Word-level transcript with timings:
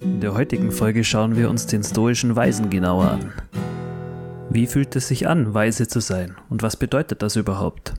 In 0.00 0.20
der 0.20 0.34
heutigen 0.34 0.70
Folge 0.70 1.02
schauen 1.02 1.36
wir 1.36 1.50
uns 1.50 1.66
den 1.66 1.82
stoischen 1.82 2.36
Weisen 2.36 2.70
genauer 2.70 3.10
an. 3.10 3.32
Wie 4.48 4.68
fühlt 4.68 4.94
es 4.94 5.08
sich 5.08 5.26
an, 5.26 5.54
weise 5.54 5.88
zu 5.88 5.98
sein 5.98 6.36
und 6.48 6.62
was 6.62 6.76
bedeutet 6.76 7.20
das 7.20 7.34
überhaupt? 7.34 7.94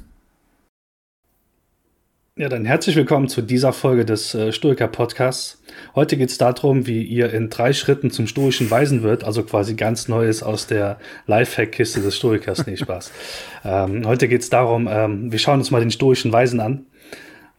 Ja, 2.38 2.48
dann 2.48 2.64
herzlich 2.64 2.96
willkommen 2.96 3.28
zu 3.28 3.42
dieser 3.42 3.74
Folge 3.74 4.06
des 4.06 4.34
äh, 4.34 4.54
Stoiker 4.54 4.88
Podcasts. 4.88 5.62
Heute 5.94 6.16
geht 6.16 6.30
es 6.30 6.38
darum, 6.38 6.88
wie 6.88 7.04
ihr 7.04 7.34
in 7.34 7.50
drei 7.50 7.74
Schritten 7.74 8.12
zum 8.12 8.28
stoischen 8.28 8.72
Weisen 8.72 9.04
wird, 9.04 9.26
also 9.26 9.44
quasi 9.44 9.76
ganz 9.76 10.08
Neues 10.08 10.42
aus 10.42 10.68
der 10.68 11.00
Lifehack-Kiste 11.28 12.00
des 12.00 12.16
Stoikers. 12.16 12.66
Nee, 12.66 12.78
Spaß. 12.78 13.12
ähm, 13.66 14.08
heute 14.08 14.30
geht 14.30 14.42
es 14.42 14.50
darum, 14.50 14.88
ähm, 14.90 15.34
wir 15.34 15.40
schauen 15.40 15.60
uns 15.60 15.70
mal 15.70 15.82
den 15.82 15.92
stoischen 15.92 16.32
Weisen 16.32 16.62
an 16.62 16.86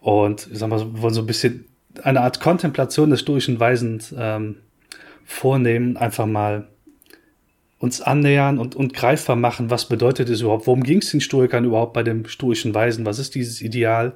und 0.00 0.48
ich 0.50 0.58
sag 0.58 0.70
mal, 0.70 0.80
wollen 1.02 1.12
so 1.12 1.20
ein 1.20 1.26
bisschen 1.26 1.66
eine 2.02 2.20
Art 2.20 2.40
Kontemplation 2.40 3.10
des 3.10 3.20
stoischen 3.20 3.58
Weisen 3.60 4.02
ähm, 4.16 4.56
vornehmen, 5.24 5.96
einfach 5.96 6.26
mal 6.26 6.68
uns 7.78 8.02
annähern 8.02 8.58
und, 8.58 8.76
und 8.76 8.92
greifbar 8.92 9.36
machen, 9.36 9.70
was 9.70 9.88
bedeutet 9.88 10.28
es 10.28 10.42
überhaupt, 10.42 10.66
worum 10.66 10.82
ging 10.82 10.98
es 10.98 11.10
den 11.10 11.22
Stoikern 11.22 11.64
überhaupt 11.64 11.94
bei 11.94 12.02
dem 12.02 12.26
stoischen 12.26 12.74
Weisen, 12.74 13.06
was 13.06 13.18
ist 13.18 13.34
dieses 13.34 13.62
Ideal? 13.62 14.12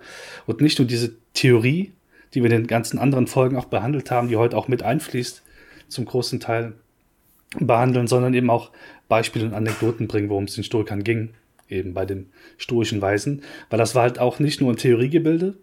Und 0.47 0.61
nicht 0.61 0.79
nur 0.79 0.87
diese 0.87 1.15
Theorie, 1.33 1.93
die 2.35 2.43
wir 2.43 2.51
in 2.51 2.63
den 2.63 2.67
ganzen 2.67 2.99
anderen 2.99 3.27
Folgen 3.27 3.57
auch 3.57 3.65
behandelt 3.65 4.11
haben, 4.11 4.29
die 4.29 4.37
heute 4.37 4.57
auch 4.57 4.69
mit 4.69 4.83
einfließt, 4.83 5.43
zum 5.89 6.05
großen 6.05 6.41
Teil 6.41 6.75
behandeln, 7.59 8.07
sondern 8.07 8.35
eben 8.35 8.51
auch 8.51 8.71
Beispiele 9.09 9.47
und 9.47 9.55
Anekdoten 9.55 10.09
bringen, 10.09 10.29
worum 10.29 10.45
es 10.45 10.55
den 10.55 10.65
Stoikern 10.65 11.03
ging, 11.03 11.31
eben 11.69 11.95
bei 11.95 12.05
dem 12.05 12.27
stoischen 12.59 13.01
Weisen, 13.01 13.43
weil 13.71 13.79
das 13.79 13.95
war 13.95 14.03
halt 14.03 14.19
auch 14.19 14.41
nicht 14.41 14.61
nur 14.61 14.73
ein 14.73 14.77
Theoriegebilde, 14.77 15.55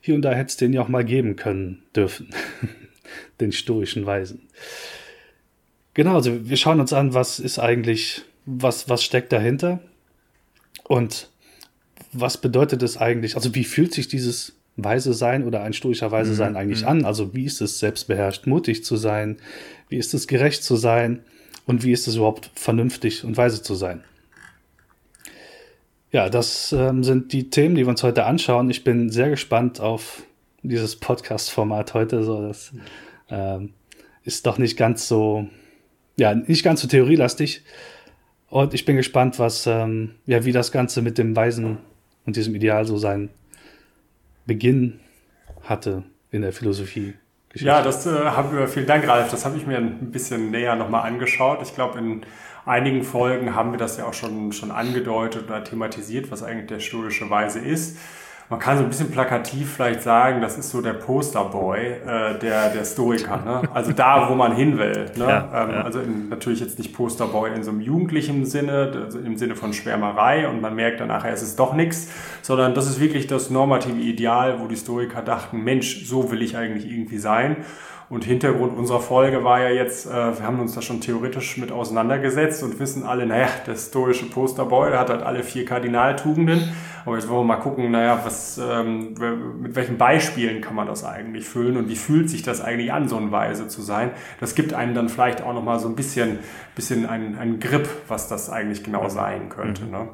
hier 0.00 0.14
und 0.14 0.22
da 0.22 0.32
hätte 0.32 0.48
es 0.48 0.56
den 0.56 0.72
ja 0.72 0.80
auch 0.80 0.88
mal 0.88 1.04
geben 1.04 1.36
können 1.36 1.82
dürfen, 1.94 2.30
den 3.40 3.52
stoischen 3.52 4.06
Weisen. 4.06 4.48
Genau, 5.94 6.14
also 6.14 6.48
wir 6.48 6.56
schauen 6.56 6.80
uns 6.80 6.92
an, 6.92 7.14
was 7.14 7.40
ist 7.40 7.58
eigentlich, 7.58 8.22
was, 8.46 8.88
was 8.88 9.02
steckt 9.02 9.32
dahinter 9.32 9.80
und 10.84 11.28
was 12.12 12.40
bedeutet 12.40 12.82
es 12.82 12.96
eigentlich, 12.96 13.36
also 13.36 13.54
wie 13.54 13.64
fühlt 13.64 13.92
sich 13.92 14.08
dieses 14.08 14.54
Weise 14.76 15.12
sein 15.12 15.44
oder 15.44 15.62
ein 15.62 15.72
stoischer 15.72 16.10
Weise 16.10 16.34
sein 16.34 16.52
mhm. 16.52 16.56
eigentlich 16.56 16.82
mhm. 16.82 16.88
an? 16.88 17.04
Also 17.04 17.34
wie 17.34 17.44
ist 17.44 17.60
es 17.60 17.80
selbstbeherrscht, 17.80 18.46
mutig 18.46 18.84
zu 18.84 18.96
sein? 18.96 19.38
Wie 19.88 19.96
ist 19.96 20.14
es 20.14 20.28
gerecht 20.28 20.62
zu 20.62 20.76
sein? 20.76 21.20
Und 21.66 21.84
wie 21.84 21.92
ist 21.92 22.06
es 22.06 22.16
überhaupt 22.16 22.50
vernünftig 22.54 23.24
und 23.24 23.36
weise 23.36 23.62
zu 23.62 23.74
sein? 23.74 24.02
Ja, 26.10 26.28
das 26.30 26.72
ähm, 26.72 27.04
sind 27.04 27.32
die 27.32 27.50
Themen, 27.50 27.74
die 27.74 27.82
wir 27.82 27.88
uns 27.88 28.02
heute 28.02 28.24
anschauen. 28.24 28.70
Ich 28.70 28.84
bin 28.84 29.10
sehr 29.10 29.28
gespannt 29.28 29.80
auf 29.80 30.22
dieses 30.62 30.96
Podcast-Format 30.96 31.94
heute. 31.94 32.24
So, 32.24 32.48
das 32.48 32.72
ähm, 33.28 33.74
ist 34.24 34.46
doch 34.46 34.58
nicht 34.58 34.76
ganz 34.76 35.06
so 35.06 35.48
ja, 36.18 36.34
nicht 36.34 36.64
ganz 36.64 36.82
so 36.82 36.88
theorielastig. 36.88 37.62
Und 38.50 38.74
ich 38.74 38.84
bin 38.84 38.96
gespannt, 38.96 39.38
was, 39.38 39.66
ähm, 39.66 40.16
ja, 40.26 40.44
wie 40.44 40.52
das 40.52 40.72
Ganze 40.72 41.00
mit 41.00 41.16
dem 41.16 41.34
Weisen 41.36 41.78
und 42.26 42.36
diesem 42.36 42.54
Ideal 42.54 42.84
so 42.84 42.98
seinen 42.98 43.30
Beginn 44.46 45.00
hatte 45.62 46.02
in 46.30 46.42
der 46.42 46.52
Philosophie. 46.52 47.14
Ja, 47.60 47.82
das 47.82 48.06
äh, 48.06 48.10
haben 48.10 48.56
wir, 48.56 48.68
vielen 48.68 48.86
Dank, 48.86 49.06
Ralf. 49.08 49.30
Das 49.30 49.44
habe 49.44 49.56
ich 49.56 49.66
mir 49.66 49.78
ein 49.78 50.10
bisschen 50.10 50.50
näher 50.50 50.76
nochmal 50.76 51.06
angeschaut. 51.06 51.60
Ich 51.62 51.74
glaube, 51.74 51.98
in 51.98 52.22
einigen 52.64 53.02
Folgen 53.02 53.54
haben 53.54 53.72
wir 53.72 53.78
das 53.78 53.96
ja 53.96 54.06
auch 54.06 54.14
schon, 54.14 54.52
schon 54.52 54.70
angedeutet 54.70 55.44
oder 55.46 55.64
thematisiert, 55.64 56.30
was 56.30 56.42
eigentlich 56.42 56.66
der 56.66 56.80
stoische 56.80 57.30
Weise 57.30 57.58
ist 57.58 57.98
man 58.50 58.58
kann 58.58 58.78
so 58.78 58.82
ein 58.82 58.88
bisschen 58.88 59.10
plakativ 59.10 59.74
vielleicht 59.74 60.02
sagen, 60.02 60.40
das 60.40 60.56
ist 60.56 60.70
so 60.70 60.80
der 60.80 60.94
Posterboy 60.94 61.78
äh, 61.78 62.38
der, 62.38 62.70
der 62.70 62.84
Stoiker. 62.84 63.36
Ne? 63.44 63.62
Also 63.74 63.92
da, 63.92 64.30
wo 64.30 64.34
man 64.34 64.54
hin 64.54 64.78
will. 64.78 65.10
Ne? 65.16 65.24
Ja, 65.24 65.64
ähm, 65.64 65.70
ja. 65.70 65.82
Also 65.82 66.00
in, 66.00 66.30
natürlich 66.30 66.60
jetzt 66.60 66.78
nicht 66.78 66.94
Posterboy 66.94 67.54
in 67.54 67.62
so 67.62 67.70
einem 67.70 67.80
jugendlichen 67.80 68.46
Sinne, 68.46 68.90
also 69.04 69.18
im 69.18 69.36
Sinne 69.36 69.54
von 69.54 69.74
Schwärmerei 69.74 70.48
und 70.48 70.62
man 70.62 70.74
merkt 70.74 71.00
dann 71.00 71.08
nachher, 71.08 71.32
es 71.32 71.42
ist 71.42 71.58
doch 71.58 71.74
nichts, 71.74 72.10
sondern 72.40 72.74
das 72.74 72.88
ist 72.88 73.00
wirklich 73.00 73.26
das 73.26 73.50
normative 73.50 74.00
Ideal, 74.00 74.60
wo 74.60 74.66
die 74.66 74.76
Stoiker 74.76 75.20
dachten, 75.20 75.62
Mensch, 75.62 76.06
so 76.06 76.30
will 76.30 76.40
ich 76.40 76.56
eigentlich 76.56 76.90
irgendwie 76.90 77.18
sein. 77.18 77.58
Und 78.10 78.24
Hintergrund 78.24 78.76
unserer 78.76 79.00
Folge 79.00 79.44
war 79.44 79.60
ja 79.60 79.68
jetzt, 79.68 80.06
äh, 80.06 80.10
wir 80.10 80.42
haben 80.42 80.60
uns 80.60 80.74
da 80.74 80.80
schon 80.80 81.02
theoretisch 81.02 81.58
mit 81.58 81.70
auseinandergesetzt 81.70 82.62
und 82.62 82.80
wissen 82.80 83.04
alle, 83.04 83.26
naja, 83.26 83.48
der 83.66 83.76
stoische 83.76 84.30
Posterboy, 84.30 84.90
der 84.90 85.00
hat 85.00 85.10
halt 85.10 85.22
alle 85.22 85.42
vier 85.42 85.66
Kardinaltugenden. 85.66 86.72
Aber 87.04 87.16
jetzt 87.16 87.28
wollen 87.28 87.40
wir 87.40 87.56
mal 87.56 87.62
gucken, 87.62 87.90
naja, 87.90 88.20
was, 88.24 88.58
ähm, 88.58 89.14
mit 89.60 89.76
welchen 89.76 89.98
Beispielen 89.98 90.60
kann 90.62 90.74
man 90.74 90.86
das 90.86 91.04
eigentlich 91.04 91.46
füllen 91.46 91.76
und 91.76 91.88
wie 91.88 91.96
fühlt 91.96 92.30
sich 92.30 92.42
das 92.42 92.62
eigentlich 92.62 92.92
an, 92.92 93.08
so 93.08 93.16
eine 93.16 93.30
Weise 93.30 93.68
zu 93.68 93.82
sein. 93.82 94.10
Das 94.40 94.54
gibt 94.54 94.72
einem 94.72 94.94
dann 94.94 95.08
vielleicht 95.08 95.42
auch 95.42 95.52
nochmal 95.52 95.78
so 95.78 95.88
ein 95.88 95.96
bisschen, 95.96 96.38
bisschen 96.74 97.06
einen, 97.06 97.38
einen 97.38 97.60
Grip, 97.60 97.88
was 98.08 98.28
das 98.28 98.50
eigentlich 98.50 98.84
genau 98.84 99.08
sein 99.08 99.48
könnte. 99.50 99.84
Mhm. 99.84 99.90
Ne? 99.90 100.08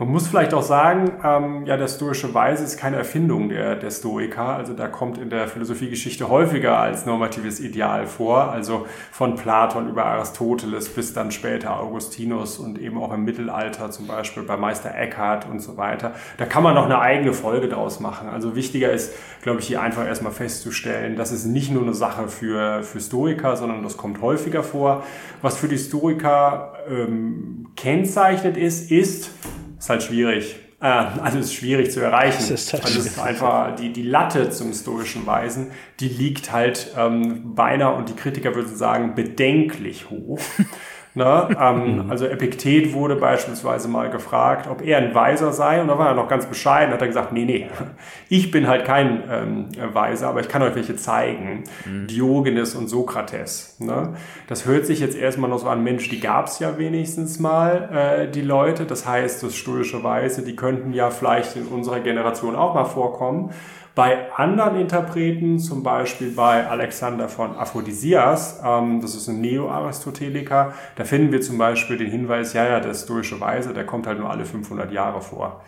Man 0.00 0.10
muss 0.10 0.28
vielleicht 0.28 0.54
auch 0.54 0.62
sagen, 0.62 1.10
ähm, 1.24 1.66
ja, 1.66 1.76
der 1.76 1.88
stoische 1.88 2.32
Weise 2.32 2.62
ist 2.62 2.76
keine 2.76 2.96
Erfindung 2.98 3.48
der, 3.48 3.74
der 3.74 3.90
Stoiker. 3.90 4.44
Also 4.44 4.72
da 4.72 4.86
kommt 4.86 5.18
in 5.18 5.28
der 5.28 5.48
Philosophiegeschichte 5.48 6.28
häufiger 6.28 6.78
als 6.78 7.04
normatives 7.04 7.58
Ideal 7.58 8.06
vor. 8.06 8.52
Also 8.52 8.86
von 9.10 9.34
Platon 9.34 9.88
über 9.88 10.04
Aristoteles 10.04 10.88
bis 10.88 11.14
dann 11.14 11.32
später 11.32 11.80
Augustinus 11.80 12.58
und 12.58 12.78
eben 12.78 12.96
auch 12.96 13.12
im 13.12 13.24
Mittelalter 13.24 13.90
zum 13.90 14.06
Beispiel 14.06 14.44
bei 14.44 14.56
Meister 14.56 14.94
Eckhart 14.94 15.48
und 15.50 15.58
so 15.58 15.76
weiter. 15.76 16.12
Da 16.36 16.46
kann 16.46 16.62
man 16.62 16.76
noch 16.76 16.84
eine 16.84 17.00
eigene 17.00 17.32
Folge 17.32 17.68
draus 17.68 17.98
machen. 17.98 18.28
Also 18.28 18.54
wichtiger 18.54 18.92
ist, 18.92 19.14
glaube 19.42 19.58
ich, 19.58 19.66
hier 19.66 19.82
einfach 19.82 20.06
erstmal 20.06 20.32
festzustellen, 20.32 21.16
das 21.16 21.32
ist 21.32 21.44
nicht 21.44 21.72
nur 21.72 21.82
eine 21.82 21.94
Sache 21.94 22.28
für, 22.28 22.84
für 22.84 23.00
Stoiker, 23.00 23.56
sondern 23.56 23.82
das 23.82 23.96
kommt 23.96 24.22
häufiger 24.22 24.62
vor. 24.62 25.02
Was 25.42 25.56
für 25.56 25.66
die 25.66 25.78
Stoiker 25.78 26.74
ähm, 26.88 27.66
kennzeichnet 27.74 28.56
ist, 28.56 28.92
ist, 28.92 29.30
ist 29.78 29.90
halt 29.90 30.02
schwierig. 30.02 30.56
Äh, 30.80 30.86
also 30.86 31.38
ist 31.38 31.54
schwierig 31.54 31.90
zu 31.90 32.00
erreichen. 32.00 32.36
Das 32.38 32.50
ist, 32.50 32.72
halt 32.72 32.84
also 32.84 33.00
ist 33.00 33.18
einfach 33.18 33.74
die, 33.76 33.92
die 33.92 34.02
Latte 34.02 34.50
zum 34.50 34.72
stoischen 34.72 35.26
Weisen, 35.26 35.72
die 36.00 36.08
liegt 36.08 36.52
halt 36.52 36.92
ähm, 36.96 37.54
beinahe, 37.54 37.94
und 37.94 38.08
die 38.08 38.14
Kritiker 38.14 38.54
würden 38.54 38.76
sagen, 38.76 39.14
bedenklich 39.14 40.10
hoch. 40.10 40.40
Ne? 41.18 41.48
Ähm, 41.60 42.04
mhm. 42.04 42.10
also 42.12 42.26
Epiktet 42.26 42.92
wurde 42.92 43.16
beispielsweise 43.16 43.88
mal 43.88 44.08
gefragt, 44.08 44.68
ob 44.70 44.82
er 44.86 44.98
ein 44.98 45.16
Weiser 45.16 45.52
sei 45.52 45.80
und 45.80 45.88
da 45.88 45.98
war 45.98 46.06
er 46.06 46.14
noch 46.14 46.28
ganz 46.28 46.46
bescheiden, 46.46 46.94
hat 46.94 47.00
er 47.00 47.08
gesagt, 47.08 47.32
nee, 47.32 47.44
nee, 47.44 47.66
ich 48.28 48.52
bin 48.52 48.68
halt 48.68 48.84
kein 48.84 49.24
ähm, 49.28 49.66
Weiser, 49.92 50.28
aber 50.28 50.38
ich 50.38 50.48
kann 50.48 50.62
euch 50.62 50.76
welche 50.76 50.94
zeigen. 50.94 51.64
Mhm. 51.84 52.06
Diogenes 52.06 52.76
und 52.76 52.86
Sokrates. 52.86 53.80
Ne? 53.80 54.14
Das 54.46 54.64
hört 54.64 54.86
sich 54.86 55.00
jetzt 55.00 55.16
erstmal 55.16 55.50
noch 55.50 55.58
so 55.58 55.68
an, 55.68 55.82
Mensch, 55.82 56.08
die 56.08 56.20
gab 56.20 56.46
es 56.46 56.60
ja 56.60 56.78
wenigstens 56.78 57.40
mal, 57.40 57.88
äh, 57.92 58.30
die 58.30 58.42
Leute. 58.42 58.84
Das 58.86 59.04
heißt, 59.04 59.42
das 59.42 59.56
stoische 59.56 60.04
Weise, 60.04 60.42
die 60.44 60.54
könnten 60.54 60.92
ja 60.92 61.10
vielleicht 61.10 61.56
in 61.56 61.66
unserer 61.66 61.98
Generation 61.98 62.54
auch 62.54 62.74
mal 62.74 62.84
vorkommen. 62.84 63.50
Bei 63.98 64.32
anderen 64.32 64.76
Interpreten, 64.76 65.58
zum 65.58 65.82
Beispiel 65.82 66.30
bei 66.30 66.68
Alexander 66.68 67.28
von 67.28 67.56
Aphrodisias, 67.56 68.60
ähm, 68.64 69.00
das 69.00 69.16
ist 69.16 69.26
ein 69.26 69.40
Neo-Aristoteliker, 69.40 70.72
da 70.94 71.02
finden 71.02 71.32
wir 71.32 71.40
zum 71.40 71.58
Beispiel 71.58 71.96
den 71.96 72.08
Hinweis, 72.08 72.52
ja, 72.52 72.64
ja, 72.64 72.78
der 72.78 72.94
stoische 72.94 73.40
Weise, 73.40 73.74
der 73.74 73.84
kommt 73.84 74.06
halt 74.06 74.20
nur 74.20 74.30
alle 74.30 74.44
500 74.44 74.92
Jahre 74.92 75.20
vor. 75.20 75.64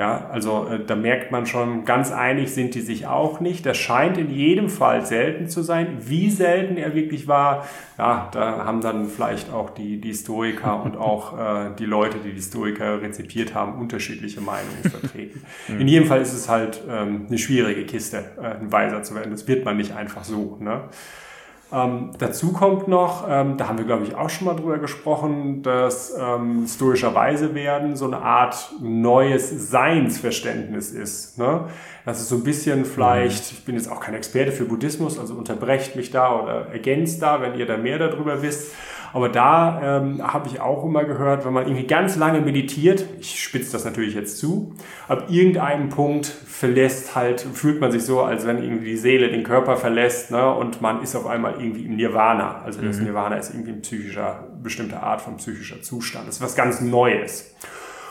Ja, 0.00 0.30
also 0.32 0.66
äh, 0.66 0.82
da 0.82 0.96
merkt 0.96 1.30
man 1.30 1.44
schon, 1.44 1.84
ganz 1.84 2.10
einig 2.10 2.54
sind 2.54 2.74
die 2.74 2.80
sich 2.80 3.06
auch 3.06 3.38
nicht. 3.40 3.66
Das 3.66 3.76
scheint 3.76 4.16
in 4.16 4.30
jedem 4.30 4.70
Fall 4.70 5.04
selten 5.04 5.46
zu 5.46 5.60
sein. 5.60 5.98
Wie 6.00 6.30
selten 6.30 6.78
er 6.78 6.94
wirklich 6.94 7.28
war, 7.28 7.66
ja, 7.98 8.30
da 8.32 8.64
haben 8.64 8.80
dann 8.80 9.04
vielleicht 9.10 9.52
auch 9.52 9.68
die, 9.68 10.00
die 10.00 10.08
Historiker 10.08 10.82
und 10.82 10.96
auch 10.96 11.38
äh, 11.38 11.76
die 11.78 11.84
Leute, 11.84 12.16
die 12.16 12.30
die 12.30 12.36
Historiker 12.36 13.02
rezipiert 13.02 13.54
haben, 13.54 13.78
unterschiedliche 13.78 14.40
Meinungen 14.40 14.84
vertreten. 14.90 15.42
in 15.78 15.86
jedem 15.86 16.08
Fall 16.08 16.22
ist 16.22 16.32
es 16.32 16.48
halt 16.48 16.82
ähm, 16.88 17.26
eine 17.28 17.36
schwierige 17.36 17.84
Kiste, 17.84 18.24
äh, 18.40 18.58
ein 18.58 18.72
Weiser 18.72 19.02
zu 19.02 19.14
werden. 19.14 19.30
Das 19.30 19.46
wird 19.48 19.66
man 19.66 19.76
nicht 19.76 19.94
einfach 19.94 20.24
so. 20.24 20.56
Ne? 20.60 20.80
Ähm, 21.72 22.10
dazu 22.18 22.52
kommt 22.52 22.88
noch, 22.88 23.26
ähm, 23.28 23.56
da 23.56 23.68
haben 23.68 23.78
wir 23.78 23.84
glaube 23.84 24.04
ich 24.04 24.16
auch 24.16 24.28
schon 24.28 24.46
mal 24.46 24.54
drüber 24.54 24.78
gesprochen, 24.78 25.62
dass 25.62 26.12
ähm, 26.18 26.66
stoischer 26.66 27.14
werden 27.54 27.96
so 27.96 28.06
eine 28.06 28.18
Art 28.18 28.72
neues 28.80 29.70
Seinsverständnis 29.70 30.90
ist. 30.90 31.38
Ne? 31.38 31.66
Das 32.04 32.20
ist 32.20 32.28
so 32.28 32.36
ein 32.36 32.42
bisschen 32.42 32.84
vielleicht, 32.84 33.52
ich 33.52 33.64
bin 33.64 33.76
jetzt 33.76 33.90
auch 33.90 34.00
kein 34.00 34.14
Experte 34.14 34.50
für 34.50 34.64
Buddhismus, 34.64 35.18
also 35.18 35.34
unterbrecht 35.34 35.94
mich 35.94 36.10
da 36.10 36.40
oder 36.40 36.66
ergänzt 36.72 37.22
da, 37.22 37.40
wenn 37.40 37.54
ihr 37.54 37.66
da 37.66 37.76
mehr 37.76 37.98
darüber 37.98 38.42
wisst. 38.42 38.72
Aber 39.12 39.28
da 39.28 39.98
ähm, 39.98 40.22
habe 40.22 40.48
ich 40.48 40.60
auch 40.60 40.84
immer 40.84 41.04
gehört, 41.04 41.44
wenn 41.44 41.52
man 41.52 41.66
irgendwie 41.66 41.86
ganz 41.86 42.16
lange 42.16 42.40
meditiert, 42.40 43.04
ich 43.20 43.42
spitze 43.42 43.72
das 43.72 43.84
natürlich 43.84 44.14
jetzt 44.14 44.38
zu, 44.38 44.74
ab 45.08 45.26
irgendeinem 45.28 45.88
Punkt 45.88 46.26
verlässt 46.26 47.16
halt, 47.16 47.40
fühlt 47.40 47.80
man 47.80 47.90
sich 47.90 48.04
so, 48.04 48.20
als 48.22 48.46
wenn 48.46 48.62
irgendwie 48.62 48.86
die 48.86 48.96
Seele 48.96 49.30
den 49.30 49.42
Körper 49.42 49.76
verlässt 49.76 50.30
ne, 50.30 50.54
und 50.54 50.80
man 50.80 51.02
ist 51.02 51.16
auf 51.16 51.26
einmal 51.26 51.54
irgendwie 51.58 51.84
im 51.84 51.96
Nirvana. 51.96 52.62
Also 52.62 52.82
das 52.82 52.98
mhm. 52.98 53.06
Nirvana 53.06 53.36
ist 53.36 53.52
irgendwie 53.52 53.72
ein 53.72 53.80
psychischer, 53.82 54.48
bestimmte 54.62 55.02
Art 55.02 55.20
von 55.20 55.36
psychischer 55.38 55.82
Zustand. 55.82 56.28
Das 56.28 56.36
ist 56.36 56.42
was 56.42 56.54
ganz 56.54 56.80
Neues. 56.80 57.54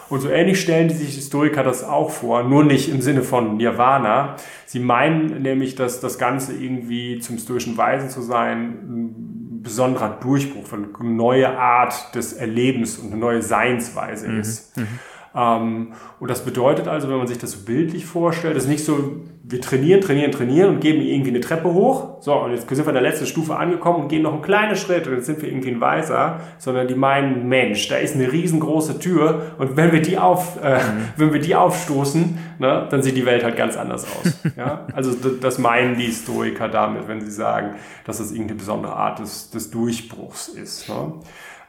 Und 0.10 0.22
so 0.22 0.30
ähnlich 0.30 0.60
stellen 0.60 0.88
die 0.88 0.96
sich 0.96 1.14
Historiker 1.16 1.64
das 1.64 1.84
auch 1.84 2.10
vor, 2.10 2.44
nur 2.44 2.64
nicht 2.64 2.90
im 2.90 3.02
Sinne 3.02 3.22
von 3.22 3.58
Nirvana. 3.58 4.38
Sie 4.66 4.80
meinen 4.80 5.44
nämlich, 5.44 5.76
dass 5.76 6.00
das 6.00 6.18
Ganze 6.18 6.54
irgendwie 6.54 7.20
zum 7.20 7.38
stoischen 7.38 7.78
Weisen 7.78 8.10
zu 8.10 8.22
sein 8.22 8.60
ein 8.90 9.39
besonderer 9.62 10.20
Durchbruch, 10.20 10.72
eine 10.74 10.88
neue 11.16 11.58
Art 11.58 12.16
des 12.16 12.34
Erlebens 12.34 12.98
und 12.98 13.12
eine 13.12 13.20
neue 13.20 13.42
Seinsweise 13.42 14.28
mhm. 14.28 14.40
ist. 14.40 14.78
Mhm. 14.78 14.88
Ähm, 15.36 15.94
und 16.20 16.30
das 16.30 16.44
bedeutet 16.44 16.88
also, 16.88 17.10
wenn 17.10 17.18
man 17.18 17.28
sich 17.28 17.38
das 17.38 17.52
so 17.52 17.66
bildlich 17.66 18.06
vorstellt, 18.06 18.58
ist 18.58 18.68
nicht 18.68 18.84
so, 18.84 19.22
wir 19.44 19.62
trainieren, 19.62 20.02
trainieren, 20.02 20.32
trainieren 20.32 20.76
und 20.76 20.80
geben 20.80 21.02
irgendwie 21.02 21.30
eine 21.30 21.40
Treppe 21.40 21.74
hoch. 21.74 22.22
So, 22.22 22.34
und 22.34 22.52
jetzt 22.52 22.68
sind 22.68 22.86
wir 22.86 22.88
an 22.88 22.94
der 22.94 23.04
letzten 23.04 23.26
Stufe 23.26 23.56
angekommen 23.56 24.04
und 24.04 24.08
gehen 24.08 24.22
noch 24.22 24.34
einen 24.34 24.42
kleinen 24.42 24.76
Schritt 24.76 25.08
und 25.08 25.14
jetzt 25.14 25.26
sind 25.26 25.42
wir 25.42 25.50
irgendwie 25.50 25.70
ein 25.70 25.82
Weiser, 25.82 26.40
sondern 26.58 26.88
die 26.88 26.96
meinen, 26.96 27.48
Mensch, 27.48 27.88
da 27.88 27.98
ist 27.98 28.16
eine 28.16 28.32
riesengroße 28.32 29.00
Tür 29.00 29.54
und 29.58 29.78
wenn 29.78 29.92
wir 29.92 30.02
die 30.02 30.18
auf, 30.18 30.58
äh, 30.64 30.78
mhm. 30.78 30.82
wenn 31.18 31.34
wir 31.34 31.42
die 31.42 31.56
aufstoßen, 31.56 32.38
ne, 32.60 32.88
dann 32.90 33.02
sieht 33.02 33.16
die 33.16 33.26
Welt 33.26 33.44
halt 33.44 33.56
ganz 33.56 33.78
anders 33.78 34.06
aus. 34.06 34.40
ja? 34.58 34.88
Also 34.94 35.12
das 35.14 35.58
meinen 35.58 35.98
die 35.98 36.06
Historiker 36.06 36.68
damit, 36.68 37.08
wenn 37.08 37.22
sie 37.22 37.32
sagen, 37.32 37.76
dass 38.06 38.18
das 38.18 38.32
irgendeine 38.32 38.60
besondere 38.60 38.96
Art 38.96 39.20
des, 39.20 39.50
des 39.52 39.72
Durchbruchs 39.72 40.48
ist. 40.48 40.90
Ne? 40.90 41.14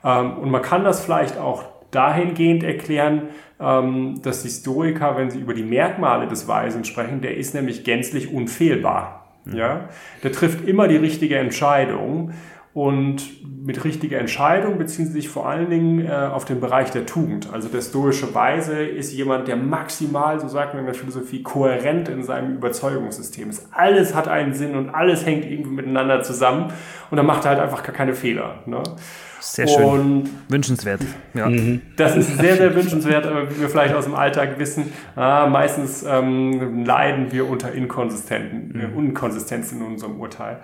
Ähm, 0.05 0.39
und 0.39 0.51
man 0.51 0.63
kann 0.63 0.85
das 0.85 1.05
vielleicht 1.05 1.39
auch 1.39 1.65
dahingehend 1.91 2.63
erklären, 2.63 3.29
dass 3.61 4.43
die 4.43 4.49
Historiker, 4.49 5.17
wenn 5.17 5.31
sie 5.31 5.39
über 5.39 5.53
die 5.53 5.63
Merkmale 5.63 6.27
des 6.27 6.49
Weisen 6.49 6.85
sprechen, 6.85 7.21
der 7.21 7.37
ist 7.37 7.55
nämlich 7.55 7.85
gänzlich 7.85 8.33
unfehlbar. 8.33 9.27
Mhm. 9.45 9.57
Ja? 9.57 9.89
Der 10.23 10.33
trifft 10.33 10.67
immer 10.67 10.89
die 10.89 10.97
richtige 10.97 11.37
Entscheidung 11.37 12.33
und 12.73 13.45
mit 13.67 13.85
richtiger 13.85 14.19
Entscheidung 14.19 14.79
beziehen 14.79 15.07
sie 15.07 15.13
sich 15.13 15.29
vor 15.29 15.49
allen 15.49 15.69
Dingen 15.69 16.07
äh, 16.07 16.11
auf 16.11 16.45
den 16.45 16.61
Bereich 16.61 16.91
der 16.93 17.05
Tugend. 17.05 17.53
Also 17.53 17.69
der 17.69 17.83
stoische 17.83 18.33
Weise 18.35 18.83
ist 18.83 19.13
jemand, 19.13 19.49
der 19.49 19.57
maximal, 19.57 20.39
so 20.39 20.47
sagt 20.47 20.75
man 20.75 20.81
in 20.81 20.87
der 20.87 20.95
Philosophie, 20.95 21.43
kohärent 21.43 22.09
in 22.09 22.23
seinem 22.23 22.55
Überzeugungssystem 22.55 23.51
ist. 23.51 23.69
Alles 23.73 24.15
hat 24.15 24.29
einen 24.29 24.55
Sinn 24.55 24.77
und 24.77 24.91
alles 24.91 25.27
hängt 25.27 25.45
irgendwie 25.45 25.73
miteinander 25.73 26.23
zusammen 26.23 26.73
und 27.11 27.19
er 27.19 27.25
macht 27.25 27.45
halt 27.45 27.59
einfach 27.59 27.83
gar 27.83 27.95
keine 27.95 28.15
Fehler. 28.15 28.63
Ne? 28.67 28.83
Sehr 29.41 29.67
schön. 29.67 29.85
Und 29.85 30.31
wünschenswert. 30.49 31.01
Ja. 31.35 31.49
Mhm. 31.49 31.81
Das 31.97 32.17
ist 32.17 32.39
sehr, 32.39 32.57
sehr 32.57 32.75
wünschenswert, 32.75 33.27
aber 33.27 33.51
wie 33.51 33.61
wir 33.61 33.69
vielleicht 33.69 33.95
aus 33.95 34.05
dem 34.05 34.15
Alltag 34.15 34.59
wissen, 34.59 34.93
ah, 35.17 35.47
meistens 35.47 36.05
ähm, 36.07 36.85
leiden 36.85 37.33
wir 37.33 37.49
unter 37.49 37.73
Inkonsistenten, 37.73 38.73
mhm. 38.73 38.81
äh, 38.81 39.71
in 39.73 39.83
unserem 39.83 40.21
Urteil. 40.21 40.61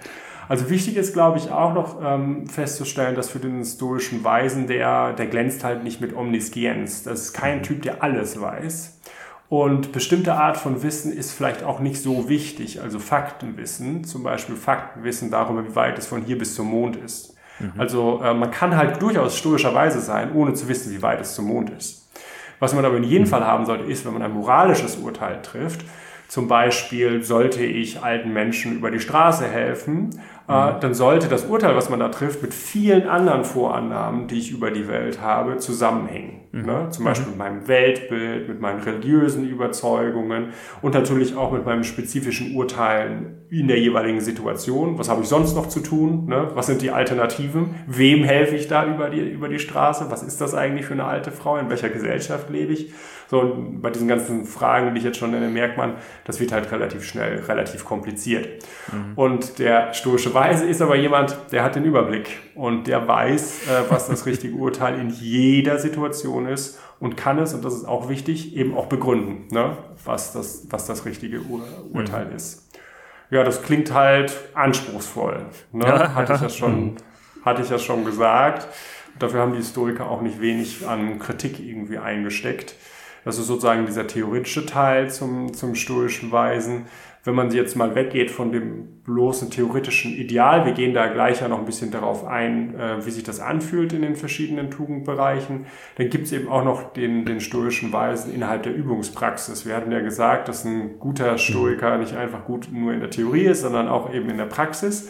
Also 0.48 0.70
wichtig 0.70 0.96
ist, 0.96 1.12
glaube 1.12 1.38
ich, 1.38 1.50
auch 1.50 1.74
noch 1.74 2.00
ähm, 2.04 2.46
festzustellen, 2.46 3.16
dass 3.16 3.28
für 3.28 3.40
den 3.40 3.64
stoischen 3.64 4.22
Weisen, 4.22 4.66
der, 4.68 5.12
der 5.14 5.26
glänzt 5.26 5.64
halt 5.64 5.82
nicht 5.82 6.00
mit 6.00 6.14
Omniscienz. 6.14 7.02
Das 7.02 7.20
ist 7.22 7.32
kein 7.32 7.62
Typ, 7.62 7.82
der 7.82 8.02
alles 8.02 8.40
weiß. 8.40 9.00
Und 9.48 9.92
bestimmte 9.92 10.34
Art 10.34 10.56
von 10.56 10.82
Wissen 10.82 11.12
ist 11.12 11.32
vielleicht 11.32 11.62
auch 11.62 11.80
nicht 11.80 12.00
so 12.00 12.28
wichtig. 12.28 12.80
Also 12.80 12.98
Faktenwissen, 12.98 14.04
zum 14.04 14.22
Beispiel 14.22 14.56
Faktenwissen 14.56 15.30
darüber, 15.30 15.64
wie 15.64 15.74
weit 15.74 15.98
es 15.98 16.06
von 16.06 16.22
hier 16.22 16.38
bis 16.38 16.54
zum 16.54 16.68
Mond 16.68 16.96
ist. 16.96 17.35
Mhm. 17.58 17.72
Also 17.78 18.20
äh, 18.22 18.34
man 18.34 18.50
kann 18.50 18.76
halt 18.76 19.00
durchaus 19.00 19.36
stoischerweise 19.36 20.00
sein, 20.00 20.32
ohne 20.32 20.54
zu 20.54 20.68
wissen, 20.68 20.92
wie 20.92 21.02
weit 21.02 21.20
es 21.20 21.34
zum 21.34 21.46
Mond 21.46 21.70
ist. 21.70 22.08
Was 22.58 22.74
man 22.74 22.84
aber 22.84 22.96
in 22.96 23.04
jedem 23.04 23.24
mhm. 23.24 23.30
Fall 23.30 23.46
haben 23.46 23.66
sollte, 23.66 23.84
ist, 23.84 24.04
wenn 24.04 24.12
man 24.12 24.22
ein 24.22 24.32
moralisches 24.32 24.96
Urteil 24.96 25.42
trifft, 25.42 25.84
zum 26.28 26.48
Beispiel 26.48 27.22
sollte 27.22 27.64
ich 27.64 28.02
alten 28.02 28.32
Menschen 28.32 28.76
über 28.76 28.90
die 28.90 28.98
Straße 28.98 29.46
helfen. 29.46 30.20
Dann 30.52 30.94
sollte 30.94 31.28
das 31.28 31.44
Urteil, 31.44 31.74
was 31.74 31.90
man 31.90 31.98
da 31.98 32.08
trifft, 32.08 32.42
mit 32.42 32.54
vielen 32.54 33.08
anderen 33.08 33.44
Vorannahmen, 33.44 34.28
die 34.28 34.38
ich 34.38 34.52
über 34.52 34.70
die 34.70 34.86
Welt 34.86 35.20
habe, 35.20 35.56
zusammenhängen. 35.58 36.42
Mhm. 36.52 36.66
Ne? 36.66 36.86
Zum 36.90 37.04
Beispiel 37.04 37.26
mhm. 37.26 37.32
mit 37.32 37.38
meinem 37.38 37.68
Weltbild, 37.68 38.48
mit 38.48 38.60
meinen 38.60 38.80
religiösen 38.80 39.48
Überzeugungen 39.48 40.50
und 40.82 40.94
natürlich 40.94 41.36
auch 41.36 41.52
mit 41.52 41.64
meinen 41.64 41.84
spezifischen 41.84 42.54
Urteilen 42.54 43.46
in 43.50 43.68
der 43.68 43.78
jeweiligen 43.78 44.20
Situation. 44.20 44.98
Was 44.98 45.08
habe 45.08 45.22
ich 45.22 45.28
sonst 45.28 45.54
noch 45.54 45.68
zu 45.68 45.80
tun? 45.80 46.26
Ne? 46.26 46.50
Was 46.54 46.66
sind 46.66 46.82
die 46.82 46.90
Alternativen? 46.90 47.74
Wem 47.86 48.24
helfe 48.24 48.54
ich 48.56 48.68
da 48.68 48.86
über 48.86 49.10
die, 49.10 49.20
über 49.20 49.48
die 49.48 49.58
Straße? 49.58 50.06
Was 50.10 50.22
ist 50.22 50.40
das 50.40 50.54
eigentlich 50.54 50.86
für 50.86 50.94
eine 50.94 51.04
alte 51.04 51.32
Frau? 51.32 51.56
In 51.56 51.68
welcher 51.68 51.88
Gesellschaft 51.88 52.50
lebe 52.50 52.72
ich? 52.72 52.92
So, 53.28 53.40
und 53.40 53.82
bei 53.82 53.90
diesen 53.90 54.06
ganzen 54.06 54.44
Fragen, 54.44 54.94
die 54.94 54.98
ich 54.98 55.04
jetzt 55.04 55.18
schon 55.18 55.32
nenne, 55.32 55.48
merkt 55.48 55.76
man, 55.76 55.94
das 56.24 56.38
wird 56.38 56.52
halt 56.52 56.70
relativ 56.70 57.04
schnell, 57.04 57.40
relativ 57.40 57.84
kompliziert. 57.84 58.62
Mhm. 58.92 59.12
Und 59.16 59.58
der 59.58 59.94
stoische 59.94 60.32
Weise 60.36 60.66
ist 60.66 60.80
aber 60.80 60.94
jemand, 60.94 61.36
der 61.50 61.64
hat 61.64 61.74
den 61.74 61.84
Überblick 61.84 62.38
und 62.54 62.86
der 62.86 63.08
weiß, 63.08 63.68
äh, 63.68 63.90
was 63.90 64.06
das 64.06 64.26
richtige 64.26 64.54
Urteil 64.54 65.00
in 65.00 65.10
jeder 65.10 65.78
Situation 65.78 66.46
ist 66.46 66.78
und 67.00 67.16
kann 67.16 67.38
es, 67.38 67.54
und 67.54 67.64
das 67.64 67.74
ist 67.74 67.86
auch 67.86 68.08
wichtig, 68.08 68.54
eben 68.54 68.76
auch 68.76 68.86
begründen, 68.86 69.48
ne? 69.52 69.76
was, 70.04 70.32
das, 70.32 70.66
was 70.70 70.86
das 70.86 71.04
richtige 71.04 71.40
Ur 71.40 71.62
Urteil 71.92 72.26
mhm. 72.26 72.36
ist. 72.36 72.68
Ja, 73.30 73.42
das 73.42 73.62
klingt 73.62 73.92
halt 73.92 74.36
anspruchsvoll. 74.54 75.46
Ne? 75.72 75.86
Hatte, 76.14 76.34
Ich 76.34 76.40
ja 76.40 76.48
schon, 76.48 76.84
mhm. 76.84 76.96
hatte 77.44 77.62
ich 77.62 77.70
ja 77.70 77.78
schon 77.78 78.04
gesagt. 78.04 78.68
Dafür 79.18 79.40
haben 79.40 79.52
die 79.52 79.58
Historiker 79.58 80.08
auch 80.08 80.20
nicht 80.20 80.40
wenig 80.40 80.86
an 80.86 81.18
Kritik 81.18 81.58
irgendwie 81.58 81.98
eingesteckt. 81.98 82.76
Das 83.24 83.38
ist 83.38 83.48
sozusagen 83.48 83.86
dieser 83.86 84.06
theoretische 84.06 84.66
Teil 84.66 85.10
zum, 85.10 85.52
zum 85.52 85.74
stoischen 85.74 86.30
Weisen. 86.30 86.86
Wenn 87.26 87.34
man 87.34 87.50
jetzt 87.50 87.74
mal 87.74 87.96
weggeht 87.96 88.30
von 88.30 88.52
dem 88.52 89.02
bloßen 89.02 89.50
theoretischen 89.50 90.14
Ideal, 90.14 90.64
wir 90.64 90.74
gehen 90.74 90.94
da 90.94 91.08
gleich 91.08 91.40
ja 91.40 91.48
noch 91.48 91.58
ein 91.58 91.64
bisschen 91.64 91.90
darauf 91.90 92.24
ein, 92.24 92.78
äh, 92.78 93.04
wie 93.04 93.10
sich 93.10 93.24
das 93.24 93.40
anfühlt 93.40 93.92
in 93.92 94.02
den 94.02 94.14
verschiedenen 94.14 94.70
Tugendbereichen, 94.70 95.66
dann 95.96 96.08
gibt 96.08 96.26
es 96.26 96.32
eben 96.32 96.46
auch 96.46 96.62
noch 96.62 96.92
den, 96.92 97.24
den 97.24 97.40
stoischen 97.40 97.92
Weisen 97.92 98.32
innerhalb 98.32 98.62
der 98.62 98.76
Übungspraxis. 98.76 99.66
Wir 99.66 99.74
hatten 99.74 99.90
ja 99.90 100.02
gesagt, 100.02 100.46
dass 100.46 100.64
ein 100.64 101.00
guter 101.00 101.36
Stoiker 101.36 101.98
nicht 101.98 102.14
einfach 102.14 102.44
gut 102.44 102.68
nur 102.70 102.92
in 102.92 103.00
der 103.00 103.10
Theorie 103.10 103.46
ist, 103.46 103.62
sondern 103.62 103.88
auch 103.88 104.14
eben 104.14 104.30
in 104.30 104.38
der 104.38 104.46
Praxis. 104.46 105.08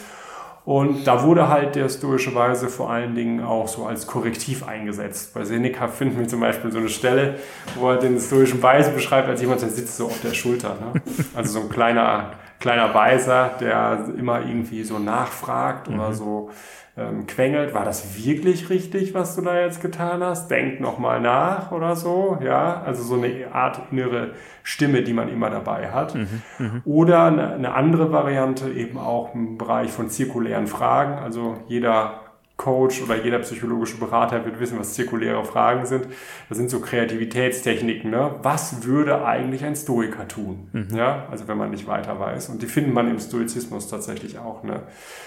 Und 0.67 1.07
da 1.07 1.23
wurde 1.23 1.49
halt 1.49 1.77
der 1.77 1.89
stoische 1.89 2.35
Weise 2.35 2.69
vor 2.69 2.91
allen 2.91 3.15
Dingen 3.15 3.41
auch 3.41 3.69
so 3.69 3.87
als 3.87 4.09
Korrektiv 4.09 4.67
eingesetzt. 4.67 5.33
Bei 5.33 5.45
Seneca 5.45 5.87
finden 5.87 6.19
wir 6.19 6.27
zum 6.27 6.41
Beispiel 6.41 6.73
so 6.73 6.79
eine 6.79 6.89
Stelle, 6.89 7.37
wo 7.77 7.91
er 7.91 7.99
den 7.99 8.19
stoischen 8.19 8.61
Weise 8.61 8.91
beschreibt 8.91 9.29
als 9.29 9.41
jemand, 9.41 9.63
der 9.63 9.69
sitzt 9.69 9.97
so 9.97 10.07
auf 10.07 10.21
der 10.23 10.35
Schulter. 10.35 10.71
Ne? 10.81 11.01
Also 11.37 11.61
so 11.61 11.61
ein 11.61 11.69
kleiner, 11.69 12.33
kleiner 12.59 12.93
Weiser, 12.93 13.53
der 13.61 14.09
immer 14.19 14.41
irgendwie 14.41 14.83
so 14.83 14.99
nachfragt 14.99 15.87
oder 15.87 16.09
mhm. 16.09 16.15
so 16.15 16.51
ähm, 16.97 17.27
quengelt, 17.27 17.75
war 17.75 17.85
das 17.85 18.17
wirklich 18.17 18.71
richtig, 18.71 19.13
was 19.13 19.37
du 19.37 19.43
da 19.43 19.61
jetzt 19.61 19.83
getan 19.83 20.23
hast? 20.23 20.49
Denk 20.49 20.81
nochmal 20.81 21.21
nach 21.21 21.71
oder 21.71 21.95
so, 21.95 22.39
ja, 22.43 22.83
also 22.83 23.03
so 23.03 23.23
eine 23.23 23.53
Art 23.53 23.81
innere 23.91 24.33
Stimme, 24.63 25.03
die 25.03 25.13
man 25.13 25.29
immer 25.29 25.51
dabei 25.51 25.91
hat. 25.91 26.15
Mhm, 26.15 26.43
mh. 26.59 26.81
Oder 26.85 27.25
eine, 27.25 27.53
eine 27.53 27.75
andere 27.75 28.13
Variante 28.13 28.71
eben 28.71 28.99
auch 28.99 29.35
im 29.35 29.59
Bereich 29.59 29.91
von 29.91 30.09
zirkulären 30.09 30.67
Fragen, 30.67 31.19
also 31.19 31.59
jeder 31.69 32.26
Coach 32.57 33.03
oder 33.03 33.23
jeder 33.23 33.39
psychologische 33.41 33.99
Berater 33.99 34.45
wird 34.47 34.59
wissen, 34.59 34.79
was 34.79 34.95
zirkuläre 34.95 35.45
Fragen 35.45 35.85
sind. 35.85 36.07
Das 36.49 36.57
sind 36.57 36.71
so 36.71 36.81
Kreativitätstechniken. 36.81 38.11
Ne? 38.11 38.35
Was 38.43 38.85
würde 38.85 39.27
eigentlich 39.27 39.63
ein 39.63 39.77
Stoiker 39.77 40.27
tun? 40.27 40.69
Mhm. 40.73 40.97
Ja, 40.97 41.27
also 41.31 41.49
wenn 41.49 41.59
man 41.59 41.71
nicht 41.71 41.87
weiter 41.87 42.19
weiß. 42.19 42.49
Und 42.49 42.63
die 42.63 42.67
findet 42.67 42.95
man 42.95 43.11
im 43.11 43.19
Stoizismus 43.19 43.89
tatsächlich 43.89 44.39
auch 44.39 44.63
ne? 44.63 44.85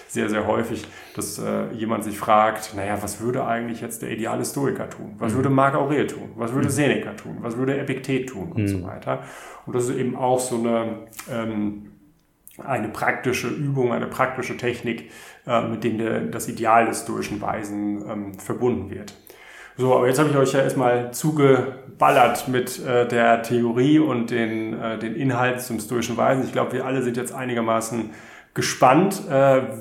sehr, 0.08 0.28
sehr 0.28 0.48
häufig, 0.48 0.88
dass 1.16 1.38
äh, 1.38 1.72
jemand 1.74 2.04
sich 2.04 2.18
fragt, 2.18 2.74
naja, 2.76 2.98
was 3.00 3.22
würde 3.22 3.46
eigentlich 3.46 3.82
jetzt 3.82 4.02
der 4.02 4.10
ideale 4.10 4.44
Stoiker 4.44 4.90
tun? 4.90 5.14
Was 5.20 5.34
mhm. 5.34 5.38
würde 5.38 5.50
Marc 5.50 5.76
Aurel 5.76 6.08
tun? 6.08 6.32
Was 6.36 6.52
würde 6.54 6.68
mhm. 6.68 6.72
Seneca 6.72 7.14
tun? 7.14 7.38
Was 7.42 7.58
würde 7.58 7.78
Epiktet 7.78 8.30
tun? 8.30 8.52
Und 8.54 8.68
so 8.68 8.80
mhm. 8.80 8.88
weiter. 8.88 9.20
Und 9.68 9.76
das 9.76 9.88
ist 9.88 9.98
eben 9.98 10.16
auch 10.16 10.40
so 10.40 10.56
eine, 10.56 11.04
ähm, 11.32 11.89
eine 12.62 12.90
praktische 12.90 13.48
Übung, 13.48 13.94
eine 13.94 14.08
praktische 14.08 14.58
Technik, 14.58 15.12
äh, 15.48 15.62
mit 15.62 15.84
dem 15.84 15.98
der, 15.98 16.22
das 16.22 16.48
Ideal 16.48 16.86
des 16.86 17.02
stoischen 17.02 17.42
Weisen 17.42 18.04
ähm, 18.10 18.34
verbunden 18.40 18.90
wird. 18.90 19.14
So, 19.78 19.96
aber 19.96 20.08
jetzt 20.08 20.20
habe 20.20 20.30
ich 20.30 20.36
euch 20.36 20.54
ja 20.54 20.62
erstmal 20.62 21.12
zugeballert 21.12 22.48
mit 22.48 22.86
äh, 22.86 23.08
der 23.08 23.42
Theorie 23.44 24.00
und 24.00 24.30
den, 24.30 24.80
äh, 24.80 24.98
den 25.00 25.16
Inhalten 25.16 25.62
zum 25.62 25.80
stoischen 25.80 26.18
Weisen. 26.18 26.44
Ich 26.44 26.52
glaube, 26.52 26.74
wir 26.74 26.86
alle 26.86 27.02
sind 27.02 27.18
jetzt 27.18 27.34
einigermaßen 27.34 28.10
gespannt, 28.56 29.22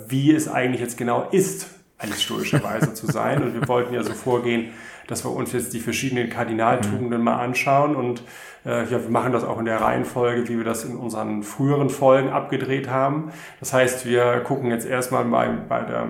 wie 0.09 0.33
es 0.33 0.47
eigentlich 0.47 0.83
jetzt 0.83 0.99
genau 0.99 1.27
ist, 1.33 1.69
eine 1.97 2.13
stoische 2.13 2.63
Weise 2.63 2.95
zu 2.95 3.07
sein. 3.07 3.43
Und 3.43 3.55
wir 3.55 3.67
wollten 3.67 3.95
ja 3.95 4.05
so 4.05 4.13
vorgehen, 4.13 4.69
dass 5.09 5.25
wir 5.25 5.33
uns 5.33 5.53
jetzt 5.53 5.73
die 5.73 5.81
verschiedenen 5.81 6.31
Kardinaltugenden 6.31 7.19
mhm. 7.19 7.25
mal 7.25 7.41
anschauen 7.41 7.97
und 7.97 8.23
äh, 8.65 8.85
ja, 8.85 9.03
wir 9.03 9.11
machen 9.11 9.33
das 9.33 9.45
auch 9.45 9.59
in 9.59 9.65
der 9.65 9.81
Reihenfolge, 9.81 10.49
wie 10.49 10.59
wir 10.59 10.65
das 10.65 10.85
in 10.85 10.97
unseren 10.97 11.43
früheren 11.43 11.91
Folgen 11.91 12.29
abgedreht 12.29 12.89
haben. 12.89 13.33
Das 13.61 13.73
heißt, 13.73 14.07
wir 14.07 14.41
gucken 14.41 14.71
jetzt 14.71 14.87
erstmal 14.87 15.25
bei, 15.25 15.49
bei, 15.49 15.81
der, 15.81 16.07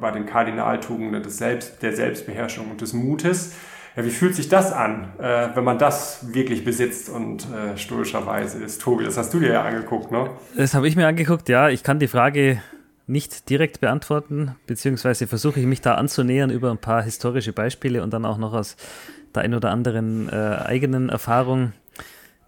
bei 0.00 0.10
den 0.10 0.26
Kardinaltugenden 0.26 1.22
des 1.22 1.38
Selbst, 1.38 1.82
der 1.82 1.94
Selbstbeherrschung 1.94 2.70
und 2.70 2.80
des 2.80 2.92
Mutes. 2.92 3.54
Ja, 3.96 4.04
wie 4.06 4.10
fühlt 4.10 4.34
sich 4.34 4.48
das 4.48 4.72
an, 4.72 5.12
äh, 5.18 5.48
wenn 5.54 5.64
man 5.64 5.78
das 5.78 6.32
wirklich 6.32 6.64
besitzt 6.64 7.10
und 7.10 7.46
äh, 7.52 7.76
stoischerweise 7.76 8.62
ist? 8.62 8.80
Tobi, 8.80 9.04
das 9.04 9.18
hast 9.18 9.34
du 9.34 9.40
dir 9.40 9.52
ja 9.52 9.62
angeguckt, 9.62 10.10
ne? 10.10 10.30
Das 10.56 10.72
habe 10.72 10.88
ich 10.88 10.96
mir 10.96 11.06
angeguckt, 11.06 11.50
ja. 11.50 11.68
Ich 11.68 11.82
kann 11.82 11.98
die 11.98 12.08
Frage 12.08 12.62
nicht 13.06 13.50
direkt 13.50 13.80
beantworten, 13.80 14.54
beziehungsweise 14.66 15.26
versuche 15.26 15.60
ich 15.60 15.66
mich 15.66 15.80
da 15.80 15.94
anzunähern 15.94 16.50
über 16.50 16.70
ein 16.70 16.78
paar 16.78 17.02
historische 17.02 17.52
Beispiele 17.52 18.02
und 18.02 18.12
dann 18.12 18.24
auch 18.24 18.38
noch 18.38 18.52
aus 18.52 18.76
der 19.34 19.42
ein 19.42 19.54
oder 19.54 19.70
anderen 19.70 20.28
äh, 20.28 20.32
eigenen 20.32 21.08
Erfahrung. 21.08 21.72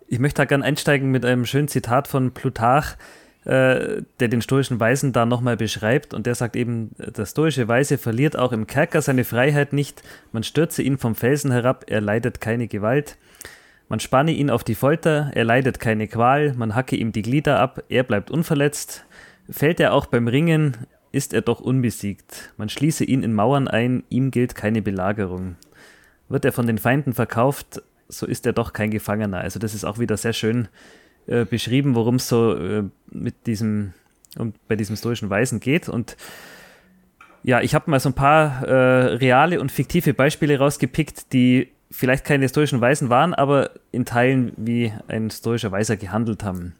Ich 0.06 0.18
möchte 0.18 0.42
da 0.42 0.44
gerne 0.44 0.64
einsteigen 0.64 1.10
mit 1.10 1.24
einem 1.24 1.46
schönen 1.46 1.68
Zitat 1.68 2.08
von 2.08 2.32
Plutarch, 2.32 2.96
äh, 3.44 4.02
der 4.20 4.28
den 4.28 4.42
stoischen 4.42 4.80
Weisen 4.80 5.12
da 5.12 5.26
nochmal 5.26 5.56
beschreibt. 5.56 6.14
Und 6.14 6.26
der 6.26 6.34
sagt 6.34 6.56
eben, 6.56 6.90
der 6.98 7.26
stoische 7.26 7.68
Weise 7.68 7.98
verliert 7.98 8.38
auch 8.38 8.52
im 8.52 8.66
Kerker 8.66 9.02
seine 9.02 9.24
Freiheit 9.24 9.72
nicht. 9.72 10.02
Man 10.32 10.42
stürze 10.44 10.82
ihn 10.82 10.98
vom 10.98 11.14
Felsen 11.14 11.50
herab, 11.50 11.84
er 11.88 12.00
leidet 12.00 12.40
keine 12.40 12.68
Gewalt. 12.68 13.16
Man 13.88 14.00
spanne 14.00 14.32
ihn 14.32 14.50
auf 14.50 14.64
die 14.64 14.74
Folter, 14.74 15.30
er 15.34 15.44
leidet 15.44 15.78
keine 15.78 16.08
Qual. 16.08 16.54
Man 16.54 16.74
hacke 16.74 16.96
ihm 16.96 17.12
die 17.12 17.22
Glieder 17.22 17.60
ab, 17.60 17.82
er 17.88 18.02
bleibt 18.02 18.30
unverletzt. 18.30 19.04
Fällt 19.48 19.80
er 19.80 19.92
auch 19.92 20.06
beim 20.06 20.28
Ringen, 20.28 20.76
ist 21.12 21.32
er 21.32 21.42
doch 21.42 21.60
unbesiegt. 21.60 22.52
Man 22.56 22.68
schließe 22.68 23.04
ihn 23.04 23.22
in 23.22 23.34
Mauern 23.34 23.68
ein, 23.68 24.04
ihm 24.08 24.30
gilt 24.30 24.54
keine 24.54 24.82
Belagerung. 24.82 25.56
Wird 26.28 26.44
er 26.44 26.52
von 26.52 26.66
den 26.66 26.78
Feinden 26.78 27.12
verkauft, 27.12 27.82
so 28.08 28.26
ist 28.26 28.46
er 28.46 28.52
doch 28.52 28.72
kein 28.72 28.90
Gefangener. 28.90 29.38
Also 29.38 29.58
das 29.58 29.74
ist 29.74 29.84
auch 29.84 29.98
wieder 29.98 30.16
sehr 30.16 30.32
schön 30.32 30.68
äh, 31.26 31.44
beschrieben, 31.44 31.94
worum 31.94 32.16
es 32.16 32.28
so 32.28 32.54
äh, 32.54 32.84
mit 33.10 33.46
diesem 33.46 33.92
um, 34.38 34.52
bei 34.68 34.76
diesem 34.76 34.96
stoischen 34.96 35.30
Weisen 35.30 35.60
geht. 35.60 35.88
Und 35.88 36.16
ja, 37.42 37.60
ich 37.60 37.74
habe 37.74 37.90
mal 37.90 38.00
so 38.00 38.08
ein 38.08 38.14
paar 38.14 38.66
äh, 38.66 39.14
reale 39.14 39.60
und 39.60 39.70
fiktive 39.70 40.14
Beispiele 40.14 40.58
rausgepickt, 40.58 41.32
die 41.32 41.68
vielleicht 41.90 42.24
keine 42.24 42.48
stoischen 42.48 42.80
Weisen 42.80 43.10
waren, 43.10 43.34
aber 43.34 43.70
in 43.92 44.04
Teilen 44.04 44.52
wie 44.56 44.92
ein 45.06 45.30
stoischer 45.30 45.70
Weiser 45.70 45.96
gehandelt 45.96 46.42
haben. 46.42 46.74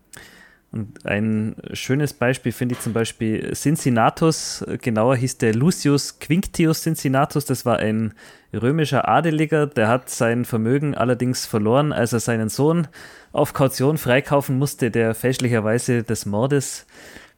Und 0.74 1.06
ein 1.06 1.54
schönes 1.72 2.12
Beispiel 2.14 2.50
finde 2.50 2.74
ich 2.74 2.80
zum 2.80 2.92
Beispiel 2.92 3.52
Cincinnatus, 3.54 4.64
genauer 4.82 5.14
hieß 5.14 5.38
der 5.38 5.54
Lucius 5.54 6.18
Quinctius 6.18 6.82
Cincinnatus, 6.82 7.44
das 7.44 7.64
war 7.64 7.76
ein 7.76 8.12
römischer 8.52 9.06
Adeliger, 9.08 9.68
der 9.68 9.86
hat 9.86 10.10
sein 10.10 10.44
Vermögen 10.44 10.96
allerdings 10.96 11.46
verloren, 11.46 11.92
als 11.92 12.12
er 12.12 12.18
seinen 12.18 12.48
Sohn 12.48 12.88
auf 13.30 13.52
Kaution 13.52 13.98
freikaufen 13.98 14.58
musste, 14.58 14.90
der 14.90 15.14
fälschlicherweise 15.14 16.02
des 16.02 16.26
Mordes 16.26 16.86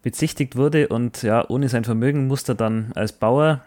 bezichtigt 0.02 0.56
wurde. 0.56 0.88
Und 0.88 1.22
ja, 1.22 1.46
ohne 1.46 1.68
sein 1.68 1.84
Vermögen 1.84 2.28
musste 2.28 2.52
er 2.52 2.56
dann 2.56 2.92
als 2.94 3.12
Bauer 3.12 3.66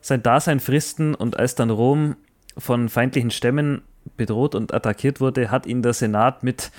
sein 0.00 0.22
Dasein 0.22 0.60
fristen. 0.60 1.14
Und 1.14 1.38
als 1.38 1.54
dann 1.54 1.68
Rom 1.68 2.16
von 2.56 2.88
feindlichen 2.88 3.30
Stämmen 3.30 3.82
bedroht 4.16 4.54
und 4.54 4.72
attackiert 4.72 5.20
wurde, 5.20 5.50
hat 5.50 5.66
ihn 5.66 5.82
der 5.82 5.92
Senat 5.92 6.42
mit 6.42 6.70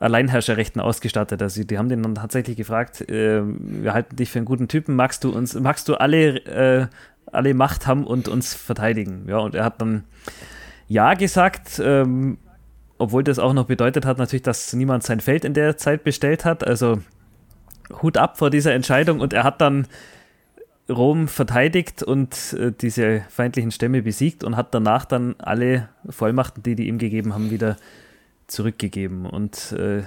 Alleinherrscherrechten 0.00 0.80
ausgestattet. 0.80 1.42
Also 1.42 1.64
die 1.64 1.78
haben 1.78 1.88
den 1.88 2.02
dann 2.02 2.14
tatsächlich 2.14 2.56
gefragt, 2.56 3.08
äh, 3.08 3.42
wir 3.44 3.94
halten 3.94 4.16
dich 4.16 4.30
für 4.30 4.38
einen 4.38 4.46
guten 4.46 4.68
Typen, 4.68 4.94
magst 4.94 5.24
du 5.24 5.30
uns, 5.30 5.54
magst 5.54 5.88
du 5.88 5.94
alle, 5.94 6.36
äh, 6.46 6.86
alle 7.26 7.54
Macht 7.54 7.86
haben 7.86 8.06
und 8.06 8.28
uns 8.28 8.54
verteidigen? 8.54 9.26
Ja, 9.28 9.38
und 9.38 9.54
er 9.54 9.64
hat 9.64 9.80
dann 9.80 10.04
Ja 10.86 11.14
gesagt, 11.14 11.80
ähm, 11.84 12.38
obwohl 12.98 13.24
das 13.24 13.38
auch 13.38 13.52
noch 13.52 13.66
bedeutet 13.66 14.04
hat 14.04 14.18
natürlich, 14.18 14.42
dass 14.42 14.72
niemand 14.72 15.02
sein 15.02 15.20
Feld 15.20 15.44
in 15.44 15.54
der 15.54 15.76
Zeit 15.76 16.04
bestellt 16.04 16.44
hat. 16.44 16.66
Also 16.66 17.00
Hut 18.02 18.16
ab 18.16 18.38
vor 18.38 18.50
dieser 18.50 18.74
Entscheidung 18.74 19.20
und 19.20 19.32
er 19.32 19.44
hat 19.44 19.60
dann 19.60 19.86
Rom 20.88 21.28
verteidigt 21.28 22.02
und 22.02 22.54
äh, 22.58 22.72
diese 22.72 23.22
feindlichen 23.28 23.70
Stämme 23.70 24.02
besiegt 24.02 24.42
und 24.42 24.56
hat 24.56 24.74
danach 24.74 25.04
dann 25.04 25.34
alle 25.38 25.88
Vollmachten, 26.08 26.62
die 26.62 26.74
die 26.74 26.88
ihm 26.88 26.98
gegeben 26.98 27.34
haben, 27.34 27.50
wieder 27.50 27.76
zurückgegeben. 28.48 29.26
Und 29.26 29.72
äh, 29.72 30.02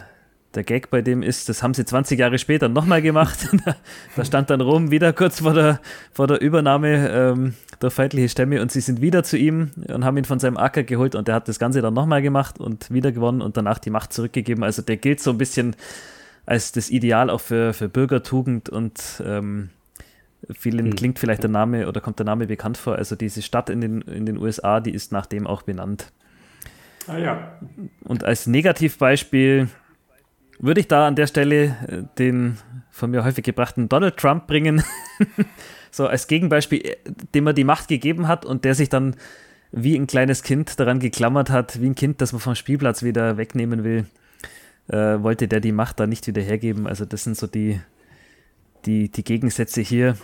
der 0.54 0.64
Gag 0.64 0.90
bei 0.90 1.02
dem 1.02 1.24
ist, 1.24 1.48
das 1.48 1.64
haben 1.64 1.74
sie 1.74 1.86
20 1.86 2.20
Jahre 2.20 2.38
später 2.38 2.68
nochmal 2.68 3.02
gemacht. 3.02 3.48
da 4.16 4.26
stand 4.26 4.50
dann 4.50 4.62
Rom 4.62 4.92
wieder 4.92 5.14
kurz 5.14 5.40
vor 5.40 5.54
der, 5.54 5.80
vor 6.12 6.28
der 6.28 6.42
Übernahme 6.42 7.10
ähm, 7.10 7.54
durch 7.80 7.94
feindliche 7.94 8.30
Stämme 8.30 8.62
und 8.62 8.72
sie 8.72 8.82
sind 8.82 9.02
wieder 9.02 9.24
zu 9.24 9.38
ihm 9.38 9.72
und 9.88 10.04
haben 10.04 10.18
ihn 10.18 10.26
von 10.26 10.40
seinem 10.40 10.58
Acker 10.58 10.84
geholt 10.84 11.16
und 11.16 11.30
er 11.30 11.36
hat 11.36 11.48
das 11.48 11.58
Ganze 11.58 11.82
dann 11.82 11.94
nochmal 11.94 12.22
gemacht 12.22 12.60
und 12.60 12.92
wieder 12.92 13.12
gewonnen 13.12 13.42
und 13.42 13.56
danach 13.56 13.80
die 13.80 13.90
Macht 13.90 14.12
zurückgegeben. 14.12 14.64
Also 14.64 14.82
der 14.82 14.98
gilt 14.98 15.22
so 15.22 15.32
ein 15.32 15.38
bisschen 15.38 15.76
als 16.46 16.72
das 16.74 16.90
Ideal 16.90 17.30
auch 17.30 17.42
für, 17.42 17.74
für 17.74 17.88
Bürgertugend 17.88 18.70
und 18.70 19.24
ähm, 19.26 19.70
vielen 20.54 20.88
hm. 20.88 20.96
klingt 20.96 21.20
vielleicht 21.20 21.44
der 21.44 21.50
Name 21.50 21.88
oder 21.88 22.02
kommt 22.02 22.20
der 22.20 22.26
Name 22.26 22.48
bekannt 22.48 22.78
vor. 22.78 22.96
Also 22.96 23.16
diese 23.16 23.42
Stadt 23.42 23.70
in 23.70 23.80
den, 23.80 24.02
in 24.02 24.26
den 24.26 24.38
USA, 24.38 24.80
die 24.80 24.92
ist 24.92 25.12
nach 25.12 25.28
dem 25.28 25.48
auch 25.48 25.62
benannt. 25.62 26.12
Ah 27.08 27.18
ja. 27.18 27.60
Und 28.04 28.24
als 28.24 28.48
Negativbeispiel 28.48 29.70
würde 30.60 30.80
ich 30.80 30.88
da 30.88 31.08
an 31.08 31.16
der 31.16 31.28
Stelle 31.28 31.76
äh, 31.88 32.04
den 32.18 32.58
von 32.92 33.12
mir 33.12 33.24
häufig 33.24 33.44
gebrachten 33.44 33.90
Donald 33.90 34.18
Trump 34.18 34.48
bringen. 34.48 34.84
so 35.92 36.08
als 36.08 36.28
Gegenbeispiel, 36.28 36.86
äh, 36.86 36.98
dem 37.34 37.48
er 37.48 37.54
die 37.54 37.64
Macht 37.64 37.88
gegeben 37.88 38.28
hat 38.28 38.46
und 38.46 38.64
der 38.64 38.76
sich 38.76 38.90
dann 38.90 39.16
wie 39.72 39.96
ein 39.96 40.08
kleines 40.08 40.44
Kind 40.44 40.80
daran 40.80 41.00
geklammert 41.00 41.50
hat, 41.50 41.82
wie 41.82 41.88
ein 41.88 41.96
Kind, 41.96 42.22
das 42.22 42.34
man 42.34 42.42
vom 42.42 42.56
Spielplatz 42.56 43.04
wieder 43.04 43.38
wegnehmen 43.38 43.84
will, 43.84 44.06
äh, 44.90 45.22
wollte 45.24 45.48
der 45.48 45.62
die 45.62 45.72
Macht 45.72 46.00
da 46.00 46.08
nicht 46.08 46.28
wieder 46.28 46.42
hergeben. 46.42 46.88
Also 46.88 47.06
das 47.06 47.24
sind 47.24 47.38
so 47.38 47.48
die, 47.48 47.80
die, 48.86 49.10
die 49.10 49.24
Gegensätze 49.24 49.82
hier. 49.82 50.18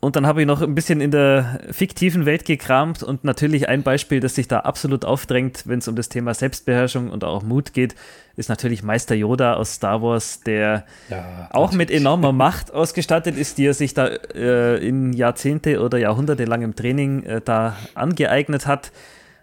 Und 0.00 0.14
dann 0.14 0.28
habe 0.28 0.40
ich 0.40 0.46
noch 0.46 0.62
ein 0.62 0.76
bisschen 0.76 1.00
in 1.00 1.10
der 1.10 1.60
fiktiven 1.72 2.24
Welt 2.24 2.44
gekramt 2.44 3.02
und 3.02 3.24
natürlich 3.24 3.68
ein 3.68 3.82
Beispiel, 3.82 4.20
das 4.20 4.36
sich 4.36 4.46
da 4.46 4.60
absolut 4.60 5.04
aufdrängt, 5.04 5.66
wenn 5.66 5.80
es 5.80 5.88
um 5.88 5.96
das 5.96 6.08
Thema 6.08 6.34
Selbstbeherrschung 6.34 7.10
und 7.10 7.24
auch 7.24 7.42
Mut 7.42 7.72
geht, 7.72 7.96
ist 8.36 8.48
natürlich 8.48 8.84
Meister 8.84 9.16
Yoda 9.16 9.54
aus 9.54 9.74
Star 9.74 10.00
Wars, 10.00 10.40
der 10.42 10.84
ja, 11.10 11.48
auch 11.50 11.72
mit 11.72 11.90
enormer 11.90 12.30
Macht 12.32 12.72
ausgestattet 12.72 13.36
ist, 13.36 13.58
die 13.58 13.66
er 13.66 13.74
sich 13.74 13.92
da 13.92 14.06
äh, 14.06 14.76
in 14.76 15.12
Jahrzehnte 15.14 15.80
oder 15.80 15.98
Jahrhunderte 15.98 16.44
langem 16.44 16.76
Training 16.76 17.24
äh, 17.24 17.40
da 17.44 17.76
angeeignet 17.96 18.68
hat 18.68 18.92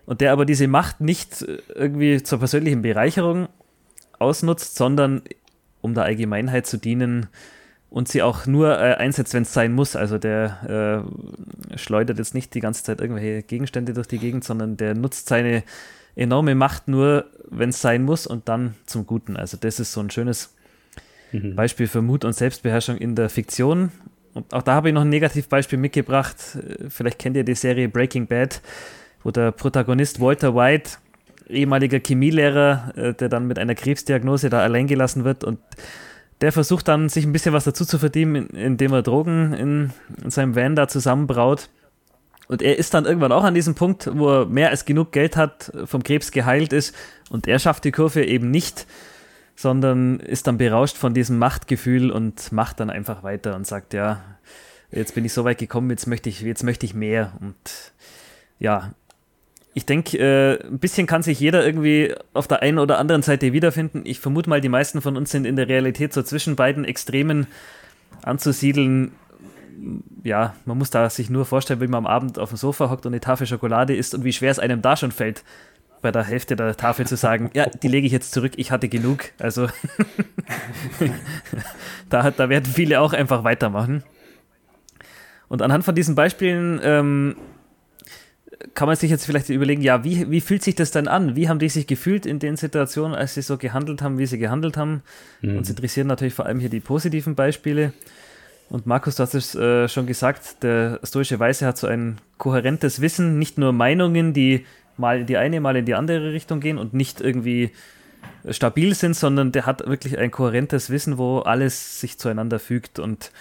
und 0.05 0.21
der 0.21 0.31
aber 0.31 0.45
diese 0.45 0.69
Macht 0.69 1.01
nicht 1.01 1.41
äh, 1.41 1.57
irgendwie 1.73 2.23
zur 2.23 2.39
persönlichen 2.39 2.81
Bereicherung 2.81 3.49
ausnutzt, 4.19 4.77
sondern 4.77 5.21
um 5.81 5.93
der 5.93 6.05
Allgemeinheit 6.05 6.65
zu 6.65 6.77
dienen, 6.77 7.27
und 7.89 8.07
sie 8.07 8.21
auch 8.21 8.45
nur 8.45 8.79
äh, 8.79 8.95
einsetzt, 8.95 9.33
wenn 9.33 9.43
es 9.43 9.53
sein 9.53 9.73
muss. 9.73 9.95
Also 9.95 10.17
der 10.17 11.03
äh, 11.73 11.77
schleudert 11.77 12.17
jetzt 12.17 12.33
nicht 12.33 12.53
die 12.53 12.59
ganze 12.59 12.83
Zeit 12.83 13.01
irgendwelche 13.01 13.43
Gegenstände 13.43 13.93
durch 13.93 14.07
die 14.07 14.19
Gegend, 14.19 14.43
sondern 14.43 14.77
der 14.77 14.95
nutzt 14.95 15.29
seine 15.29 15.63
enorme 16.15 16.55
Macht 16.55 16.87
nur, 16.87 17.25
wenn 17.49 17.69
es 17.69 17.81
sein 17.81 18.03
muss 18.03 18.27
und 18.27 18.47
dann 18.49 18.75
zum 18.85 19.05
Guten. 19.05 19.37
Also 19.37 19.57
das 19.57 19.79
ist 19.79 19.93
so 19.93 20.01
ein 20.01 20.09
schönes 20.09 20.53
mhm. 21.31 21.55
Beispiel 21.55 21.87
für 21.87 22.01
Mut 22.01 22.25
und 22.25 22.33
Selbstbeherrschung 22.33 22.97
in 22.97 23.15
der 23.15 23.29
Fiktion. 23.29 23.91
Und 24.33 24.53
auch 24.53 24.63
da 24.63 24.73
habe 24.73 24.89
ich 24.89 24.93
noch 24.93 25.01
ein 25.01 25.09
Negativbeispiel 25.09 25.79
mitgebracht. 25.79 26.35
Vielleicht 26.89 27.19
kennt 27.19 27.37
ihr 27.37 27.45
die 27.45 27.55
Serie 27.55 27.87
Breaking 27.87 28.27
Bad, 28.27 28.61
wo 29.23 29.31
der 29.31 29.51
Protagonist 29.51 30.19
Walter 30.19 30.55
White 30.55 30.97
ehemaliger 31.47 31.99
Chemielehrer, 31.99 32.93
äh, 32.95 33.13
der 33.13 33.29
dann 33.29 33.47
mit 33.47 33.59
einer 33.59 33.75
Krebsdiagnose 33.75 34.49
da 34.49 34.61
allein 34.61 34.87
gelassen 34.87 35.23
wird 35.23 35.43
und 35.43 35.59
der 36.41 36.51
versucht 36.51 36.87
dann, 36.87 37.09
sich 37.09 37.25
ein 37.25 37.31
bisschen 37.31 37.53
was 37.53 37.63
dazu 37.63 37.85
zu 37.85 37.97
verdienen, 37.97 38.47
indem 38.47 38.93
er 38.93 39.01
Drogen 39.01 39.53
in, 39.53 39.93
in 40.23 40.31
seinem 40.31 40.55
Van 40.55 40.75
da 40.75 40.87
zusammenbraut. 40.87 41.69
Und 42.47 42.61
er 42.61 42.77
ist 42.77 42.93
dann 42.93 43.05
irgendwann 43.05 43.31
auch 43.31 43.43
an 43.43 43.55
diesem 43.55 43.73
Punkt, 43.73 44.09
wo 44.13 44.29
er 44.29 44.45
mehr 44.45 44.69
als 44.69 44.85
genug 44.85 45.11
Geld 45.11 45.35
hat, 45.35 45.71
vom 45.85 46.03
Krebs 46.03 46.31
geheilt 46.31 46.73
ist. 46.73 46.95
Und 47.29 47.47
er 47.47 47.57
schafft 47.57 47.85
die 47.85 47.91
Kurve 47.91 48.23
eben 48.23 48.51
nicht, 48.51 48.85
sondern 49.55 50.19
ist 50.19 50.45
dann 50.47 50.57
berauscht 50.57 50.97
von 50.97 51.13
diesem 51.13 51.39
Machtgefühl 51.39 52.11
und 52.11 52.51
macht 52.51 52.79
dann 52.79 52.89
einfach 52.89 53.23
weiter 53.23 53.55
und 53.55 53.65
sagt, 53.65 53.93
ja, 53.93 54.21
jetzt 54.91 55.15
bin 55.15 55.25
ich 55.25 55.33
so 55.33 55.43
weit 55.43 55.57
gekommen, 55.57 55.89
jetzt 55.89 56.05
möchte 56.05 56.29
ich, 56.29 56.41
jetzt 56.41 56.63
möchte 56.63 56.85
ich 56.85 56.93
mehr. 56.93 57.33
Und 57.39 57.93
ja, 58.59 58.93
ich 59.75 59.85
denke, 59.85 60.17
äh, 60.17 60.65
ein 60.65 60.79
bisschen 60.79 61.05
kann 61.05 61.21
sich 61.21 61.37
jeder 61.37 61.65
irgendwie 61.65 62.15
auf 62.33 62.47
der 62.47 62.61
einen 62.61 62.79
oder 62.79 62.97
anderen 62.97 63.23
Seite 63.23 63.51
wiederfinden. 63.51 64.03
Ich 64.05 64.21
vermute 64.21 64.49
mal, 64.49 64.61
die 64.61 64.69
meisten 64.69 65.01
von 65.01 65.17
uns 65.17 65.31
sind 65.31 65.45
in 65.45 65.57
der 65.57 65.67
Realität 65.67 66.13
so 66.13 66.23
zwischen 66.23 66.55
beiden 66.55 66.85
Extremen 66.85 67.45
anzusiedeln. 68.23 69.11
Ja, 70.23 70.55
man 70.63 70.77
muss 70.77 70.91
da 70.91 71.09
sich 71.09 71.29
nur 71.29 71.43
vorstellen, 71.43 71.81
wie 71.81 71.87
man 71.87 72.05
am 72.05 72.07
Abend 72.07 72.39
auf 72.39 72.49
dem 72.49 72.57
Sofa 72.57 72.89
hockt 72.89 73.05
und 73.05 73.11
eine 73.11 73.19
Tafel 73.19 73.47
Schokolade 73.47 73.93
isst 73.93 74.15
und 74.15 74.23
wie 74.23 74.31
schwer 74.31 74.49
es 74.49 74.59
einem 74.59 74.81
da 74.81 74.95
schon 74.95 75.11
fällt, 75.11 75.43
bei 76.01 76.09
der 76.09 76.23
Hälfte 76.23 76.55
der 76.55 76.77
Tafel 76.77 77.05
zu 77.05 77.17
sagen, 77.17 77.51
ja, 77.53 77.65
die 77.65 77.89
lege 77.89 78.07
ich 78.07 78.13
jetzt 78.13 78.31
zurück, 78.31 78.53
ich 78.55 78.71
hatte 78.71 78.87
genug. 78.87 79.31
Also 79.39 79.67
da, 82.09 82.31
da 82.31 82.47
werden 82.47 82.65
viele 82.65 83.01
auch 83.01 83.11
einfach 83.11 83.43
weitermachen. 83.43 84.05
Und 85.49 85.61
anhand 85.61 85.83
von 85.83 85.95
diesen 85.95 86.15
Beispielen 86.15 86.79
ähm, 86.81 87.35
kann 88.73 88.87
man 88.87 88.95
sich 88.95 89.09
jetzt 89.09 89.25
vielleicht 89.25 89.49
überlegen, 89.49 89.81
ja, 89.81 90.03
wie, 90.03 90.29
wie 90.29 90.41
fühlt 90.41 90.63
sich 90.63 90.75
das 90.75 90.91
dann 90.91 91.07
an? 91.07 91.35
Wie 91.35 91.49
haben 91.49 91.59
die 91.59 91.69
sich 91.69 91.87
gefühlt 91.87 92.25
in 92.25 92.39
den 92.39 92.57
Situationen, 92.57 93.15
als 93.15 93.33
sie 93.33 93.41
so 93.41 93.57
gehandelt 93.57 94.01
haben, 94.01 94.17
wie 94.17 94.25
sie 94.25 94.37
gehandelt 94.37 94.77
haben? 94.77 95.03
Mhm. 95.41 95.57
Uns 95.57 95.69
interessieren 95.69 96.07
natürlich 96.07 96.33
vor 96.33 96.45
allem 96.45 96.59
hier 96.59 96.69
die 96.69 96.79
positiven 96.79 97.35
Beispiele. 97.35 97.93
Und 98.69 98.87
Markus, 98.87 99.15
du 99.15 99.23
hast 99.23 99.35
es 99.35 99.55
äh, 99.55 99.87
schon 99.87 100.07
gesagt, 100.07 100.63
der 100.63 100.99
stoische 101.03 101.39
Weise 101.39 101.67
hat 101.67 101.77
so 101.77 101.87
ein 101.87 102.17
kohärentes 102.37 102.99
Wissen, 103.01 103.37
nicht 103.37 103.57
nur 103.57 103.73
Meinungen, 103.73 104.33
die 104.33 104.65
mal 104.97 105.21
in 105.21 105.25
die 105.27 105.37
eine, 105.37 105.59
mal 105.59 105.75
in 105.75 105.85
die 105.85 105.93
andere 105.93 106.31
Richtung 106.31 106.61
gehen 106.61 106.77
und 106.77 106.93
nicht 106.93 107.21
irgendwie 107.21 107.71
stabil 108.49 108.95
sind, 108.95 109.15
sondern 109.15 109.51
der 109.51 109.65
hat 109.65 109.85
wirklich 109.87 110.17
ein 110.17 110.31
kohärentes 110.31 110.89
Wissen, 110.89 111.17
wo 111.17 111.39
alles 111.39 111.99
sich 111.99 112.17
zueinander 112.17 112.59
fügt 112.59 112.97
und 112.99 113.31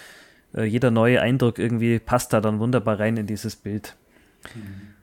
äh, 0.55 0.63
jeder 0.63 0.91
neue 0.91 1.21
Eindruck 1.21 1.57
irgendwie 1.57 1.99
passt 1.99 2.33
da 2.33 2.41
dann 2.41 2.59
wunderbar 2.59 2.99
rein 2.99 3.17
in 3.17 3.25
dieses 3.25 3.55
Bild. 3.55 3.95
Mhm. 4.53 4.94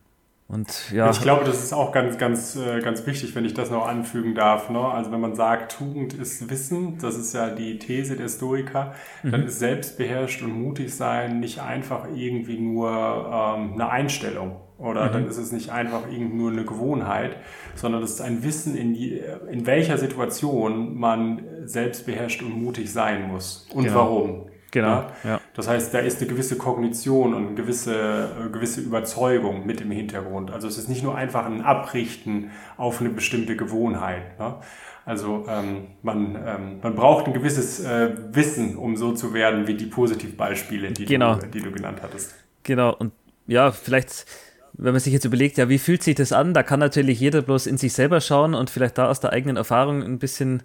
Und 0.52 0.92
ja. 0.92 1.08
Ich 1.08 1.22
glaube, 1.22 1.46
das 1.46 1.64
ist 1.64 1.72
auch 1.72 1.92
ganz, 1.92 2.18
ganz, 2.18 2.56
äh, 2.56 2.80
ganz 2.82 3.06
wichtig, 3.06 3.34
wenn 3.34 3.46
ich 3.46 3.54
das 3.54 3.70
noch 3.70 3.88
anfügen 3.88 4.34
darf. 4.34 4.68
Ne? 4.68 4.80
Also 4.80 5.10
wenn 5.10 5.20
man 5.20 5.34
sagt, 5.34 5.78
Tugend 5.78 6.12
ist 6.12 6.50
Wissen, 6.50 6.98
das 6.98 7.16
ist 7.16 7.32
ja 7.32 7.48
die 7.48 7.78
These 7.78 8.16
der 8.16 8.28
Stoiker, 8.28 8.92
mhm. 9.22 9.30
dann 9.30 9.46
ist 9.46 9.58
selbstbeherrscht 9.60 10.42
und 10.42 10.52
mutig 10.52 10.94
sein 10.94 11.40
nicht 11.40 11.62
einfach 11.62 12.06
irgendwie 12.14 12.58
nur 12.58 12.90
ähm, 12.90 13.72
eine 13.72 13.88
Einstellung 13.88 14.60
oder 14.76 15.06
mhm. 15.06 15.12
dann 15.12 15.26
ist 15.26 15.38
es 15.38 15.52
nicht 15.52 15.70
einfach 15.70 16.02
irgendwie 16.10 16.36
nur 16.36 16.50
eine 16.50 16.64
Gewohnheit, 16.64 17.36
sondern 17.74 18.02
es 18.02 18.10
ist 18.10 18.20
ein 18.20 18.44
Wissen, 18.44 18.76
in, 18.76 18.92
die, 18.92 19.22
in 19.50 19.64
welcher 19.64 19.96
Situation 19.96 20.98
man 20.98 21.44
selbstbeherrscht 21.64 22.42
und 22.42 22.62
mutig 22.62 22.92
sein 22.92 23.26
muss 23.26 23.66
und 23.72 23.84
genau. 23.84 23.96
warum. 23.96 24.51
Genau. 24.72 25.04
Ja? 25.22 25.40
Das 25.54 25.68
heißt, 25.68 25.94
da 25.94 25.98
ist 25.98 26.20
eine 26.20 26.28
gewisse 26.28 26.56
Kognition 26.56 27.34
und 27.34 27.46
eine 27.46 27.54
gewisse, 27.54 27.94
äh, 27.94 28.50
gewisse 28.50 28.80
Überzeugung 28.80 29.66
mit 29.66 29.80
im 29.82 29.90
Hintergrund. 29.90 30.50
Also 30.50 30.66
es 30.66 30.78
ist 30.78 30.88
nicht 30.88 31.02
nur 31.02 31.14
einfach 31.14 31.46
ein 31.46 31.60
Abrichten 31.60 32.50
auf 32.76 33.00
eine 33.00 33.10
bestimmte 33.10 33.54
Gewohnheit. 33.54 34.38
Ne? 34.38 34.56
Also 35.04 35.44
ähm, 35.48 35.88
man, 36.02 36.36
ähm, 36.36 36.80
man 36.82 36.94
braucht 36.94 37.26
ein 37.26 37.34
gewisses 37.34 37.84
äh, 37.84 38.10
Wissen, 38.32 38.76
um 38.76 38.96
so 38.96 39.12
zu 39.12 39.34
werden 39.34 39.66
wie 39.66 39.74
die 39.74 39.86
Positivbeispiele, 39.86 40.92
die, 40.92 41.04
genau. 41.04 41.36
du, 41.36 41.46
die 41.46 41.60
du 41.60 41.70
genannt 41.70 41.98
hattest. 42.02 42.34
Genau. 42.62 42.94
Und 42.96 43.12
ja, 43.46 43.72
vielleicht 43.72 44.26
wenn 44.74 44.92
man 44.92 45.00
sich 45.00 45.12
jetzt 45.12 45.26
überlegt, 45.26 45.58
ja, 45.58 45.68
wie 45.68 45.78
fühlt 45.78 46.02
sich 46.02 46.14
das 46.14 46.32
an, 46.32 46.54
da 46.54 46.62
kann 46.62 46.80
natürlich 46.80 47.20
jeder 47.20 47.42
bloß 47.42 47.66
in 47.66 47.76
sich 47.76 47.92
selber 47.92 48.22
schauen 48.22 48.54
und 48.54 48.70
vielleicht 48.70 48.96
da 48.96 49.08
aus 49.08 49.20
der 49.20 49.30
eigenen 49.30 49.56
Erfahrung 49.56 50.02
ein 50.02 50.18
bisschen 50.18 50.62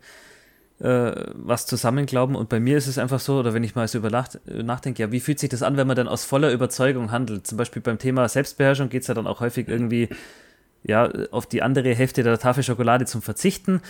äh, 0.80 1.12
was 1.34 1.66
zusammenglauben. 1.66 2.36
Und 2.36 2.50
bei 2.50 2.60
mir 2.60 2.78
ist 2.78 2.88
es 2.88 2.98
einfach 2.98 3.20
so, 3.20 3.40
oder 3.40 3.54
wenn 3.54 3.64
ich 3.64 3.76
mal 3.76 3.88
so 3.88 3.98
über 3.98 4.10
nachdenke, 4.12 5.02
ja, 5.02 5.12
wie 5.12 5.20
fühlt 5.20 5.40
sich 5.40 5.50
das 5.50 5.64
an, 5.64 5.78
wenn 5.78 5.88
man 5.88 5.96
dann 5.96 6.08
aus 6.08 6.24
voller 6.24 6.52
Überzeugung 6.52 7.12
handelt? 7.12 7.48
Zum 7.48 7.58
Beispiel 7.58 7.82
beim 7.82 7.98
Thema 7.98 8.28
Selbstbeherrschung 8.30 8.90
geht 8.90 9.02
es 9.02 9.08
ja 9.08 9.14
dann 9.14 9.28
auch 9.28 9.40
häufig 9.40 9.68
irgendwie 9.68 10.10
ja, 10.84 11.12
auf 11.32 11.46
die 11.46 11.62
andere 11.62 11.94
Hälfte 11.94 12.24
der 12.24 12.38
Tafel 12.38 12.64
Schokolade 12.64 13.06
zum 13.06 13.22
Verzichten. 13.22 13.82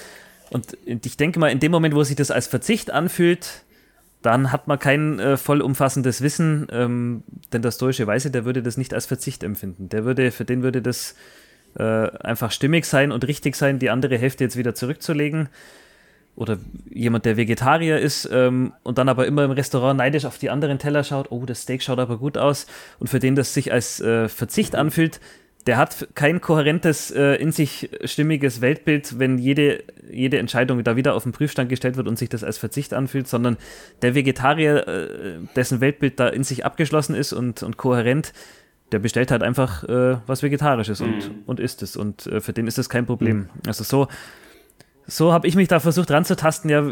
Und 0.50 0.78
ich 0.86 1.18
denke 1.18 1.40
mal, 1.40 1.50
in 1.50 1.60
dem 1.60 1.72
Moment, 1.72 1.94
wo 1.94 2.04
sich 2.04 2.16
das 2.16 2.32
als 2.32 2.48
Verzicht 2.48 2.92
anfühlt, 2.92 3.64
dann 4.22 4.52
hat 4.52 4.68
man 4.68 4.80
kein 4.80 5.20
äh, 5.20 5.38
vollumfassendes 5.38 6.22
Wissen, 6.22 6.68
ähm, 6.72 7.24
denn 7.54 7.62
der 7.62 7.72
stoische 7.72 8.08
Weise, 8.08 8.32
der 8.32 8.46
würde 8.46 8.64
das 8.64 8.78
nicht 8.78 8.94
als 8.94 9.06
Verzicht 9.06 9.44
empfinden. 9.44 9.90
Der 9.90 10.06
würde, 10.06 10.32
für 10.32 10.46
den 10.46 10.64
würde 10.64 10.82
das 10.82 11.16
äh, 11.78 11.84
einfach 11.84 12.52
stimmig 12.52 12.86
sein 12.86 13.12
und 13.12 13.28
richtig 13.28 13.56
sein, 13.56 13.78
die 13.78 13.90
andere 13.90 14.18
Hälfte 14.18 14.44
jetzt 14.44 14.58
wieder 14.58 14.74
zurückzulegen. 14.74 15.50
Oder 16.38 16.60
jemand, 16.90 17.26
der 17.26 17.36
Vegetarier 17.36 18.00
ist 18.00 18.30
ähm, 18.32 18.72
und 18.84 19.00
dann 19.00 19.10
aber 19.10 19.26
immer 19.26 19.44
im 19.44 19.52
Restaurant 19.52 19.98
neidisch 19.98 20.24
auf 20.24 20.38
die 20.38 20.52
anderen 20.52 20.78
Teller 20.78 21.04
schaut, 21.04 21.32
oh, 21.32 21.46
das 21.46 21.64
Steak 21.64 21.82
schaut 21.82 21.98
aber 21.98 22.18
gut 22.18 22.38
aus 22.38 22.68
und 23.00 23.08
für 23.08 23.18
den 23.18 23.34
das 23.34 23.56
sich 23.56 23.74
als 23.74 24.00
äh, 24.00 24.30
Verzicht 24.30 24.76
anfühlt, 24.76 25.20
der 25.66 25.78
hat 25.78 26.08
kein 26.14 26.40
kohärentes, 26.40 27.10
äh, 27.10 27.36
in 27.36 27.52
sich 27.52 27.90
stimmiges 28.06 28.62
Weltbild, 28.62 29.18
wenn 29.18 29.40
jede, 29.40 29.84
jede 30.12 30.38
Entscheidung 30.38 30.84
da 30.84 30.96
wieder 30.96 31.16
auf 31.16 31.24
den 31.24 31.32
Prüfstand 31.32 31.70
gestellt 31.70 31.98
wird 31.98 32.08
und 32.08 32.20
sich 32.20 32.30
das 32.30 32.44
als 32.44 32.60
Verzicht 32.60 32.94
anfühlt, 32.94 33.28
sondern 33.28 33.58
der 34.04 34.14
Vegetarier, 34.14 34.88
äh, 34.88 35.40
dessen 35.56 35.82
Weltbild 35.82 36.20
da 36.20 36.28
in 36.28 36.44
sich 36.44 36.66
abgeschlossen 36.66 37.16
ist 37.16 37.34
und, 37.34 37.64
und 37.64 37.78
kohärent, 37.78 38.32
der 38.92 39.00
bestellt 39.00 39.32
halt 39.32 39.42
einfach 39.42 39.84
äh, 39.84 40.18
was 40.28 40.44
Vegetarisches 40.44 41.02
mhm. 41.02 41.08
und, 41.08 41.32
und 41.48 41.60
isst 41.60 41.82
es. 41.82 41.98
Und 41.98 42.28
äh, 42.28 42.42
für 42.42 42.54
den 42.54 42.68
ist 42.68 42.78
das 42.78 42.90
kein 42.90 43.08
Problem. 43.08 43.38
Mhm. 43.38 43.50
Also 43.66 43.84
so, 43.84 44.08
so 45.08 45.32
habe 45.32 45.48
ich 45.48 45.56
mich 45.56 45.70
da 45.70 45.80
versucht 45.80 46.12
ranzutasten, 46.12 46.70
ja, 46.70 46.86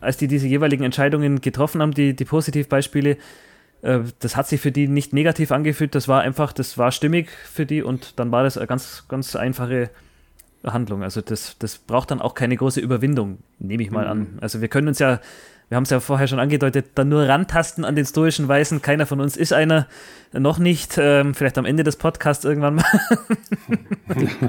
als 0.00 0.18
die 0.18 0.28
diese 0.28 0.46
jeweiligen 0.46 0.84
Entscheidungen 0.84 1.40
getroffen 1.40 1.80
haben, 1.80 1.92
die, 1.92 2.14
die 2.14 2.24
Positivbeispiele, 2.26 3.16
äh, 3.82 4.00
das 4.20 4.36
hat 4.36 4.46
sich 4.46 4.60
für 4.60 4.70
die 4.70 4.86
nicht 4.86 5.12
negativ 5.12 5.50
angefühlt, 5.50 5.94
das 5.94 6.08
war 6.08 6.20
einfach, 6.20 6.52
das 6.52 6.76
war 6.76 6.92
stimmig 6.92 7.30
für 7.30 7.64
die 7.64 7.82
und 7.82 8.18
dann 8.18 8.30
war 8.30 8.42
das 8.42 8.58
eine 8.58 8.66
ganz, 8.66 9.06
ganz 9.08 9.34
einfache 9.34 9.90
Handlung. 10.64 11.02
Also 11.02 11.20
das, 11.22 11.56
das 11.58 11.78
braucht 11.78 12.10
dann 12.10 12.20
auch 12.20 12.34
keine 12.34 12.56
große 12.56 12.80
Überwindung, 12.80 13.38
nehme 13.58 13.82
ich 13.82 13.90
mal 13.90 14.04
mhm. 14.04 14.10
an. 14.10 14.38
Also 14.40 14.60
wir 14.60 14.68
können 14.68 14.88
uns 14.88 14.98
ja, 14.98 15.20
wir 15.68 15.76
haben 15.76 15.84
es 15.84 15.90
ja 15.90 16.00
vorher 16.00 16.26
schon 16.28 16.38
angedeutet, 16.38 16.86
dann 16.94 17.10
nur 17.10 17.28
rantasten 17.28 17.84
an 17.84 17.94
den 17.94 18.06
stoischen 18.06 18.48
Weisen. 18.48 18.80
Keiner 18.80 19.06
von 19.06 19.20
uns 19.20 19.36
ist 19.36 19.52
einer, 19.52 19.86
noch 20.32 20.58
nicht, 20.58 20.96
ähm, 20.98 21.34
vielleicht 21.34 21.58
am 21.58 21.66
Ende 21.66 21.84
des 21.84 21.96
Podcasts 21.96 22.44
irgendwann 22.44 22.76
mal. 22.76 22.84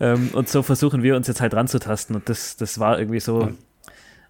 ähm, 0.00 0.30
und 0.32 0.48
so 0.48 0.62
versuchen 0.62 1.02
wir 1.02 1.16
uns 1.16 1.28
jetzt 1.28 1.40
halt 1.40 1.54
ranzutasten 1.54 2.16
und 2.16 2.28
das, 2.28 2.56
das 2.56 2.78
war 2.80 2.98
irgendwie 2.98 3.20
so, 3.20 3.50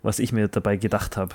was 0.03 0.19
ich 0.19 0.33
mir 0.33 0.49
dabei 0.49 0.77
gedacht 0.77 1.17
habe. 1.17 1.35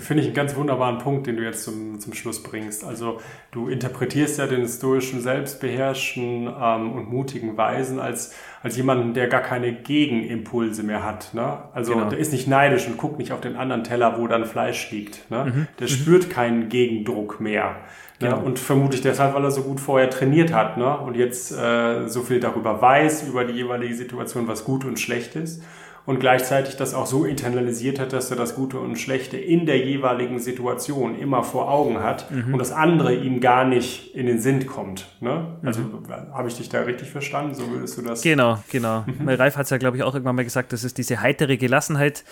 Finde 0.00 0.22
ich 0.22 0.28
einen 0.28 0.34
ganz 0.34 0.56
wunderbaren 0.56 0.98
Punkt, 0.98 1.26
den 1.26 1.36
du 1.36 1.44
jetzt 1.44 1.64
zum, 1.64 2.00
zum 2.00 2.14
Schluss 2.14 2.42
bringst. 2.42 2.84
Also 2.84 3.20
du 3.52 3.68
interpretierst 3.68 4.38
ja 4.38 4.46
den 4.46 4.66
stoischen, 4.66 5.20
selbstbeherrschten 5.20 6.48
ähm, 6.48 6.92
und 6.92 7.10
mutigen 7.10 7.56
Weisen 7.56 8.00
als, 8.00 8.34
als 8.62 8.76
jemanden, 8.76 9.14
der 9.14 9.28
gar 9.28 9.42
keine 9.42 9.72
Gegenimpulse 9.72 10.82
mehr 10.82 11.04
hat. 11.04 11.34
Ne? 11.34 11.58
Also 11.72 11.94
genau. 11.94 12.08
der 12.08 12.18
ist 12.18 12.32
nicht 12.32 12.48
neidisch 12.48 12.86
und 12.86 12.96
guckt 12.96 13.18
nicht 13.18 13.32
auf 13.32 13.40
den 13.40 13.56
anderen 13.56 13.84
Teller, 13.84 14.18
wo 14.18 14.26
dann 14.26 14.44
Fleisch 14.44 14.90
liegt. 14.90 15.30
Ne? 15.30 15.44
Mhm. 15.44 15.66
Der 15.78 15.86
mhm. 15.86 15.92
spürt 15.92 16.30
keinen 16.30 16.68
Gegendruck 16.68 17.40
mehr. 17.40 17.76
Ne? 18.20 18.28
Genau. 18.28 18.40
Und 18.40 18.58
vermutlich 18.58 19.02
deshalb, 19.02 19.34
weil 19.34 19.44
er 19.44 19.50
so 19.50 19.62
gut 19.62 19.80
vorher 19.80 20.10
trainiert 20.10 20.52
hat 20.52 20.76
ne? 20.76 20.98
und 20.98 21.16
jetzt 21.16 21.52
äh, 21.52 22.08
so 22.08 22.22
viel 22.22 22.40
darüber 22.40 22.80
weiß, 22.80 23.28
über 23.28 23.44
die 23.44 23.54
jeweilige 23.54 23.94
Situation, 23.94 24.48
was 24.48 24.64
gut 24.64 24.84
und 24.84 24.98
schlecht 24.98 25.36
ist 25.36 25.62
und 26.06 26.18
gleichzeitig 26.18 26.76
das 26.76 26.94
auch 26.94 27.06
so 27.06 27.24
internalisiert 27.24 27.98
hat, 27.98 28.12
dass 28.12 28.30
er 28.30 28.36
das 28.36 28.54
Gute 28.54 28.78
und 28.78 28.96
Schlechte 28.98 29.36
in 29.36 29.66
der 29.66 29.78
jeweiligen 29.78 30.38
Situation 30.38 31.18
immer 31.18 31.42
vor 31.42 31.70
Augen 31.70 32.02
hat 32.02 32.30
mhm. 32.30 32.52
und 32.52 32.58
das 32.58 32.72
andere 32.72 33.14
ihm 33.14 33.40
gar 33.40 33.64
nicht 33.64 34.14
in 34.14 34.26
den 34.26 34.40
Sinn 34.40 34.66
kommt. 34.66 35.06
Ne? 35.20 35.58
Also 35.62 35.80
mhm. 35.80 36.08
habe 36.32 36.48
ich 36.48 36.56
dich 36.56 36.68
da 36.68 36.80
richtig 36.80 37.10
verstanden? 37.10 37.54
So 37.54 37.70
würdest 37.70 37.98
du 37.98 38.02
das? 38.02 38.22
Genau, 38.22 38.58
genau. 38.70 39.04
Mhm. 39.06 39.28
Ralf 39.28 39.56
hat 39.56 39.64
es 39.64 39.70
ja, 39.70 39.78
glaube 39.78 39.96
ich, 39.96 40.02
auch 40.02 40.14
irgendwann 40.14 40.36
mal 40.36 40.44
gesagt, 40.44 40.72
das 40.72 40.84
ist 40.84 40.98
diese 40.98 41.20
heitere 41.20 41.56
Gelassenheit, 41.56 42.24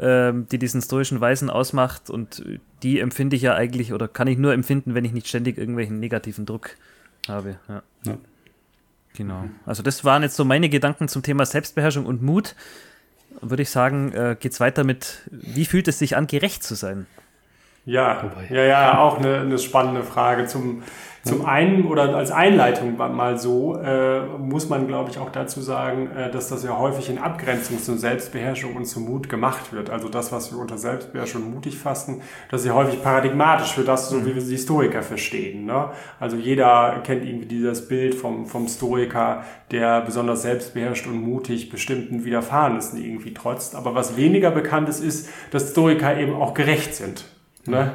ähm, 0.00 0.46
die 0.50 0.58
diesen 0.58 0.82
stoischen 0.82 1.20
Weisen 1.20 1.50
ausmacht 1.50 2.10
und 2.10 2.44
die 2.82 2.98
empfinde 2.98 3.36
ich 3.36 3.42
ja 3.42 3.54
eigentlich 3.54 3.92
oder 3.92 4.08
kann 4.08 4.26
ich 4.26 4.38
nur 4.38 4.52
empfinden, 4.52 4.94
wenn 4.94 5.04
ich 5.04 5.12
nicht 5.12 5.28
ständig 5.28 5.58
irgendwelchen 5.58 6.00
negativen 6.00 6.46
Druck 6.46 6.76
habe. 7.28 7.56
Ja. 7.68 7.82
ja. 8.04 8.18
Genau. 9.14 9.44
Also 9.66 9.82
das 9.82 10.04
waren 10.04 10.22
jetzt 10.22 10.36
so 10.36 10.44
meine 10.44 10.68
Gedanken 10.68 11.08
zum 11.08 11.22
Thema 11.22 11.44
Selbstbeherrschung 11.44 12.06
und 12.06 12.22
Mut 12.22 12.54
würde 13.40 13.62
ich 13.62 13.70
sagen, 13.70 14.12
äh, 14.12 14.36
geht 14.38 14.52
es 14.52 14.60
weiter 14.60 14.84
mit, 14.84 15.22
wie 15.30 15.64
fühlt 15.64 15.88
es 15.88 15.98
sich 15.98 16.16
an, 16.16 16.26
gerecht 16.26 16.62
zu 16.62 16.74
sein? 16.74 17.06
Ja, 17.84 18.30
ja, 18.48 18.62
ja, 18.62 18.98
auch 19.00 19.18
eine, 19.18 19.40
eine 19.40 19.58
spannende 19.58 20.04
Frage. 20.04 20.46
Zum, 20.46 20.84
zum 21.24 21.44
einen 21.44 21.86
oder 21.86 22.14
als 22.14 22.30
Einleitung 22.30 22.96
mal 22.96 23.38
so, 23.38 23.76
äh, 23.76 24.20
muss 24.38 24.68
man, 24.68 24.86
glaube 24.86 25.10
ich, 25.10 25.18
auch 25.18 25.30
dazu 25.30 25.60
sagen, 25.60 26.10
äh, 26.16 26.30
dass 26.30 26.48
das 26.48 26.62
ja 26.62 26.78
häufig 26.78 27.10
in 27.10 27.18
Abgrenzung 27.18 27.80
zur 27.80 27.96
Selbstbeherrschung 27.96 28.76
und 28.76 28.86
zum 28.86 29.04
Mut 29.06 29.28
gemacht 29.28 29.72
wird. 29.72 29.90
Also 29.90 30.08
das, 30.08 30.30
was 30.30 30.52
wir 30.52 30.60
unter 30.60 30.78
Selbstbeherrschung 30.78 31.52
mutig 31.52 31.76
fassen, 31.76 32.22
das 32.52 32.60
ist 32.60 32.68
ja 32.68 32.74
häufig 32.74 33.02
paradigmatisch 33.02 33.72
für 33.72 33.82
das, 33.82 34.10
so 34.10 34.16
mhm. 34.16 34.26
wie 34.26 34.34
wir 34.36 34.42
die 34.42 34.50
Historiker 34.50 35.02
verstehen. 35.02 35.64
Ne? 35.64 35.90
Also 36.20 36.36
jeder 36.36 37.00
kennt 37.02 37.24
irgendwie 37.24 37.46
dieses 37.46 37.88
Bild 37.88 38.14
vom, 38.14 38.46
vom 38.46 38.68
Stoiker, 38.68 39.42
der 39.72 40.02
besonders 40.02 40.42
selbstbeherrscht 40.42 41.08
und 41.08 41.20
mutig 41.20 41.68
bestimmten 41.68 42.24
Widerfahrenessen 42.24 43.02
irgendwie 43.02 43.34
trotzt. 43.34 43.74
Aber 43.74 43.96
was 43.96 44.16
weniger 44.16 44.52
bekannt 44.52 44.88
ist, 44.88 45.02
ist, 45.02 45.28
dass 45.50 45.70
Stoiker 45.72 46.16
eben 46.16 46.34
auch 46.34 46.54
gerecht 46.54 46.94
sind. 46.94 47.31
Ne? 47.66 47.92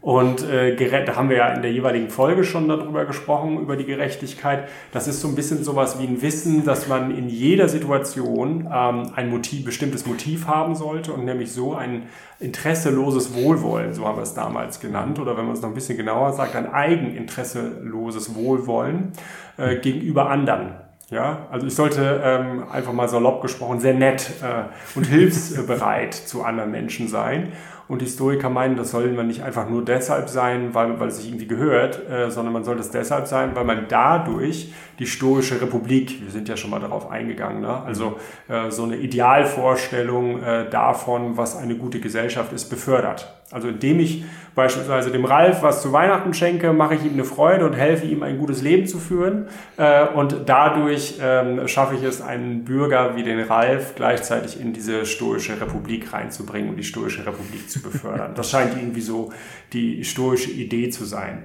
Und 0.00 0.48
äh, 0.48 1.04
da 1.04 1.16
haben 1.16 1.28
wir 1.28 1.38
ja 1.38 1.48
in 1.48 1.62
der 1.62 1.72
jeweiligen 1.72 2.08
Folge 2.08 2.44
schon 2.44 2.68
darüber 2.68 3.04
gesprochen, 3.04 3.58
über 3.58 3.76
die 3.76 3.84
Gerechtigkeit. 3.84 4.68
Das 4.92 5.08
ist 5.08 5.20
so 5.20 5.26
ein 5.26 5.34
bisschen 5.34 5.64
sowas 5.64 5.98
wie 5.98 6.06
ein 6.06 6.22
Wissen, 6.22 6.64
dass 6.64 6.86
man 6.86 7.10
in 7.16 7.28
jeder 7.28 7.68
Situation 7.68 8.68
ähm, 8.72 9.10
ein 9.16 9.28
Motiv, 9.28 9.64
bestimmtes 9.64 10.06
Motiv 10.06 10.46
haben 10.46 10.76
sollte 10.76 11.12
und 11.12 11.24
nämlich 11.24 11.50
so 11.50 11.74
ein 11.74 12.04
interesseloses 12.38 13.34
Wohlwollen, 13.34 13.92
so 13.92 14.06
haben 14.06 14.16
wir 14.16 14.22
es 14.22 14.34
damals 14.34 14.78
genannt, 14.78 15.18
oder 15.18 15.36
wenn 15.36 15.46
man 15.46 15.54
es 15.54 15.62
noch 15.62 15.68
ein 15.68 15.74
bisschen 15.74 15.96
genauer 15.96 16.32
sagt, 16.32 16.54
ein 16.54 16.72
eigeninteresseloses 16.72 18.36
Wohlwollen 18.36 19.12
äh, 19.56 19.76
gegenüber 19.76 20.30
anderen. 20.30 20.74
Ja, 21.10 21.48
also 21.50 21.66
ich 21.66 21.74
sollte 21.74 22.20
ähm, 22.22 22.68
einfach 22.70 22.92
mal 22.92 23.08
salopp 23.08 23.40
gesprochen 23.40 23.80
sehr 23.80 23.94
nett 23.94 24.30
äh, 24.42 24.64
und 24.96 25.04
hilfsbereit 25.04 26.14
zu 26.14 26.44
anderen 26.44 26.70
Menschen 26.70 27.08
sein. 27.08 27.52
Und 27.88 28.02
die 28.02 28.04
Historiker 28.04 28.50
meinen, 28.50 28.76
das 28.76 28.90
soll 28.90 29.10
man 29.12 29.26
nicht 29.26 29.42
einfach 29.42 29.68
nur 29.68 29.82
deshalb 29.82 30.28
sein, 30.28 30.74
weil, 30.74 31.00
weil 31.00 31.08
es 31.08 31.16
sich 31.16 31.28
irgendwie 31.28 31.46
gehört, 31.46 32.08
äh, 32.08 32.30
sondern 32.30 32.52
man 32.52 32.62
soll 32.62 32.76
das 32.76 32.90
deshalb 32.90 33.26
sein, 33.26 33.52
weil 33.54 33.64
man 33.64 33.86
dadurch 33.88 34.72
die 34.98 35.06
stoische 35.06 35.60
Republik, 35.60 36.22
wir 36.22 36.30
sind 36.30 36.48
ja 36.48 36.56
schon 36.56 36.70
mal 36.70 36.80
darauf 36.80 37.10
eingegangen, 37.10 37.62
ne? 37.62 37.82
also 37.82 38.18
äh, 38.48 38.70
so 38.70 38.84
eine 38.84 38.96
Idealvorstellung 38.96 40.42
äh, 40.42 40.68
davon, 40.68 41.38
was 41.38 41.56
eine 41.56 41.76
gute 41.76 41.98
Gesellschaft 41.98 42.52
ist, 42.52 42.68
befördert. 42.68 43.37
Also 43.50 43.68
indem 43.68 44.00
ich 44.00 44.24
beispielsweise 44.54 45.10
dem 45.10 45.24
Ralf 45.24 45.62
was 45.62 45.80
zu 45.82 45.92
Weihnachten 45.92 46.34
schenke, 46.34 46.72
mache 46.72 46.96
ich 46.96 47.04
ihm 47.04 47.14
eine 47.14 47.24
Freude 47.24 47.64
und 47.64 47.74
helfe 47.74 48.06
ihm 48.06 48.22
ein 48.22 48.38
gutes 48.38 48.60
Leben 48.60 48.86
zu 48.86 48.98
führen. 48.98 49.48
Äh, 49.76 50.06
und 50.08 50.42
dadurch 50.46 51.18
ähm, 51.22 51.66
schaffe 51.66 51.94
ich 51.94 52.02
es, 52.02 52.20
einen 52.20 52.64
Bürger 52.64 53.16
wie 53.16 53.22
den 53.22 53.40
Ralf 53.40 53.94
gleichzeitig 53.94 54.60
in 54.60 54.72
diese 54.72 55.06
stoische 55.06 55.60
Republik 55.60 56.12
reinzubringen 56.12 56.70
und 56.70 56.76
die 56.76 56.84
stoische 56.84 57.24
Republik 57.24 57.70
zu 57.70 57.80
befördern. 57.80 58.32
Das 58.34 58.50
scheint 58.50 58.76
irgendwie 58.76 59.00
so 59.00 59.32
die 59.72 60.04
stoische 60.04 60.50
Idee 60.50 60.90
zu 60.90 61.04
sein. 61.04 61.44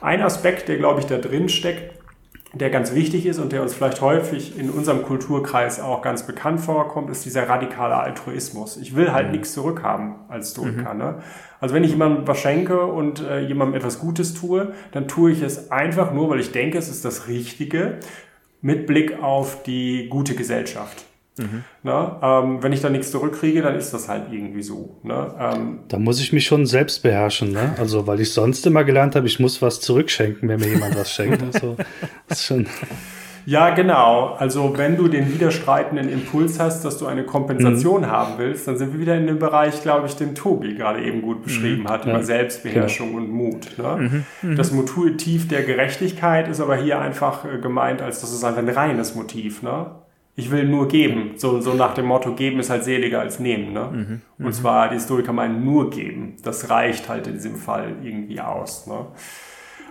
Ein 0.00 0.22
Aspekt, 0.22 0.68
der, 0.68 0.76
glaube 0.76 1.00
ich, 1.00 1.06
da 1.06 1.18
drin 1.18 1.48
steckt, 1.48 2.03
der 2.54 2.70
ganz 2.70 2.94
wichtig 2.94 3.26
ist 3.26 3.38
und 3.38 3.52
der 3.52 3.62
uns 3.62 3.74
vielleicht 3.74 4.00
häufig 4.00 4.58
in 4.58 4.70
unserem 4.70 5.02
Kulturkreis 5.02 5.80
auch 5.80 6.02
ganz 6.02 6.26
bekannt 6.26 6.60
vorkommt, 6.60 7.10
ist 7.10 7.24
dieser 7.24 7.48
radikale 7.48 7.96
Altruismus. 7.96 8.76
Ich 8.76 8.94
will 8.94 9.12
halt 9.12 9.26
mhm. 9.26 9.32
nichts 9.32 9.52
zurückhaben 9.52 10.14
als 10.28 10.52
Stoiker. 10.52 10.94
Mhm. 10.94 10.98
Ne? 10.98 11.14
Also 11.60 11.74
wenn 11.74 11.84
ich 11.84 11.90
jemandem 11.90 12.26
was 12.26 12.38
schenke 12.38 12.86
und 12.86 13.20
äh, 13.22 13.40
jemandem 13.40 13.76
etwas 13.76 13.98
Gutes 13.98 14.34
tue, 14.34 14.72
dann 14.92 15.08
tue 15.08 15.32
ich 15.32 15.42
es 15.42 15.70
einfach 15.70 16.12
nur, 16.12 16.30
weil 16.30 16.40
ich 16.40 16.52
denke, 16.52 16.78
es 16.78 16.88
ist 16.88 17.04
das 17.04 17.28
Richtige, 17.28 17.98
mit 18.60 18.86
Blick 18.86 19.22
auf 19.22 19.62
die 19.62 20.08
gute 20.08 20.34
Gesellschaft. 20.34 21.04
Mhm. 21.38 21.64
Ne? 21.82 22.16
Ähm, 22.22 22.62
wenn 22.62 22.72
ich 22.72 22.80
da 22.80 22.90
nichts 22.90 23.10
zurückkriege, 23.10 23.62
dann 23.62 23.74
ist 23.74 23.92
das 23.92 24.08
halt 24.08 24.32
irgendwie 24.32 24.62
so. 24.62 25.00
Ne? 25.02 25.34
Ähm, 25.38 25.80
da 25.88 25.98
muss 25.98 26.20
ich 26.20 26.32
mich 26.32 26.46
schon 26.46 26.66
selbst 26.66 27.02
beherrschen. 27.02 27.52
Ne? 27.52 27.74
Also, 27.78 28.06
weil 28.06 28.20
ich 28.20 28.32
sonst 28.32 28.66
immer 28.66 28.84
gelernt 28.84 29.16
habe, 29.16 29.26
ich 29.26 29.40
muss 29.40 29.60
was 29.60 29.80
zurückschenken, 29.80 30.48
wenn 30.48 30.60
mir 30.60 30.68
jemand 30.68 30.96
was 30.96 31.10
schenkt. 31.10 31.42
Also, 31.54 31.76
ist 32.28 32.44
schon. 32.44 32.66
Ja, 33.46 33.70
genau. 33.70 34.34
Also 34.38 34.76
wenn 34.76 34.96
du 34.96 35.08
den 35.08 35.32
widerstreitenden 35.32 36.08
Impuls 36.08 36.58
hast, 36.58 36.84
dass 36.84 36.98
du 36.98 37.06
eine 37.06 37.24
Kompensation 37.24 38.02
mhm. 38.02 38.06
haben 38.06 38.34
willst, 38.38 38.66
dann 38.66 38.78
sind 38.78 38.92
wir 38.92 39.00
wieder 39.00 39.16
in 39.16 39.26
dem 39.26 39.38
Bereich, 39.38 39.82
glaube 39.82 40.06
ich, 40.06 40.16
den 40.16 40.34
Tobi 40.34 40.74
gerade 40.74 41.04
eben 41.04 41.20
gut 41.22 41.42
beschrieben 41.42 41.82
mhm. 41.82 41.88
hat, 41.88 42.06
über 42.06 42.22
Selbstbeherrschung 42.22 43.08
genau. 43.08 43.22
und 43.22 43.30
Mut. 43.30 43.78
Ne? 43.78 44.24
Mhm. 44.42 44.50
mhm. 44.50 44.56
Das 44.56 44.72
Motiv 44.72 45.48
der 45.48 45.62
Gerechtigkeit 45.62 46.48
ist 46.48 46.60
aber 46.60 46.76
hier 46.76 47.00
einfach 47.00 47.44
äh, 47.44 47.58
gemeint, 47.58 48.00
als 48.00 48.20
das 48.20 48.32
ist 48.32 48.44
einfach 48.44 48.60
ein 48.60 48.68
reines 48.68 49.14
Motiv. 49.14 49.62
Ne? 49.62 49.86
Ich 50.36 50.50
will 50.50 50.64
nur 50.64 50.88
geben. 50.88 51.32
So, 51.36 51.60
so 51.60 51.74
nach 51.74 51.94
dem 51.94 52.06
Motto, 52.06 52.34
geben 52.34 52.58
ist 52.58 52.70
halt 52.70 52.84
seliger 52.84 53.20
als 53.20 53.38
nehmen. 53.38 53.72
Ne? 53.72 53.88
Mhm, 53.92 54.20
und 54.38 54.46
mhm. 54.46 54.52
zwar, 54.52 54.88
die 54.88 54.94
Historiker 54.94 55.32
meinen 55.32 55.64
nur 55.64 55.90
geben. 55.90 56.36
Das 56.42 56.70
reicht 56.70 57.08
halt 57.08 57.26
in 57.26 57.34
diesem 57.34 57.56
Fall 57.56 57.96
irgendwie 58.02 58.40
aus. 58.40 58.86
Ne? 58.86 59.06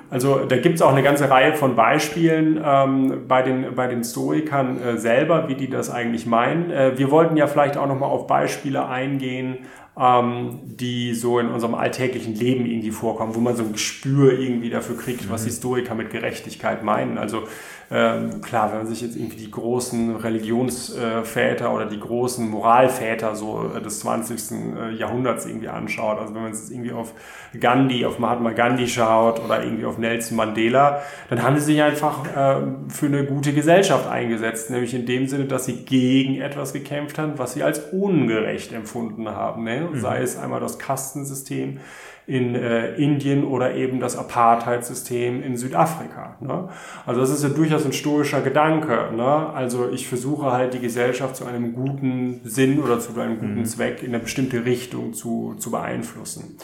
Also 0.10 0.46
da 0.46 0.58
gibt 0.58 0.76
es 0.76 0.82
auch 0.82 0.92
eine 0.92 1.02
ganze 1.02 1.30
Reihe 1.30 1.54
von 1.54 1.76
Beispielen 1.76 2.62
ähm, 2.64 3.24
bei, 3.28 3.42
den, 3.42 3.74
bei 3.74 3.88
den 3.88 4.04
Stoikern 4.04 4.80
äh, 4.80 4.98
selber, 4.98 5.48
wie 5.48 5.56
die 5.56 5.70
das 5.70 5.90
eigentlich 5.90 6.26
meinen. 6.26 6.70
Äh, 6.70 6.98
wir 6.98 7.10
wollten 7.10 7.38
ja 7.38 7.48
vielleicht 7.48 7.78
auch 7.78 7.88
nochmal 7.88 8.10
auf 8.10 8.28
Beispiele 8.28 8.88
eingehen, 8.88 9.60
ähm, 10.00 10.60
die 10.64 11.14
so 11.14 11.40
in 11.40 11.50
unserem 11.50 11.76
alltäglichen 11.76 12.34
Leben 12.34 12.66
irgendwie 12.66 12.92
vorkommen, 12.92 13.36
wo 13.36 13.40
man 13.40 13.56
so 13.56 13.64
ein 13.64 13.74
Gespür 13.74 14.40
irgendwie 14.40 14.70
dafür 14.70 14.98
kriegt, 14.98 15.30
was 15.30 15.42
mhm. 15.42 15.48
Historiker 15.48 15.96
mit 15.96 16.10
Gerechtigkeit 16.10 16.84
meinen. 16.84 17.18
Also 17.18 17.44
ähm, 17.92 18.42
klar, 18.42 18.72
wenn 18.72 18.80
man 18.80 18.88
sich 18.88 19.02
jetzt 19.02 19.16
irgendwie 19.16 19.38
die 19.38 19.52
großen 19.52 20.16
Religionsväter 20.16 21.72
oder 21.72 21.86
die 21.86 22.00
großen 22.00 22.50
Moralväter 22.50 23.36
so 23.36 23.72
äh, 23.76 23.82
des 23.82 24.00
20. 24.00 24.52
Äh, 24.52 24.96
Jahrhunderts 24.96 25.46
irgendwie 25.46 25.68
anschaut, 25.68 26.18
also 26.18 26.34
wenn 26.34 26.42
man 26.42 26.52
jetzt 26.54 26.72
irgendwie 26.72 26.92
auf 26.92 27.14
Gandhi, 27.60 28.06
auf 28.06 28.18
Mahatma 28.18 28.52
Gandhi 28.52 28.88
schaut 28.88 29.44
oder 29.46 29.64
irgendwie 29.64 29.86
auf 29.86 30.00
Nelson 30.00 30.38
Mandela, 30.38 31.04
dann 31.30 31.44
haben 31.44 31.60
sie 31.60 31.66
sich 31.66 31.84
einfach 31.84 32.26
äh, 32.26 32.62
für 32.88 33.06
eine 33.06 33.26
gute 33.26 33.54
Gesellschaft 33.54 34.10
eingesetzt, 34.10 34.72
nämlich 34.72 34.96
in 34.96 35.06
dem 35.06 35.28
Sinne, 35.28 35.46
dass 35.46 35.66
sie 35.66 35.86
gegen 35.86 36.42
etwas 36.42 36.74
gekämpft 36.74 37.20
haben, 37.20 37.34
was 37.38 37.54
sie 37.54 37.62
als 37.62 37.80
ungerecht 37.92 38.74
empfunden 38.74 39.30
haben. 39.30 39.66
Ne? 39.66 39.83
Mhm. 39.92 40.00
Sei 40.00 40.22
es 40.22 40.38
einmal 40.38 40.60
das 40.60 40.80
Kastensystem, 40.80 41.80
in 42.26 42.56
äh, 42.56 42.96
Indien 42.96 43.44
oder 43.44 43.76
eben 43.76 44.00
das 44.00 44.16
Apartheid-System 44.16 45.44
in 45.44 45.58
Südafrika. 45.58 46.38
Ne? 46.40 46.70
Also 47.06 47.20
das 47.20 47.30
ist 47.30 47.44
ja 47.44 47.50
durchaus 47.50 47.86
ein 47.86 47.92
stoischer 47.92 48.42
Gedanke. 48.42 49.10
Ne? 49.14 49.50
Also 49.54 49.90
ich 49.90 50.08
versuche 50.08 50.52
halt 50.52 50.74
die 50.74 50.80
Gesellschaft 50.80 51.36
zu 51.36 51.46
einem 51.46 51.74
guten 51.74 52.40
Sinn 52.46 52.80
oder 52.80 53.00
zu 53.00 53.20
einem 53.20 53.40
guten 53.40 53.60
mhm. 53.60 53.66
Zweck 53.66 54.04
in 54.04 54.10
eine 54.10 54.20
bestimmte 54.20 54.64
Richtung 54.64 55.14
zu, 55.14 55.56
zu 55.58 55.72
beeinflussen. 55.72 56.58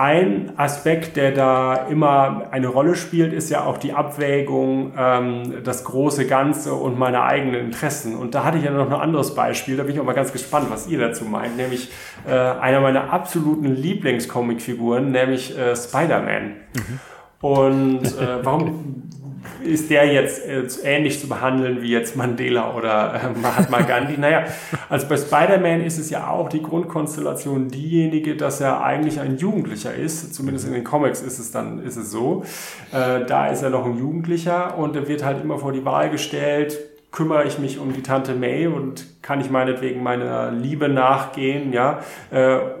Ein 0.00 0.52
Aspekt, 0.56 1.16
der 1.16 1.32
da 1.32 1.74
immer 1.74 2.44
eine 2.52 2.68
Rolle 2.68 2.94
spielt, 2.94 3.32
ist 3.32 3.50
ja 3.50 3.64
auch 3.64 3.78
die 3.78 3.94
Abwägung, 3.94 4.92
ähm, 4.96 5.54
das 5.64 5.82
große 5.82 6.28
Ganze 6.28 6.74
und 6.74 6.96
meine 6.96 7.24
eigenen 7.24 7.56
Interessen. 7.66 8.14
Und 8.14 8.32
da 8.32 8.44
hatte 8.44 8.58
ich 8.58 8.64
ja 8.64 8.70
noch 8.70 8.86
ein 8.86 8.92
anderes 8.92 9.34
Beispiel, 9.34 9.76
da 9.76 9.82
bin 9.82 9.94
ich 9.94 10.00
auch 10.00 10.04
mal 10.04 10.12
ganz 10.12 10.30
gespannt, 10.30 10.68
was 10.70 10.86
ihr 10.86 11.00
dazu 11.00 11.24
meint, 11.24 11.56
nämlich 11.56 11.90
äh, 12.28 12.30
einer 12.30 12.80
meiner 12.80 13.12
absoluten 13.12 13.74
Lieblingscomicfiguren, 13.74 15.10
nämlich 15.10 15.58
äh, 15.58 15.74
Spider-Man. 15.74 16.44
Mhm. 16.44 17.00
Und 17.40 18.04
äh, 18.04 18.44
warum 18.44 19.02
ist 19.64 19.90
der 19.90 20.12
jetzt 20.12 20.46
äh, 20.46 20.64
ähnlich 20.84 21.20
zu 21.20 21.28
behandeln 21.28 21.82
wie 21.82 21.90
jetzt 21.90 22.16
Mandela 22.16 22.74
oder 22.74 23.14
äh, 23.14 23.38
Mahatma 23.38 23.80
Gandhi? 23.82 24.14
naja, 24.18 24.44
also 24.88 25.06
bei 25.08 25.16
Spider-Man 25.16 25.82
ist 25.82 25.98
es 25.98 26.10
ja 26.10 26.28
auch 26.28 26.48
die 26.48 26.62
Grundkonstellation 26.62 27.68
diejenige, 27.68 28.36
dass 28.36 28.60
er 28.60 28.82
eigentlich 28.82 29.20
ein 29.20 29.36
Jugendlicher 29.36 29.94
ist. 29.94 30.34
Zumindest 30.34 30.66
in 30.66 30.74
den 30.74 30.84
Comics 30.84 31.22
ist 31.22 31.38
es 31.38 31.50
dann 31.50 31.82
ist 31.82 31.96
es 31.96 32.10
so. 32.10 32.44
Äh, 32.92 33.24
da 33.26 33.48
ist 33.48 33.62
er 33.62 33.70
noch 33.70 33.84
ein 33.84 33.98
Jugendlicher 33.98 34.76
und 34.78 34.96
er 34.96 35.08
wird 35.08 35.24
halt 35.24 35.42
immer 35.42 35.58
vor 35.58 35.72
die 35.72 35.84
Wahl 35.84 36.10
gestellt, 36.10 36.78
kümmere 37.10 37.44
ich 37.44 37.58
mich 37.58 37.78
um 37.78 37.92
die 37.92 38.02
Tante 38.02 38.34
May 38.34 38.66
und 38.66 39.22
kann 39.22 39.40
ich 39.40 39.50
meinetwegen 39.50 40.02
meiner 40.02 40.50
Liebe 40.50 40.90
nachgehen, 40.90 41.72
ja, 41.72 42.00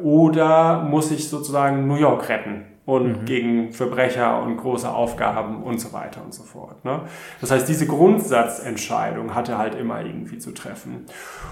oder 0.02 0.82
muss 0.82 1.10
ich 1.10 1.30
sozusagen 1.30 1.86
New 1.86 1.96
York 1.96 2.28
retten? 2.28 2.66
Und 2.88 3.20
mhm. 3.20 3.24
gegen 3.26 3.72
Verbrecher 3.72 4.42
und 4.42 4.56
große 4.56 4.90
Aufgaben 4.90 5.62
und 5.62 5.78
so 5.78 5.92
weiter 5.92 6.22
und 6.24 6.32
so 6.32 6.42
fort. 6.42 6.86
Ne? 6.86 7.02
Das 7.38 7.50
heißt, 7.50 7.68
diese 7.68 7.86
Grundsatzentscheidung 7.86 9.34
hat 9.34 9.50
er 9.50 9.58
halt 9.58 9.74
immer 9.74 10.02
irgendwie 10.02 10.38
zu 10.38 10.52
treffen. 10.52 11.04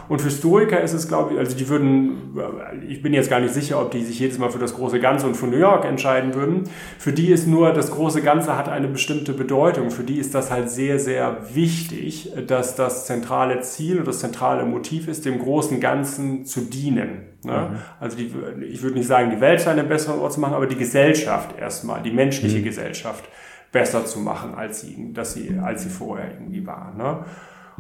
Und 0.09 0.23
für 0.23 0.29
Historiker 0.29 0.81
ist 0.81 0.95
es, 0.95 1.09
glaube 1.09 1.35
ich, 1.35 1.39
also 1.39 1.55
die 1.55 1.69
würden, 1.69 2.39
ich 2.89 3.03
bin 3.03 3.13
jetzt 3.13 3.29
gar 3.29 3.41
nicht 3.41 3.53
sicher, 3.53 3.79
ob 3.83 3.91
die 3.91 4.03
sich 4.03 4.19
jedes 4.19 4.39
Mal 4.39 4.49
für 4.49 4.59
das 4.59 4.75
große 4.77 4.99
Ganze 4.99 5.27
und 5.27 5.35
für 5.35 5.47
New 5.47 5.59
York 5.59 5.85
entscheiden 5.85 6.33
würden. 6.33 6.71
Für 6.99 7.13
die 7.13 7.31
ist 7.31 7.47
nur, 7.47 7.75
das 7.75 7.91
große 7.91 8.23
Ganze 8.23 8.57
hat 8.57 8.71
eine 8.71 8.89
bestimmte 8.89 9.35
Bedeutung. 9.35 9.91
Für 9.91 10.05
die 10.05 10.17
ist 10.17 10.35
das 10.35 10.51
halt 10.51 10.71
sehr, 10.71 10.99
sehr 10.99 11.37
wichtig, 11.53 12.33
dass 12.47 12.77
das 12.77 13.05
zentrale 13.05 13.61
Ziel 13.61 13.99
und 13.99 14.09
das 14.09 14.21
zentrale 14.21 14.65
Motiv 14.65 15.07
ist, 15.07 15.27
dem 15.27 15.39
großen 15.39 15.81
Ganzen 15.81 16.47
zu 16.47 16.63
dienen. 16.63 17.36
Ne? 17.47 17.71
Mhm. 17.71 17.77
Also 18.01 18.17
die, 18.17 18.33
ich 18.69 18.83
würde 18.83 18.99
nicht 18.99 19.07
sagen, 19.07 19.31
die 19.31 19.41
Welt 19.41 19.61
sei 19.61 19.73
ein 19.73 19.89
besserer 19.89 20.21
Ort 20.21 20.35
zu 20.35 20.41
machen, 20.41 20.55
aber 20.55 20.67
die 20.67 20.77
Gesellschaft 20.77 21.59
erstmal, 21.59 22.03
die 22.03 22.11
menschliche 22.11 22.59
mhm. 22.59 22.65
Gesellschaft 22.65 23.25
besser 23.73 24.05
zu 24.05 24.21
machen, 24.21 24.55
als 24.55 24.83
sie, 24.83 25.13
dass 25.13 25.35
sie, 25.35 25.59
als 25.63 25.83
sie 25.83 25.91
vorher 25.91 26.33
irgendwie 26.33 26.67
war. 26.67 26.95
Ne? 26.97 27.25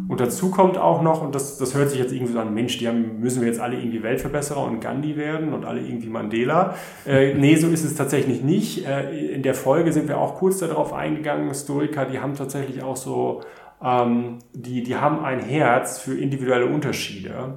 Und 0.08 0.20
dazu 0.20 0.50
kommt 0.50 0.76
auch 0.76 1.00
noch, 1.00 1.22
und 1.22 1.34
das, 1.34 1.56
das 1.56 1.74
hört 1.74 1.88
sich 1.88 1.98
jetzt 1.98 2.12
irgendwie 2.12 2.34
so 2.34 2.38
an, 2.38 2.52
Mensch, 2.52 2.76
die 2.76 2.86
haben, 2.86 3.18
müssen 3.20 3.40
wir 3.40 3.48
jetzt 3.48 3.60
alle 3.60 3.78
irgendwie 3.78 4.02
Weltverbesserer 4.02 4.62
und 4.62 4.80
Gandhi 4.80 5.16
werden 5.16 5.54
und 5.54 5.64
alle 5.64 5.80
irgendwie 5.80 6.08
Mandela. 6.08 6.74
Äh, 7.06 7.34
nee, 7.38 7.56
so 7.56 7.68
ist 7.68 7.82
es 7.82 7.94
tatsächlich 7.94 8.42
nicht. 8.42 8.86
Äh, 8.86 9.34
in 9.34 9.42
der 9.42 9.54
Folge 9.54 9.92
sind 9.92 10.08
wir 10.08 10.18
auch 10.18 10.36
kurz 10.36 10.58
darauf 10.58 10.92
eingegangen, 10.92 11.48
Historiker, 11.48 12.04
die 12.04 12.20
haben 12.20 12.34
tatsächlich 12.34 12.82
auch 12.82 12.96
so, 12.96 13.40
ähm, 13.82 14.38
die, 14.52 14.82
die 14.82 14.96
haben 14.96 15.24
ein 15.24 15.40
Herz 15.40 15.98
für 15.98 16.14
individuelle 16.18 16.66
Unterschiede. 16.66 17.54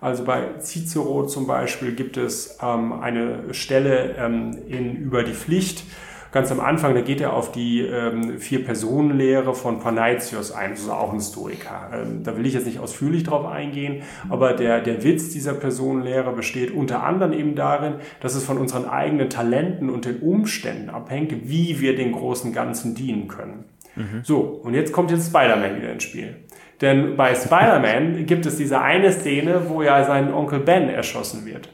Also 0.00 0.24
bei 0.24 0.58
Cicero 0.60 1.26
zum 1.26 1.46
Beispiel 1.46 1.92
gibt 1.92 2.16
es 2.16 2.58
ähm, 2.62 2.92
eine 2.92 3.52
Stelle 3.52 4.16
ähm, 4.18 4.56
in, 4.66 4.96
über 4.96 5.22
die 5.22 5.32
Pflicht. 5.32 5.84
Ganz 6.32 6.52
am 6.52 6.60
Anfang, 6.60 6.94
da 6.94 7.00
geht 7.00 7.20
er 7.20 7.32
auf 7.32 7.50
die 7.50 7.80
ähm, 7.80 8.38
Vier-Personen-Lehre 8.38 9.52
von 9.52 9.80
Panaitius 9.80 10.52
ein, 10.52 10.70
das 10.70 10.80
ist 10.80 10.88
auch 10.88 11.10
ein 11.10 11.16
Historiker. 11.16 11.90
Ähm, 11.92 12.22
da 12.22 12.36
will 12.36 12.46
ich 12.46 12.54
jetzt 12.54 12.66
nicht 12.66 12.78
ausführlich 12.78 13.24
drauf 13.24 13.46
eingehen, 13.46 14.02
aber 14.28 14.52
der, 14.52 14.80
der 14.80 15.02
Witz 15.02 15.30
dieser 15.30 15.54
Personenlehre 15.54 16.32
besteht 16.32 16.70
unter 16.70 17.02
anderem 17.02 17.32
eben 17.32 17.56
darin, 17.56 17.94
dass 18.20 18.36
es 18.36 18.44
von 18.44 18.58
unseren 18.58 18.84
eigenen 18.84 19.28
Talenten 19.28 19.90
und 19.90 20.04
den 20.04 20.20
Umständen 20.20 20.88
abhängt, 20.88 21.48
wie 21.48 21.80
wir 21.80 21.96
den 21.96 22.12
großen 22.12 22.52
Ganzen 22.52 22.94
dienen 22.94 23.26
können. 23.26 23.64
Mhm. 23.96 24.20
So, 24.22 24.38
und 24.38 24.74
jetzt 24.74 24.92
kommt 24.92 25.10
jetzt 25.10 25.30
Spider-Man 25.30 25.76
wieder 25.76 25.92
ins 25.92 26.04
Spiel. 26.04 26.36
Denn 26.80 27.16
bei 27.16 27.34
Spider-Man 27.34 28.26
gibt 28.26 28.46
es 28.46 28.56
diese 28.56 28.80
eine 28.80 29.12
Szene, 29.12 29.68
wo 29.68 29.82
ja 29.82 30.02
sein 30.04 30.32
Onkel 30.32 30.60
Ben 30.60 30.88
erschossen 30.88 31.44
wird. 31.44 31.68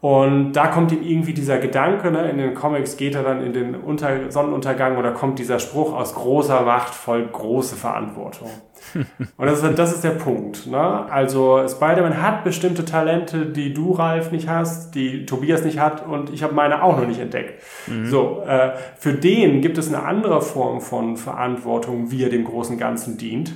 Und 0.00 0.52
da 0.52 0.68
kommt 0.68 0.92
ihm 0.92 1.02
irgendwie 1.02 1.34
dieser 1.34 1.58
Gedanke, 1.58 2.12
ne, 2.12 2.30
in 2.30 2.38
den 2.38 2.54
Comics 2.54 2.96
geht 2.96 3.16
er 3.16 3.24
dann 3.24 3.42
in 3.42 3.52
den 3.52 3.74
Unter 3.74 4.30
Sonnenuntergang 4.30 4.96
oder 4.96 5.10
kommt 5.10 5.40
dieser 5.40 5.58
Spruch 5.58 5.92
aus 5.92 6.14
großer 6.14 6.62
Macht 6.62 6.94
voll 6.94 7.26
große 7.26 7.74
Verantwortung. 7.74 8.48
Und 9.36 9.46
das 9.46 9.60
ist, 9.60 9.76
das 9.76 9.92
ist 9.92 10.04
der 10.04 10.10
Punkt. 10.10 10.68
Ne? 10.68 10.78
Also 10.78 11.66
Spider-Man 11.66 12.22
hat 12.22 12.44
bestimmte 12.44 12.84
Talente, 12.84 13.46
die 13.46 13.74
du, 13.74 13.90
Ralf, 13.90 14.30
nicht 14.30 14.48
hast, 14.48 14.94
die 14.94 15.26
Tobias 15.26 15.64
nicht 15.64 15.80
hat 15.80 16.06
und 16.06 16.32
ich 16.32 16.44
habe 16.44 16.54
meine 16.54 16.84
auch 16.84 16.96
noch 16.96 17.06
nicht 17.06 17.20
entdeckt. 17.20 17.60
Mhm. 17.88 18.06
So, 18.06 18.42
äh, 18.46 18.70
für 18.98 19.14
den 19.14 19.62
gibt 19.62 19.78
es 19.78 19.88
eine 19.88 20.04
andere 20.04 20.40
Form 20.42 20.80
von 20.80 21.16
Verantwortung, 21.16 22.12
wie 22.12 22.22
er 22.22 22.30
dem 22.30 22.44
großen 22.44 22.78
Ganzen 22.78 23.18
dient. 23.18 23.52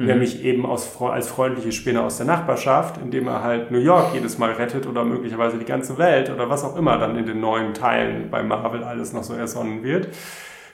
Mhm. 0.00 0.06
Nämlich 0.06 0.42
eben 0.44 0.64
aus, 0.64 0.98
als 0.98 1.28
freundliche 1.28 1.72
Spinne 1.72 2.00
aus 2.02 2.16
der 2.16 2.24
Nachbarschaft, 2.24 2.96
indem 3.02 3.28
er 3.28 3.42
halt 3.42 3.70
New 3.70 3.78
York 3.78 4.14
jedes 4.14 4.38
Mal 4.38 4.52
rettet 4.52 4.86
oder 4.86 5.04
möglicherweise 5.04 5.58
die 5.58 5.66
ganze 5.66 5.98
Welt 5.98 6.30
oder 6.30 6.48
was 6.48 6.64
auch 6.64 6.74
immer 6.76 6.96
dann 6.96 7.16
in 7.16 7.26
den 7.26 7.40
neuen 7.40 7.74
Teilen 7.74 8.30
bei 8.30 8.42
Marvel 8.42 8.82
alles 8.82 9.12
noch 9.12 9.22
so 9.22 9.34
ersonnen 9.34 9.82
wird. 9.82 10.08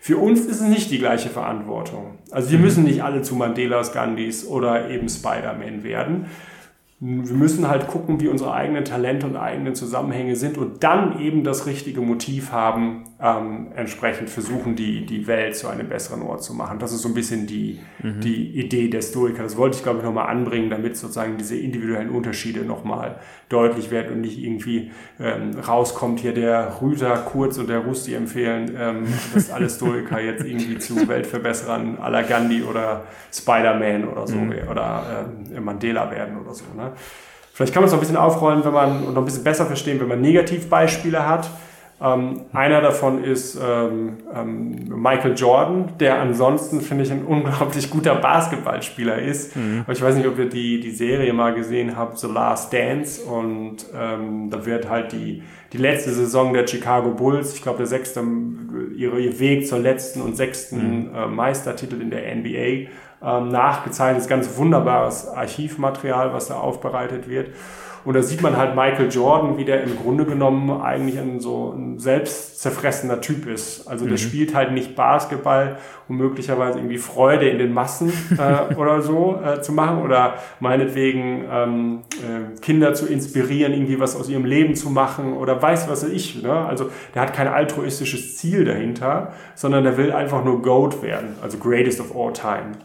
Für 0.00 0.18
uns 0.18 0.42
ist 0.42 0.60
es 0.60 0.68
nicht 0.68 0.92
die 0.92 0.98
gleiche 0.98 1.28
Verantwortung. 1.28 2.18
Also 2.30 2.52
wir 2.52 2.58
mhm. 2.58 2.64
müssen 2.64 2.84
nicht 2.84 3.02
alle 3.02 3.22
zu 3.22 3.34
Mandelas, 3.34 3.92
Gandhis 3.92 4.46
oder 4.46 4.90
eben 4.90 5.08
Spider-Man 5.08 5.82
werden. 5.82 6.26
Wir 6.98 7.34
müssen 7.34 7.68
halt 7.68 7.88
gucken, 7.88 8.20
wie 8.20 8.28
unsere 8.28 8.54
eigenen 8.54 8.86
Talente 8.86 9.26
und 9.26 9.36
eigenen 9.36 9.74
Zusammenhänge 9.74 10.34
sind 10.34 10.56
und 10.56 10.82
dann 10.82 11.20
eben 11.20 11.44
das 11.44 11.66
richtige 11.66 12.00
Motiv 12.00 12.52
haben, 12.52 13.04
ähm, 13.20 13.68
entsprechend 13.74 14.30
versuchen, 14.30 14.76
die, 14.76 15.04
die 15.04 15.26
Welt 15.26 15.56
zu 15.56 15.68
einem 15.68 15.90
besseren 15.90 16.22
Ort 16.22 16.42
zu 16.42 16.54
machen. 16.54 16.78
Das 16.78 16.92
ist 16.92 17.02
so 17.02 17.08
ein 17.08 17.14
bisschen 17.14 17.46
die, 17.46 17.80
mhm. 18.02 18.20
die 18.20 18.58
Idee 18.58 18.88
der 18.88 19.02
Stoiker. 19.02 19.42
Das 19.42 19.58
wollte 19.58 19.76
ich, 19.76 19.82
glaube 19.82 19.98
ich, 19.98 20.04
nochmal 20.04 20.28
anbringen, 20.28 20.70
damit 20.70 20.96
sozusagen 20.96 21.36
diese 21.36 21.56
individuellen 21.56 22.08
Unterschiede 22.08 22.60
nochmal 22.60 23.16
deutlich 23.50 23.90
werden 23.90 24.14
und 24.14 24.20
nicht 24.22 24.38
irgendwie 24.38 24.90
ähm, 25.20 25.50
rauskommt, 25.58 26.20
hier 26.20 26.32
der 26.32 26.80
Rüter 26.80 27.16
Kurz 27.18 27.58
und 27.58 27.68
der 27.68 27.80
Rusti 27.80 28.14
empfehlen, 28.14 28.74
ähm, 28.78 29.04
dass 29.34 29.50
alle 29.50 29.68
Stoiker 29.68 30.20
jetzt 30.20 30.44
irgendwie 30.44 30.78
zu 30.78 31.06
Weltverbesserern 31.06 31.98
à 31.98 32.08
la 32.08 32.22
Gandhi 32.22 32.62
oder 32.62 33.04
Spider-Man 33.32 34.08
oder 34.08 34.26
so 34.26 34.36
mhm. 34.36 34.54
oder 34.70 35.30
äh, 35.54 35.60
Mandela 35.60 36.10
werden 36.10 36.38
oder 36.38 36.54
so. 36.54 36.64
Ne? 36.76 36.85
Vielleicht 37.52 37.72
kann 37.72 37.82
man 37.82 37.86
es 37.86 37.92
noch 37.92 37.98
ein 37.98 38.00
bisschen 38.00 38.18
aufrollen, 38.18 38.64
wenn 38.64 38.72
man 38.72 39.04
und 39.04 39.14
noch 39.14 39.22
ein 39.22 39.24
bisschen 39.24 39.44
besser 39.44 39.64
verstehen, 39.64 39.98
wenn 40.00 40.08
man 40.08 40.20
Negativbeispiele 40.20 41.26
hat. 41.26 41.48
Ähm, 41.98 42.42
einer 42.52 42.82
davon 42.82 43.24
ist 43.24 43.58
ähm, 43.58 44.18
ähm, 44.34 44.84
Michael 44.88 45.32
Jordan, 45.34 45.94
der 45.98 46.20
ansonsten, 46.20 46.82
finde 46.82 47.04
ich, 47.04 47.10
ein 47.10 47.24
unglaublich 47.24 47.88
guter 47.88 48.14
Basketballspieler 48.16 49.22
ist. 49.22 49.56
Mhm. 49.56 49.80
Aber 49.84 49.92
ich 49.94 50.02
weiß 50.02 50.16
nicht, 50.16 50.26
ob 50.26 50.38
ihr 50.38 50.50
die, 50.50 50.80
die 50.80 50.90
Serie 50.90 51.32
mal 51.32 51.54
gesehen 51.54 51.96
habt, 51.96 52.18
The 52.18 52.26
Last 52.26 52.74
Dance. 52.74 53.22
Und 53.22 53.86
ähm, 53.98 54.50
da 54.50 54.66
wird 54.66 54.90
halt 54.90 55.12
die, 55.12 55.42
die 55.72 55.78
letzte 55.78 56.10
Saison 56.10 56.52
der 56.52 56.66
Chicago 56.66 57.12
Bulls, 57.12 57.54
ich 57.54 57.62
glaube, 57.62 57.78
der 57.78 57.86
sechste, 57.86 58.22
ihre, 58.94 59.18
ihr 59.18 59.40
Weg 59.40 59.66
zur 59.66 59.78
letzten 59.78 60.20
und 60.20 60.36
sechsten 60.36 61.08
mhm. 61.08 61.14
äh, 61.14 61.26
Meistertitel 61.26 62.02
in 62.02 62.10
der 62.10 62.36
NBA 62.36 62.90
ähm, 63.22 63.48
nachgezeichnet. 63.48 64.18
Das 64.18 64.24
ist 64.24 64.30
ganz 64.30 64.56
wunderbares 64.56 65.28
Archivmaterial, 65.28 66.32
was 66.32 66.48
da 66.48 66.56
aufbereitet 66.56 67.28
wird. 67.28 67.50
Und 68.06 68.14
da 68.14 68.22
sieht 68.22 68.40
man 68.40 68.56
halt 68.56 68.76
Michael 68.76 69.10
Jordan, 69.10 69.58
wie 69.58 69.64
der 69.64 69.82
im 69.82 69.96
Grunde 69.96 70.24
genommen 70.24 70.80
eigentlich 70.80 71.18
ein 71.18 71.40
so 71.40 71.74
ein 71.76 71.98
selbstzerfressener 71.98 73.20
Typ 73.20 73.48
ist. 73.48 73.88
Also 73.88 74.04
der 74.04 74.12
mhm. 74.12 74.18
spielt 74.18 74.54
halt 74.54 74.70
nicht 74.70 74.94
Basketball, 74.94 75.78
um 76.06 76.16
möglicherweise 76.16 76.78
irgendwie 76.78 76.98
Freude 76.98 77.48
in 77.48 77.58
den 77.58 77.72
Massen 77.72 78.12
äh, 78.38 78.74
oder 78.76 79.02
so 79.02 79.40
äh, 79.44 79.60
zu 79.60 79.72
machen 79.72 80.02
oder 80.02 80.34
meinetwegen 80.60 81.46
ähm, 81.50 82.02
äh, 82.12 82.60
Kinder 82.60 82.94
zu 82.94 83.06
inspirieren, 83.06 83.72
irgendwie 83.72 83.98
was 83.98 84.14
aus 84.14 84.28
ihrem 84.28 84.44
Leben 84.44 84.76
zu 84.76 84.88
machen 84.88 85.32
oder 85.32 85.60
weiß 85.60 85.88
was 85.88 86.04
ich. 86.04 86.44
Ne? 86.44 86.52
Also 86.52 86.90
der 87.12 87.22
hat 87.22 87.34
kein 87.34 87.48
altruistisches 87.48 88.36
Ziel 88.36 88.64
dahinter, 88.64 89.32
sondern 89.56 89.82
der 89.82 89.96
will 89.96 90.12
einfach 90.12 90.44
nur 90.44 90.62
GOAT 90.62 91.02
werden, 91.02 91.34
also 91.42 91.58
Greatest 91.58 92.00
of 92.00 92.14
All 92.16 92.32
Time. 92.32 92.76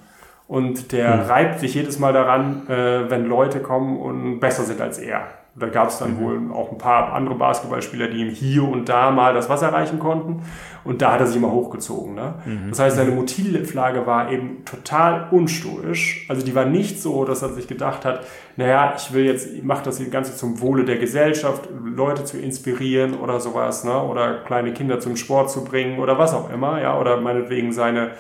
Und 0.52 0.92
der 0.92 1.16
mhm. 1.16 1.22
reibt 1.22 1.60
sich 1.62 1.76
jedes 1.76 1.98
Mal 1.98 2.12
daran, 2.12 2.68
äh, 2.68 3.10
wenn 3.10 3.26
Leute 3.26 3.62
kommen 3.62 3.98
und 3.98 4.42
besser 4.42 4.64
sind 4.64 4.82
als 4.82 4.98
er. 4.98 5.22
Da 5.56 5.68
gab 5.68 5.88
es 5.88 5.98
dann 5.98 6.16
mhm. 6.16 6.20
wohl 6.20 6.54
auch 6.54 6.74
ein 6.74 6.78
paar 6.78 7.14
andere 7.14 7.36
Basketballspieler, 7.36 8.10
die 8.10 8.18
ihm 8.18 8.30
hier 8.30 8.68
und 8.68 8.90
da 8.90 9.12
mal 9.12 9.34
das 9.34 9.48
Wasser 9.48 9.72
reichen 9.72 9.98
konnten. 9.98 10.42
Und 10.84 11.02
da 11.02 11.14
hat 11.14 11.22
er 11.22 11.28
sich 11.28 11.38
immer 11.38 11.54
hochgezogen. 11.54 12.16
Ne? 12.16 12.34
Mhm. 12.44 12.70
Das 12.70 12.80
heißt, 12.80 12.98
seine 12.98 13.12
Motivlage 13.12 14.06
war 14.06 14.30
eben 14.30 14.66
total 14.66 15.30
unstoisch. 15.32 16.26
Also 16.28 16.46
die 16.46 16.54
war 16.54 16.66
nicht 16.66 17.02
so, 17.02 17.24
dass 17.24 17.42
er 17.44 17.54
sich 17.54 17.70
gedacht 17.70 18.04
hat, 18.04 18.26
naja, 18.58 18.94
ich 18.98 19.14
will 19.14 19.24
jetzt, 19.24 19.54
ich 19.54 19.64
mache 19.64 19.86
das 19.86 20.02
Ganze 20.12 20.36
zum 20.36 20.60
Wohle 20.60 20.84
der 20.84 20.98
Gesellschaft, 20.98 21.70
Leute 21.82 22.26
zu 22.26 22.38
inspirieren 22.38 23.14
oder 23.14 23.40
sowas, 23.40 23.86
ne? 23.86 24.04
oder 24.04 24.40
kleine 24.40 24.74
Kinder 24.74 25.00
zum 25.00 25.16
Sport 25.16 25.50
zu 25.50 25.64
bringen 25.64 26.00
oder 26.00 26.18
was 26.18 26.34
auch 26.34 26.52
immer, 26.52 26.82
ja, 26.82 27.00
oder 27.00 27.22
meinetwegen 27.22 27.72
seine 27.72 28.12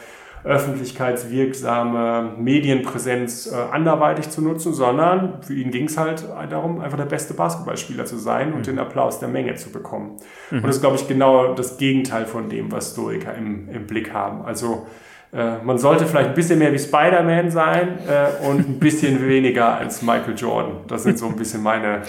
öffentlichkeitswirksame 0.43 2.33
Medienpräsenz 2.37 3.51
äh, 3.51 3.55
anderweitig 3.71 4.29
zu 4.29 4.41
nutzen, 4.41 4.73
sondern 4.73 5.41
für 5.43 5.53
ihn 5.53 5.71
ging 5.71 5.85
es 5.85 5.97
halt 5.97 6.25
darum, 6.49 6.81
einfach 6.81 6.97
der 6.97 7.05
beste 7.05 7.33
Basketballspieler 7.33 8.05
zu 8.05 8.17
sein 8.17 8.53
und 8.53 8.59
mhm. 8.59 8.63
den 8.63 8.79
Applaus 8.79 9.19
der 9.19 9.29
Menge 9.29 9.55
zu 9.55 9.71
bekommen. 9.71 10.17
Mhm. 10.49 10.57
Und 10.57 10.67
das 10.67 10.77
ist, 10.77 10.81
glaube 10.81 10.95
ich, 10.95 11.07
genau 11.07 11.53
das 11.53 11.77
Gegenteil 11.77 12.25
von 12.25 12.49
dem, 12.49 12.71
was 12.71 12.91
Stoiker 12.91 13.35
im, 13.35 13.69
im 13.69 13.87
Blick 13.87 14.13
haben. 14.13 14.41
Also 14.43 14.87
äh, 15.33 15.63
man 15.63 15.77
sollte 15.77 16.05
vielleicht 16.05 16.29
ein 16.29 16.35
bisschen 16.35 16.59
mehr 16.59 16.73
wie 16.73 16.79
Spider-Man 16.79 17.51
sein 17.51 17.99
äh, 18.07 18.45
und 18.47 18.59
ein 18.67 18.79
bisschen 18.79 19.25
weniger 19.27 19.77
als 19.77 20.01
Michael 20.01 20.35
Jordan. 20.35 20.77
Das 20.87 21.03
sind 21.03 21.17
so 21.17 21.27
ein 21.27 21.35
bisschen 21.35 21.63
meine, 21.63 22.01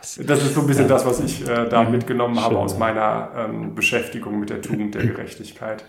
das 0.00 0.18
ist 0.18 0.54
so 0.54 0.60
ein 0.60 0.66
bisschen 0.66 0.88
das, 0.88 1.04
was 1.04 1.20
ich 1.20 1.46
äh, 1.46 1.68
da 1.68 1.82
mhm. 1.82 1.92
mitgenommen 1.92 2.40
habe 2.40 2.56
aus 2.56 2.78
meiner 2.78 3.30
ähm, 3.36 3.74
Beschäftigung 3.74 4.40
mit 4.40 4.50
der 4.50 4.62
Tugend 4.62 4.94
der 4.94 5.04
Gerechtigkeit. 5.06 5.84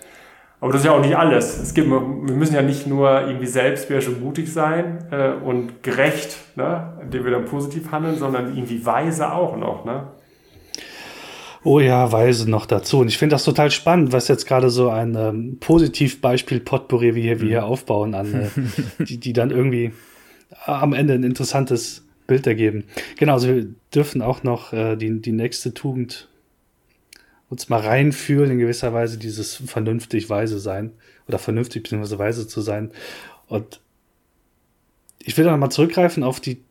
Aber 0.66 0.72
das 0.72 0.82
ist 0.82 0.88
ja 0.88 0.94
auch 0.94 1.02
nicht 1.02 1.16
alles. 1.16 1.60
Es 1.60 1.76
gibt, 1.76 1.92
wir 1.92 2.00
müssen 2.00 2.56
ja 2.56 2.64
nicht 2.64 2.88
nur 2.88 3.28
irgendwie 3.28 3.46
selbstbeherrscht 3.46 4.08
und 4.08 4.24
mutig 4.24 4.52
sein 4.52 4.98
äh, 5.12 5.34
und 5.34 5.84
gerecht, 5.84 6.38
ne, 6.56 6.98
indem 7.04 7.24
wir 7.24 7.34
dann 7.34 7.46
positiv 7.46 7.92
handeln, 7.92 8.18
sondern 8.18 8.58
irgendwie 8.58 8.84
weise 8.84 9.32
auch 9.32 9.58
noch. 9.58 9.86
Ne? 9.86 10.08
Oh 11.64 11.80
ja, 11.80 12.12
weise 12.12 12.50
noch 12.50 12.66
dazu. 12.66 12.98
Und 12.98 13.10
ich 13.10 13.20
finde 13.20 13.36
das 13.36 13.44
total 13.44 13.70
spannend, 13.70 14.12
was 14.12 14.28
jetzt 14.28 14.48
gerade 14.48 14.72
so 14.72 14.90
ein 14.90 15.14
ähm, 15.14 15.58
Positivbeispiel 15.60 16.62
Potpourri, 16.62 17.14
wie 17.14 17.26
wir 17.26 17.36
hier 17.36 17.62
mhm. 17.62 17.68
aufbauen, 17.68 18.16
an, 18.16 18.34
äh, 18.34 18.50
die, 19.04 19.20
die 19.20 19.34
dann 19.34 19.52
irgendwie 19.52 19.92
am 20.66 20.94
Ende 20.94 21.14
ein 21.14 21.24
interessantes 21.24 22.08
Bild 22.26 22.48
ergeben. 22.48 22.86
Genau, 23.18 23.34
also 23.34 23.50
wir 23.50 23.68
dürfen 23.94 24.24
auch 24.24 24.42
noch 24.42 24.74
äh, 24.74 24.96
die, 24.96 25.22
die 25.22 25.32
nächste 25.32 25.76
Tugend 25.76 26.28
uns 27.50 27.70
mal 27.70 27.82
reinfühlen, 27.82 28.52
in 28.52 28.60
gewisser 28.60 28.94
Weise 28.94 29.18
dieses 29.18 29.56
vernünftig 29.56 30.30
weise 30.30 30.60
sein 30.60 30.92
oder 31.28 31.38
vernünftig 31.38 31.84
bzw. 31.84 32.18
weise 32.18 32.48
zu 32.48 32.62
sein. 32.62 32.92
Und 33.48 33.80
ich 35.20 35.38
will 35.38 35.46
dann 35.46 35.60
mal 35.60 35.70
zurückgreifen 35.70 36.24
auf 36.24 36.40
die 36.40 36.62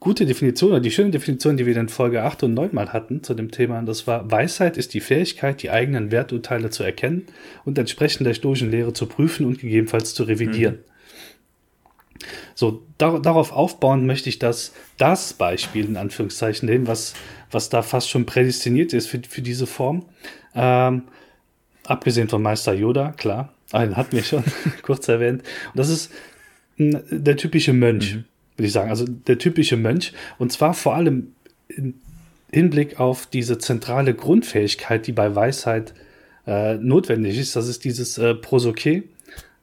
gute 0.00 0.26
Definition 0.26 0.70
oder 0.70 0.80
die 0.80 0.90
schöne 0.90 1.10
Definition, 1.10 1.56
die 1.56 1.66
wir 1.66 1.76
in 1.76 1.88
Folge 1.88 2.22
8 2.22 2.44
und 2.44 2.54
9 2.54 2.70
mal 2.72 2.92
hatten 2.92 3.22
zu 3.22 3.34
dem 3.34 3.50
Thema. 3.50 3.78
Und 3.78 3.86
das 3.86 4.06
war, 4.06 4.30
Weisheit 4.30 4.76
ist 4.76 4.94
die 4.94 5.00
Fähigkeit, 5.00 5.62
die 5.62 5.70
eigenen 5.70 6.10
Werturteile 6.10 6.70
zu 6.70 6.82
erkennen 6.82 7.26
und 7.64 7.78
entsprechend 7.78 8.26
der 8.26 8.34
stoischen 8.34 8.70
Lehre 8.70 8.92
zu 8.92 9.06
prüfen 9.06 9.46
und 9.46 9.60
gegebenenfalls 9.60 10.14
zu 10.14 10.24
revidieren. 10.24 10.76
Mhm. 10.76 10.95
So, 12.54 12.82
dar 12.98 13.20
darauf 13.20 13.52
aufbauen 13.52 14.06
möchte 14.06 14.28
ich 14.28 14.38
das, 14.38 14.72
das 14.98 15.32
Beispiel 15.32 15.84
in 15.86 15.96
Anführungszeichen 15.96 16.68
nehmen, 16.68 16.86
was 16.86 17.14
was 17.50 17.68
da 17.68 17.82
fast 17.82 18.10
schon 18.10 18.26
prädestiniert 18.26 18.92
ist 18.92 19.06
für, 19.06 19.20
für 19.28 19.42
diese 19.42 19.66
Form. 19.66 20.04
Ähm, 20.54 21.02
abgesehen 21.84 22.28
von 22.28 22.42
Meister 22.42 22.72
Yoda, 22.72 23.12
klar, 23.12 23.52
einen 23.72 23.96
hatten 23.96 24.12
wir 24.16 24.24
schon 24.24 24.44
kurz 24.82 25.08
erwähnt. 25.08 25.42
Und 25.42 25.78
das 25.78 25.88
ist 25.88 26.10
der 26.78 27.36
typische 27.36 27.72
Mönch, 27.72 28.16
mhm. 28.16 28.24
würde 28.56 28.66
ich 28.66 28.72
sagen. 28.72 28.90
Also 28.90 29.06
der 29.06 29.38
typische 29.38 29.76
Mönch. 29.76 30.12
Und 30.38 30.52
zwar 30.52 30.74
vor 30.74 30.94
allem 30.94 31.32
im 31.68 31.94
Hinblick 32.52 33.00
auf 33.00 33.26
diese 33.26 33.58
zentrale 33.58 34.14
Grundfähigkeit, 34.14 35.06
die 35.06 35.12
bei 35.12 35.34
Weisheit 35.34 35.94
äh, 36.46 36.74
notwendig 36.74 37.38
ist. 37.38 37.56
Das 37.56 37.68
ist 37.68 37.84
dieses 37.84 38.18
äh, 38.18 38.34
Prosoke, 38.34 39.04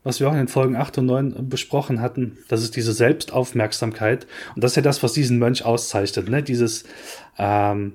was 0.04 0.20
wir 0.20 0.28
auch 0.28 0.32
in 0.32 0.38
den 0.38 0.48
Folgen 0.48 0.76
8 0.76 0.98
und 0.98 1.06
9 1.06 1.48
besprochen 1.48 2.00
hatten. 2.00 2.36
Das 2.48 2.62
ist 2.62 2.76
diese 2.76 2.92
Selbstaufmerksamkeit. 2.92 4.26
Und 4.54 4.62
das 4.62 4.72
ist 4.72 4.76
ja 4.76 4.82
das, 4.82 5.02
was 5.02 5.14
diesen 5.14 5.38
Mönch 5.38 5.64
auszeichnet. 5.64 6.28
Ne? 6.28 6.42
Dieses 6.42 6.84
ähm, 7.38 7.94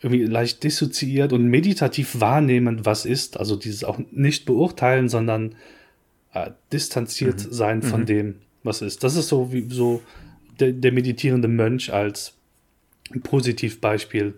irgendwie 0.00 0.24
leicht 0.24 0.62
dissoziiert 0.62 1.32
und 1.32 1.46
meditativ 1.46 2.20
wahrnehmen, 2.20 2.86
was 2.86 3.04
ist. 3.04 3.38
Also 3.38 3.56
dieses 3.56 3.82
auch 3.82 3.98
nicht 4.12 4.46
beurteilen, 4.46 5.08
sondern 5.08 5.56
äh, 6.32 6.50
distanziert 6.72 7.44
mhm. 7.44 7.52
sein 7.52 7.82
von 7.82 8.02
mhm. 8.02 8.06
dem, 8.06 8.34
was 8.62 8.80
ist. 8.80 9.02
Das 9.02 9.16
ist 9.16 9.28
so 9.28 9.52
wie 9.52 9.66
so 9.68 10.00
der, 10.60 10.72
der 10.72 10.92
meditierende 10.92 11.48
Mönch 11.48 11.92
als 11.92 12.34
Positivbeispiel 13.24 14.34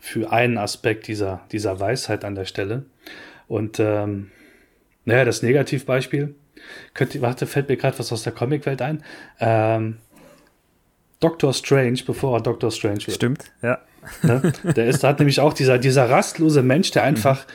für 0.00 0.32
einen 0.32 0.58
Aspekt 0.58 1.06
dieser, 1.06 1.42
dieser 1.52 1.78
Weisheit 1.78 2.24
an 2.24 2.34
der 2.34 2.44
Stelle. 2.44 2.86
Und 3.46 3.78
ähm, 3.78 4.30
naja, 5.04 5.24
das 5.24 5.42
Negativbeispiel, 5.42 6.34
könnte, 6.94 7.20
warte, 7.20 7.46
fällt 7.46 7.68
mir 7.68 7.76
gerade 7.76 7.98
was 7.98 8.12
aus 8.12 8.22
der 8.22 8.32
Comicwelt 8.32 8.80
ein. 8.82 9.02
Ähm, 9.40 9.98
Doctor 11.20 11.52
Strange, 11.52 12.00
bevor 12.06 12.38
er 12.38 12.42
Doctor 12.42 12.70
Strange 12.70 13.06
wird. 13.06 13.16
Stimmt, 13.16 13.44
ja. 13.62 13.78
Ne? 14.22 14.52
Der 14.76 14.86
ist, 14.86 15.02
hat 15.02 15.18
nämlich 15.18 15.40
auch 15.40 15.54
dieser, 15.54 15.78
dieser 15.78 16.10
rastlose 16.10 16.62
Mensch, 16.62 16.90
der 16.90 17.02
einfach 17.04 17.46
mhm. 17.46 17.50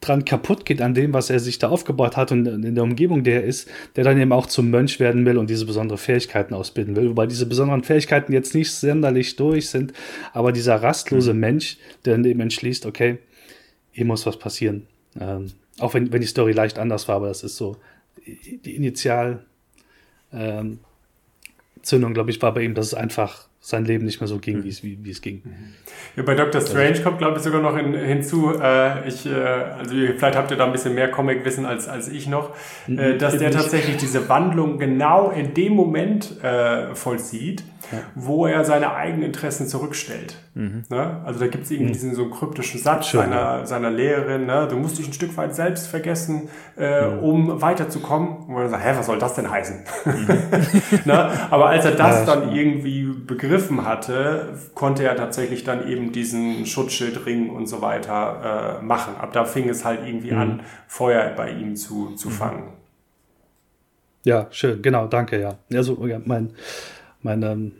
dran 0.00 0.24
kaputt 0.24 0.66
geht 0.66 0.82
an 0.82 0.92
dem, 0.92 1.14
was 1.14 1.30
er 1.30 1.40
sich 1.40 1.58
da 1.58 1.68
aufgebaut 1.68 2.16
hat 2.18 2.32
und 2.32 2.46
in 2.46 2.74
der 2.74 2.84
Umgebung, 2.84 3.24
der 3.24 3.42
er 3.42 3.44
ist, 3.44 3.70
der 3.96 4.04
dann 4.04 4.20
eben 4.20 4.32
auch 4.32 4.46
zum 4.46 4.70
Mönch 4.70 5.00
werden 5.00 5.24
will 5.24 5.38
und 5.38 5.48
diese 5.48 5.64
besonderen 5.64 5.98
Fähigkeiten 5.98 6.52
ausbilden 6.52 6.96
will. 6.96 7.08
Wobei 7.08 7.26
diese 7.26 7.46
besonderen 7.46 7.84
Fähigkeiten 7.84 8.32
jetzt 8.32 8.54
nicht 8.54 8.70
sonderlich 8.70 9.36
durch 9.36 9.70
sind, 9.70 9.94
aber 10.34 10.52
dieser 10.52 10.76
rastlose 10.76 11.32
mhm. 11.32 11.40
Mensch, 11.40 11.78
der 12.04 12.14
dann 12.14 12.24
eben 12.24 12.40
entschließt, 12.40 12.84
okay, 12.84 13.18
hier 13.92 14.04
muss 14.04 14.26
was 14.26 14.38
passieren. 14.38 14.86
Ähm, 15.18 15.52
auch 15.80 15.94
wenn, 15.94 16.12
wenn 16.12 16.20
die 16.20 16.26
Story 16.26 16.52
leicht 16.52 16.78
anders 16.78 17.08
war, 17.08 17.16
aber 17.16 17.28
das 17.28 17.42
ist 17.42 17.56
so 17.56 17.76
die 18.26 18.76
Initialzündung, 18.76 19.48
ähm, 20.32 22.14
glaube 22.14 22.30
ich, 22.30 22.40
war 22.40 22.54
bei 22.54 22.62
ihm, 22.62 22.74
dass 22.74 22.86
es 22.86 22.94
einfach 22.94 23.48
sein 23.60 23.86
Leben 23.86 24.04
nicht 24.04 24.20
mehr 24.20 24.28
so 24.28 24.38
ging, 24.38 24.58
mhm. 24.58 24.64
wie, 24.64 24.98
wie 25.02 25.10
es 25.10 25.22
ging. 25.22 25.42
Ja, 26.16 26.22
bei 26.22 26.34
Dr. 26.34 26.60
Strange 26.60 27.00
kommt, 27.00 27.16
glaube 27.16 27.38
ich, 27.38 27.42
sogar 27.42 27.62
noch 27.62 27.74
in, 27.78 27.94
hinzu, 27.94 28.52
äh, 28.60 29.08
ich, 29.08 29.24
äh, 29.24 29.32
also 29.32 29.94
vielleicht 29.94 30.36
habt 30.36 30.50
ihr 30.50 30.58
da 30.58 30.66
ein 30.66 30.72
bisschen 30.72 30.94
mehr 30.94 31.10
Comic-Wissen 31.10 31.64
als, 31.64 31.88
als 31.88 32.08
ich 32.08 32.28
noch, 32.28 32.54
mhm. 32.86 32.98
äh, 32.98 33.16
dass 33.16 33.38
der 33.38 33.50
tatsächlich 33.50 33.96
diese 33.96 34.28
Wandlung 34.28 34.78
genau 34.78 35.30
in 35.30 35.54
dem 35.54 35.72
Moment 35.72 36.42
äh, 36.42 36.94
vollzieht, 36.94 37.64
ja. 37.92 37.98
wo 38.14 38.46
er 38.46 38.64
seine 38.64 38.94
eigenen 38.94 39.24
Interessen 39.24 39.66
zurückstellt. 39.66 40.36
Mhm. 40.54 40.84
Ne? 40.88 41.20
Also 41.24 41.40
da 41.40 41.46
gibt 41.46 41.64
es 41.64 41.70
irgendwie 41.70 41.90
mhm. 41.90 41.94
diesen 41.94 42.14
so 42.14 42.28
kryptischen 42.28 42.80
Satz 42.80 43.08
Schön, 43.08 43.20
seiner, 43.20 43.36
ja. 43.36 43.66
seiner 43.66 43.90
Lehrerin, 43.90 44.46
ne? 44.46 44.66
du 44.68 44.76
musst 44.76 44.98
dich 44.98 45.06
ein 45.06 45.12
Stück 45.12 45.36
weit 45.36 45.54
selbst 45.54 45.86
vergessen, 45.86 46.48
äh, 46.76 47.08
mhm. 47.08 47.18
um 47.20 47.62
weiterzukommen. 47.62 48.44
Und 48.48 48.56
er 48.56 48.68
sagt, 48.68 48.84
hä, 48.84 48.92
was 48.96 49.06
soll 49.06 49.18
das 49.18 49.34
denn 49.34 49.50
heißen? 49.50 49.84
Mhm. 50.04 50.26
ne? 51.04 51.30
Aber 51.50 51.68
als 51.68 51.84
er 51.84 51.92
das 51.92 52.26
ja, 52.26 52.34
dann 52.34 52.54
irgendwie 52.54 53.04
begriffen 53.04 53.84
hatte, 53.84 54.54
konnte 54.74 55.04
er 55.04 55.16
tatsächlich 55.16 55.64
dann 55.64 55.88
eben 55.88 56.12
diesen 56.12 56.66
Schutzschildring 56.66 57.50
und 57.50 57.66
so 57.66 57.82
weiter 57.82 58.78
äh, 58.80 58.84
machen. 58.84 59.14
Ab 59.18 59.32
da 59.32 59.44
fing 59.44 59.68
es 59.68 59.84
halt 59.84 60.06
irgendwie 60.06 60.32
mhm. 60.32 60.38
an, 60.38 60.60
Feuer 60.86 61.32
bei 61.36 61.50
ihm 61.50 61.76
zu, 61.76 62.14
zu 62.14 62.30
fangen. 62.30 62.74
Ja, 64.24 64.46
schön, 64.50 64.80
genau, 64.80 65.06
danke, 65.06 65.38
ja. 65.38 65.58
Also, 65.72 65.98
mein, 66.24 66.50
mein, 67.24 67.42
ähm, 67.42 67.72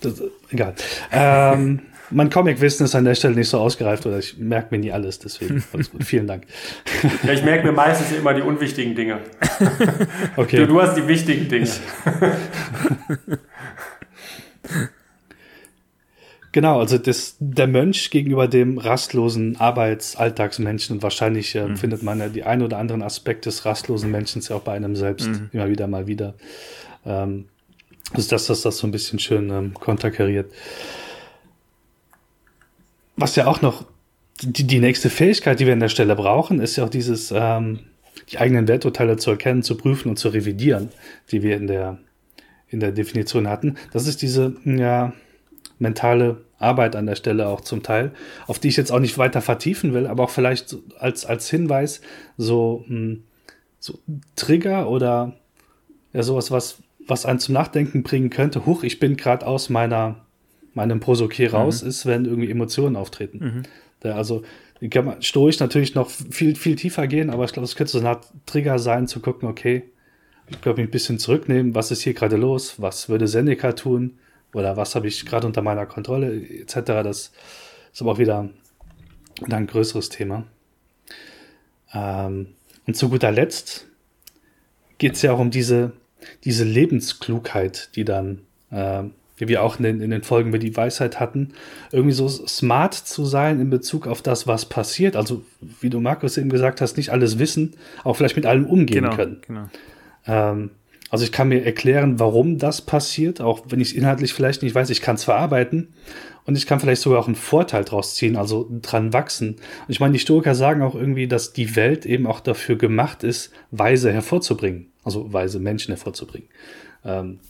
das, 0.00 0.22
egal. 0.50 0.74
Ähm, 1.10 1.80
mein 2.10 2.30
Comic-Wissen 2.30 2.84
ist 2.84 2.94
an 2.94 3.04
der 3.04 3.14
Stelle 3.14 3.34
nicht 3.34 3.48
so 3.48 3.58
ausgereift 3.58 4.04
oder 4.06 4.18
ich 4.18 4.36
merke 4.38 4.74
mir 4.74 4.80
nie 4.80 4.92
alles, 4.92 5.18
deswegen 5.18 5.62
alles 5.72 5.90
gut. 5.90 6.04
Vielen 6.04 6.26
Dank. 6.26 6.44
Ja, 7.22 7.32
ich 7.32 7.44
merke 7.44 7.66
mir 7.66 7.72
meistens 7.72 8.16
immer 8.16 8.34
die 8.34 8.42
unwichtigen 8.42 8.94
Dinge. 8.94 9.18
Okay. 10.36 10.58
Du, 10.58 10.66
du 10.66 10.82
hast 10.82 10.96
die 10.96 11.06
wichtigen 11.06 11.48
Dinge. 11.48 11.68
Genau, 16.52 16.80
also 16.80 16.98
das, 16.98 17.36
der 17.38 17.66
Mönch 17.66 18.10
gegenüber 18.10 18.48
dem 18.48 18.78
rastlosen 18.78 19.56
Arbeitsalltagsmenschen 19.56 20.96
und 20.96 21.02
wahrscheinlich 21.02 21.54
äh, 21.54 21.66
mhm. 21.66 21.76
findet 21.76 22.02
man 22.02 22.18
ja 22.18 22.28
die 22.28 22.42
ein 22.42 22.62
oder 22.62 22.78
anderen 22.78 23.02
Aspekte 23.02 23.48
des 23.48 23.64
rastlosen 23.64 24.10
Menschen 24.10 24.42
ja 24.42 24.56
auch 24.56 24.62
bei 24.62 24.72
einem 24.72 24.96
selbst 24.96 25.28
mhm. 25.28 25.50
immer 25.52 25.68
wieder 25.68 25.86
mal 25.86 26.06
wieder. 26.06 26.34
Ähm, 27.06 27.46
also 28.12 28.30
das, 28.30 28.46
dass 28.46 28.62
das 28.62 28.78
so 28.78 28.86
ein 28.86 28.90
bisschen 28.90 29.18
schön 29.18 29.50
ähm, 29.50 29.74
konterkariert. 29.74 30.52
Was 33.16 33.36
ja 33.36 33.46
auch 33.46 33.62
noch 33.62 33.84
die, 34.42 34.64
die 34.64 34.80
nächste 34.80 35.10
Fähigkeit, 35.10 35.60
die 35.60 35.66
wir 35.66 35.74
an 35.74 35.80
der 35.80 35.88
Stelle 35.88 36.16
brauchen, 36.16 36.60
ist 36.60 36.76
ja 36.76 36.84
auch 36.84 36.88
dieses, 36.88 37.32
ähm, 37.34 37.80
die 38.30 38.38
eigenen 38.38 38.68
Werturteile 38.68 39.16
zu 39.16 39.30
erkennen, 39.30 39.62
zu 39.62 39.76
prüfen 39.76 40.08
und 40.08 40.18
zu 40.18 40.28
revidieren, 40.28 40.90
die 41.30 41.42
wir 41.42 41.56
in 41.56 41.66
der, 41.66 41.98
in 42.68 42.80
der 42.80 42.92
Definition 42.92 43.48
hatten. 43.48 43.76
Das 43.92 44.06
ist 44.06 44.22
diese, 44.22 44.56
ja, 44.64 45.12
mentale 45.78 46.42
Arbeit 46.58 46.94
an 46.94 47.06
der 47.06 47.16
Stelle 47.16 47.48
auch 47.48 47.62
zum 47.62 47.82
Teil, 47.82 48.12
auf 48.46 48.58
die 48.58 48.68
ich 48.68 48.76
jetzt 48.76 48.92
auch 48.92 48.98
nicht 48.98 49.18
weiter 49.18 49.40
vertiefen 49.40 49.94
will, 49.94 50.06
aber 50.06 50.24
auch 50.24 50.30
vielleicht 50.30 50.76
als, 50.98 51.24
als 51.24 51.48
Hinweis 51.48 52.02
so, 52.36 52.84
so 53.78 53.98
Trigger 54.36 54.88
oder 54.90 55.34
ja, 56.12 56.22
sowas, 56.22 56.50
was, 56.50 56.78
was 57.10 57.26
einen 57.26 57.40
zum 57.40 57.54
Nachdenken 57.54 58.02
bringen 58.02 58.30
könnte, 58.30 58.64
huch, 58.66 58.84
ich 58.84 58.98
bin 58.98 59.16
gerade 59.16 59.46
aus 59.46 59.68
meiner, 59.68 60.24
meinem 60.74 61.00
Prosoké 61.00 61.50
raus, 61.50 61.82
mhm. 61.82 61.88
ist, 61.88 62.06
wenn 62.06 62.24
irgendwie 62.24 62.50
Emotionen 62.50 62.96
auftreten. 62.96 63.38
Mhm. 63.38 63.62
Da, 64.00 64.14
also, 64.14 64.42
kann 64.90 65.04
man 65.04 65.22
stoisch 65.22 65.60
natürlich 65.60 65.94
noch 65.94 66.08
viel, 66.08 66.56
viel 66.56 66.76
tiefer 66.76 67.06
gehen, 67.06 67.28
aber 67.28 67.44
ich 67.44 67.52
glaube, 67.52 67.64
es 67.64 67.76
könnte 67.76 67.92
so 67.92 67.98
eine 67.98 68.10
Art 68.10 68.26
Trigger 68.46 68.78
sein, 68.78 69.06
zu 69.06 69.20
gucken, 69.20 69.48
okay, 69.48 69.82
ich 70.48 70.60
glaube, 70.60 70.80
mich 70.80 70.88
ein 70.88 70.92
bisschen 70.92 71.18
zurücknehmen, 71.18 71.74
was 71.74 71.90
ist 71.90 72.02
hier 72.02 72.14
gerade 72.14 72.36
los, 72.36 72.80
was 72.80 73.08
würde 73.08 73.28
Seneca 73.28 73.72
tun 73.72 74.18
oder 74.54 74.76
was 74.76 74.94
habe 74.94 75.06
ich 75.06 75.26
gerade 75.26 75.46
unter 75.46 75.62
meiner 75.62 75.86
Kontrolle, 75.86 76.34
etc. 76.34 76.74
Das 76.74 77.32
ist 77.92 78.00
aber 78.00 78.12
auch 78.12 78.18
wieder, 78.18 78.48
wieder 79.40 79.56
ein 79.56 79.66
größeres 79.66 80.08
Thema. 80.08 80.44
Ähm, 81.92 82.48
und 82.86 82.94
zu 82.94 83.10
guter 83.10 83.30
Letzt 83.30 83.86
geht 84.98 85.14
es 85.14 85.22
ja 85.22 85.32
auch 85.32 85.38
um 85.38 85.50
diese 85.50 85.92
diese 86.44 86.64
Lebensklugheit, 86.64 87.90
die 87.96 88.04
dann, 88.04 88.40
äh, 88.70 89.02
wie 89.36 89.48
wir 89.48 89.62
auch 89.62 89.78
in 89.78 89.84
den, 89.84 90.00
in 90.00 90.10
den 90.10 90.22
Folgen 90.22 90.50
über 90.50 90.58
die 90.58 90.76
Weisheit 90.76 91.18
hatten, 91.20 91.54
irgendwie 91.92 92.14
so 92.14 92.28
smart 92.28 92.94
zu 92.94 93.24
sein 93.24 93.60
in 93.60 93.70
Bezug 93.70 94.06
auf 94.06 94.22
das, 94.22 94.46
was 94.46 94.66
passiert. 94.66 95.16
Also, 95.16 95.42
wie 95.80 95.90
du 95.90 96.00
Markus 96.00 96.36
eben 96.36 96.50
gesagt 96.50 96.80
hast, 96.80 96.96
nicht 96.96 97.10
alles 97.10 97.38
wissen, 97.38 97.74
auch 98.04 98.16
vielleicht 98.16 98.36
mit 98.36 98.46
allem 98.46 98.66
umgehen 98.66 99.04
genau, 99.04 99.16
können. 99.16 99.40
Genau. 99.46 99.68
Ähm, 100.26 100.70
also 101.10 101.24
ich 101.24 101.32
kann 101.32 101.48
mir 101.48 101.64
erklären, 101.64 102.20
warum 102.20 102.58
das 102.58 102.82
passiert, 102.82 103.40
auch 103.40 103.64
wenn 103.68 103.80
ich 103.80 103.88
es 103.88 103.94
inhaltlich 103.94 104.32
vielleicht 104.32 104.62
nicht 104.62 104.74
weiß, 104.74 104.90
ich 104.90 105.02
kann 105.02 105.16
es 105.16 105.24
verarbeiten 105.24 105.88
und 106.44 106.56
ich 106.56 106.66
kann 106.66 106.78
vielleicht 106.78 107.02
sogar 107.02 107.18
auch 107.18 107.26
einen 107.26 107.34
Vorteil 107.34 107.84
draus 107.84 108.14
ziehen, 108.14 108.36
also 108.36 108.70
dran 108.80 109.12
wachsen. 109.12 109.56
Und 109.56 109.88
ich 109.88 109.98
meine, 109.98 110.12
die 110.12 110.20
Stoiker 110.20 110.54
sagen 110.54 110.82
auch 110.82 110.94
irgendwie, 110.94 111.26
dass 111.26 111.52
die 111.52 111.74
Welt 111.74 112.06
eben 112.06 112.28
auch 112.28 112.38
dafür 112.38 112.76
gemacht 112.76 113.24
ist, 113.24 113.50
Weise 113.72 114.12
hervorzubringen 114.12 114.89
also 115.04 115.32
weise 115.32 115.60
Menschen 115.60 115.92
hervorzubringen. 115.94 116.48
Ähm, 117.04 117.40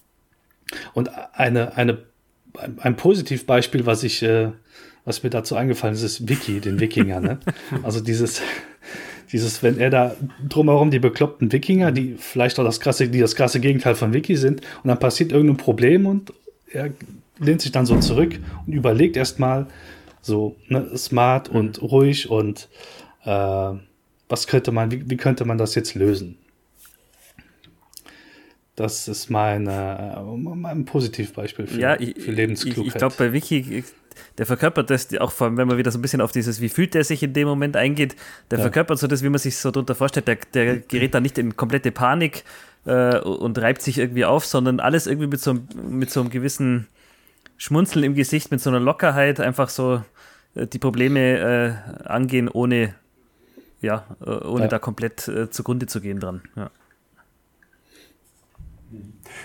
und 0.94 1.10
eine, 1.34 1.76
eine, 1.76 1.98
ein, 2.78 2.96
Positivbeispiel, 2.96 3.86
was 3.86 4.04
ich, 4.04 4.22
äh, 4.22 4.52
was 5.04 5.22
mir 5.22 5.30
dazu 5.30 5.56
eingefallen 5.56 5.94
ist, 5.94 6.02
ist 6.02 6.28
Wiki, 6.28 6.60
den 6.60 6.80
Wikinger. 6.80 7.20
Ne? 7.20 7.40
Also 7.82 8.00
dieses, 8.00 8.40
dieses, 9.32 9.62
wenn 9.62 9.78
er 9.78 9.90
da 9.90 10.16
drumherum 10.48 10.90
die 10.90 10.98
bekloppten 10.98 11.50
Wikinger, 11.52 11.92
die 11.92 12.16
vielleicht 12.18 12.58
auch 12.58 12.64
das 12.64 12.80
krasse, 12.80 13.08
die 13.08 13.20
das 13.20 13.34
krasse 13.34 13.60
Gegenteil 13.60 13.94
von 13.94 14.12
Wiki 14.12 14.36
sind, 14.36 14.60
und 14.82 14.88
dann 14.88 14.98
passiert 14.98 15.32
irgendein 15.32 15.56
Problem 15.56 16.06
und 16.06 16.32
er 16.72 16.90
lehnt 17.38 17.62
sich 17.62 17.72
dann 17.72 17.86
so 17.86 17.98
zurück 17.98 18.38
und 18.66 18.72
überlegt 18.72 19.16
erstmal 19.16 19.66
so 20.20 20.56
ne, 20.68 20.96
smart 20.96 21.48
und 21.48 21.80
ruhig 21.82 22.30
und 22.30 22.68
äh, 23.24 23.72
was 24.28 24.46
könnte 24.46 24.70
man, 24.70 24.90
wie, 24.90 25.08
wie 25.08 25.16
könnte 25.16 25.44
man 25.44 25.58
das 25.58 25.74
jetzt 25.74 25.94
lösen? 25.94 26.36
Das 28.80 29.08
ist 29.08 29.28
mein, 29.28 29.66
äh, 29.66 30.22
mein 30.22 30.86
Positivbeispiel 30.86 31.66
für, 31.66 31.78
ja, 31.78 32.00
ich, 32.00 32.18
für 32.18 32.30
Lebensklugheit. 32.30 32.78
Ich, 32.78 32.86
ich 32.86 32.94
glaube, 32.94 33.14
bei 33.18 33.30
Vicky, 33.34 33.84
der 34.38 34.46
verkörpert 34.46 34.88
das 34.88 35.14
auch 35.18 35.32
vor 35.32 35.46
allem, 35.46 35.58
wenn 35.58 35.68
man 35.68 35.76
wieder 35.76 35.90
so 35.90 35.98
ein 35.98 36.02
bisschen 36.02 36.22
auf 36.22 36.32
dieses, 36.32 36.62
wie 36.62 36.70
fühlt 36.70 36.94
der 36.94 37.04
sich 37.04 37.22
in 37.22 37.34
dem 37.34 37.46
Moment 37.46 37.76
eingeht, 37.76 38.16
der 38.50 38.56
ja. 38.56 38.62
verkörpert 38.62 38.98
so 38.98 39.06
das, 39.06 39.22
wie 39.22 39.28
man 39.28 39.38
sich 39.38 39.58
so 39.58 39.70
darunter 39.70 39.94
vorstellt. 39.94 40.28
Der, 40.28 40.38
der 40.54 40.78
gerät 40.78 41.12
da 41.12 41.20
nicht 41.20 41.36
in 41.36 41.56
komplette 41.56 41.92
Panik 41.92 42.44
äh, 42.86 43.18
und 43.18 43.58
reibt 43.58 43.82
sich 43.82 43.98
irgendwie 43.98 44.24
auf, 44.24 44.46
sondern 44.46 44.80
alles 44.80 45.06
irgendwie 45.06 45.28
mit 45.28 45.40
so, 45.40 45.58
mit 45.82 46.10
so 46.10 46.20
einem 46.20 46.30
gewissen 46.30 46.86
Schmunzeln 47.58 48.02
im 48.02 48.14
Gesicht, 48.14 48.50
mit 48.50 48.62
so 48.62 48.70
einer 48.70 48.80
Lockerheit, 48.80 49.40
einfach 49.40 49.68
so 49.68 50.02
äh, 50.54 50.66
die 50.66 50.78
Probleme 50.78 51.38
äh, 51.38 52.08
angehen, 52.08 52.48
ohne, 52.48 52.94
ja, 53.82 54.06
äh, 54.24 54.30
ohne 54.30 54.62
ja. 54.62 54.68
da 54.68 54.78
komplett 54.78 55.30
zugrunde 55.50 55.84
zu 55.84 56.00
gehen 56.00 56.18
dran. 56.18 56.40
Ja. 56.56 56.70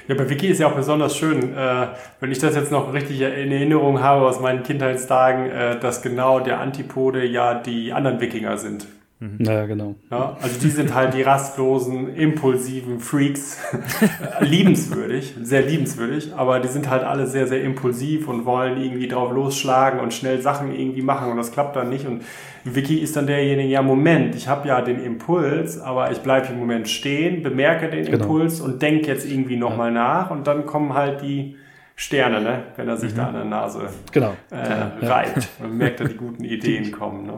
Ja, 0.08 0.15
bei 0.15 0.29
Wiki 0.29 0.47
ist 0.47 0.60
ja 0.60 0.67
auch 0.67 0.75
besonders 0.75 1.17
schön, 1.17 1.55
äh, 1.55 1.88
wenn 2.19 2.31
ich 2.31 2.39
das 2.39 2.55
jetzt 2.55 2.71
noch 2.71 2.93
richtig 2.93 3.21
in 3.21 3.51
Erinnerung 3.51 4.01
habe 4.01 4.25
aus 4.25 4.39
meinen 4.39 4.63
Kindheitstagen, 4.63 5.49
äh, 5.49 5.79
dass 5.79 6.01
genau 6.01 6.39
der 6.39 6.60
Antipode 6.60 7.25
ja 7.25 7.55
die 7.55 7.93
anderen 7.93 8.19
Wikinger 8.19 8.58
sind. 8.58 8.88
Mhm. 9.19 9.38
Ja, 9.39 9.65
genau. 9.65 9.95
Ja, 10.12 10.36
also 10.41 10.60
die 10.60 10.69
sind 10.69 10.93
halt 10.93 11.13
die 11.13 11.21
rastlosen, 11.21 12.13
impulsiven 12.15 12.99
Freaks. 12.99 13.60
liebenswürdig, 14.41 15.36
sehr 15.41 15.62
liebenswürdig, 15.62 16.34
aber 16.36 16.60
die 16.60 16.67
sind 16.67 16.89
halt 16.89 17.04
alle 17.04 17.25
sehr, 17.25 17.47
sehr 17.47 17.63
impulsiv 17.63 18.28
und 18.28 18.45
wollen 18.45 18.82
irgendwie 18.82 19.08
drauf 19.08 19.32
losschlagen 19.32 20.01
und 20.01 20.13
schnell 20.13 20.41
Sachen 20.41 20.78
irgendwie 20.78 21.01
machen 21.01 21.32
und 21.32 21.38
das 21.38 21.51
klappt 21.54 21.78
dann 21.78 21.89
nicht. 21.89 22.06
Und 22.06 22.23
Vicky 22.65 22.97
ist 22.97 23.15
dann 23.15 23.28
derjenige, 23.28 23.69
ja, 23.69 23.82
Moment, 23.82 24.36
ich 24.36 24.49
habe 24.49 24.67
ja 24.67 24.82
den 24.82 24.99
Impuls, 25.01 25.80
aber 25.80 26.12
ich 26.12 26.19
bleibe 26.19 26.47
im 26.47 26.60
Moment 26.60 26.89
stehen, 26.89 27.41
bemerke 27.41 27.89
den 27.89 28.06
genau. 28.06 28.17
Impuls 28.17 28.60
und 28.60 28.82
denke 28.82 29.08
jetzt 29.08 29.30
irgendwie 29.30 29.56
nochmal 29.56 29.93
ja. 29.93 29.93
nach 29.93 30.32
und 30.32 30.45
dann 30.45 30.66
kommen 30.66 30.93
halt 30.93 31.22
die 31.22 31.55
Sterne, 31.95 32.41
ne? 32.41 32.63
wenn 32.76 32.89
er 32.89 32.97
sich 32.97 33.13
mhm. 33.13 33.18
da 33.18 33.28
an 33.28 33.34
der 33.34 33.45
Nase 33.45 33.88
genau. 34.11 34.34
äh, 34.51 35.05
reibt. 35.05 35.47
Man 35.61 35.78
merkt, 35.78 36.01
dass 36.01 36.09
die 36.09 36.18
guten 36.18 36.43
Ideen 36.43 36.91
kommen. 36.91 37.28
Ne? 37.28 37.38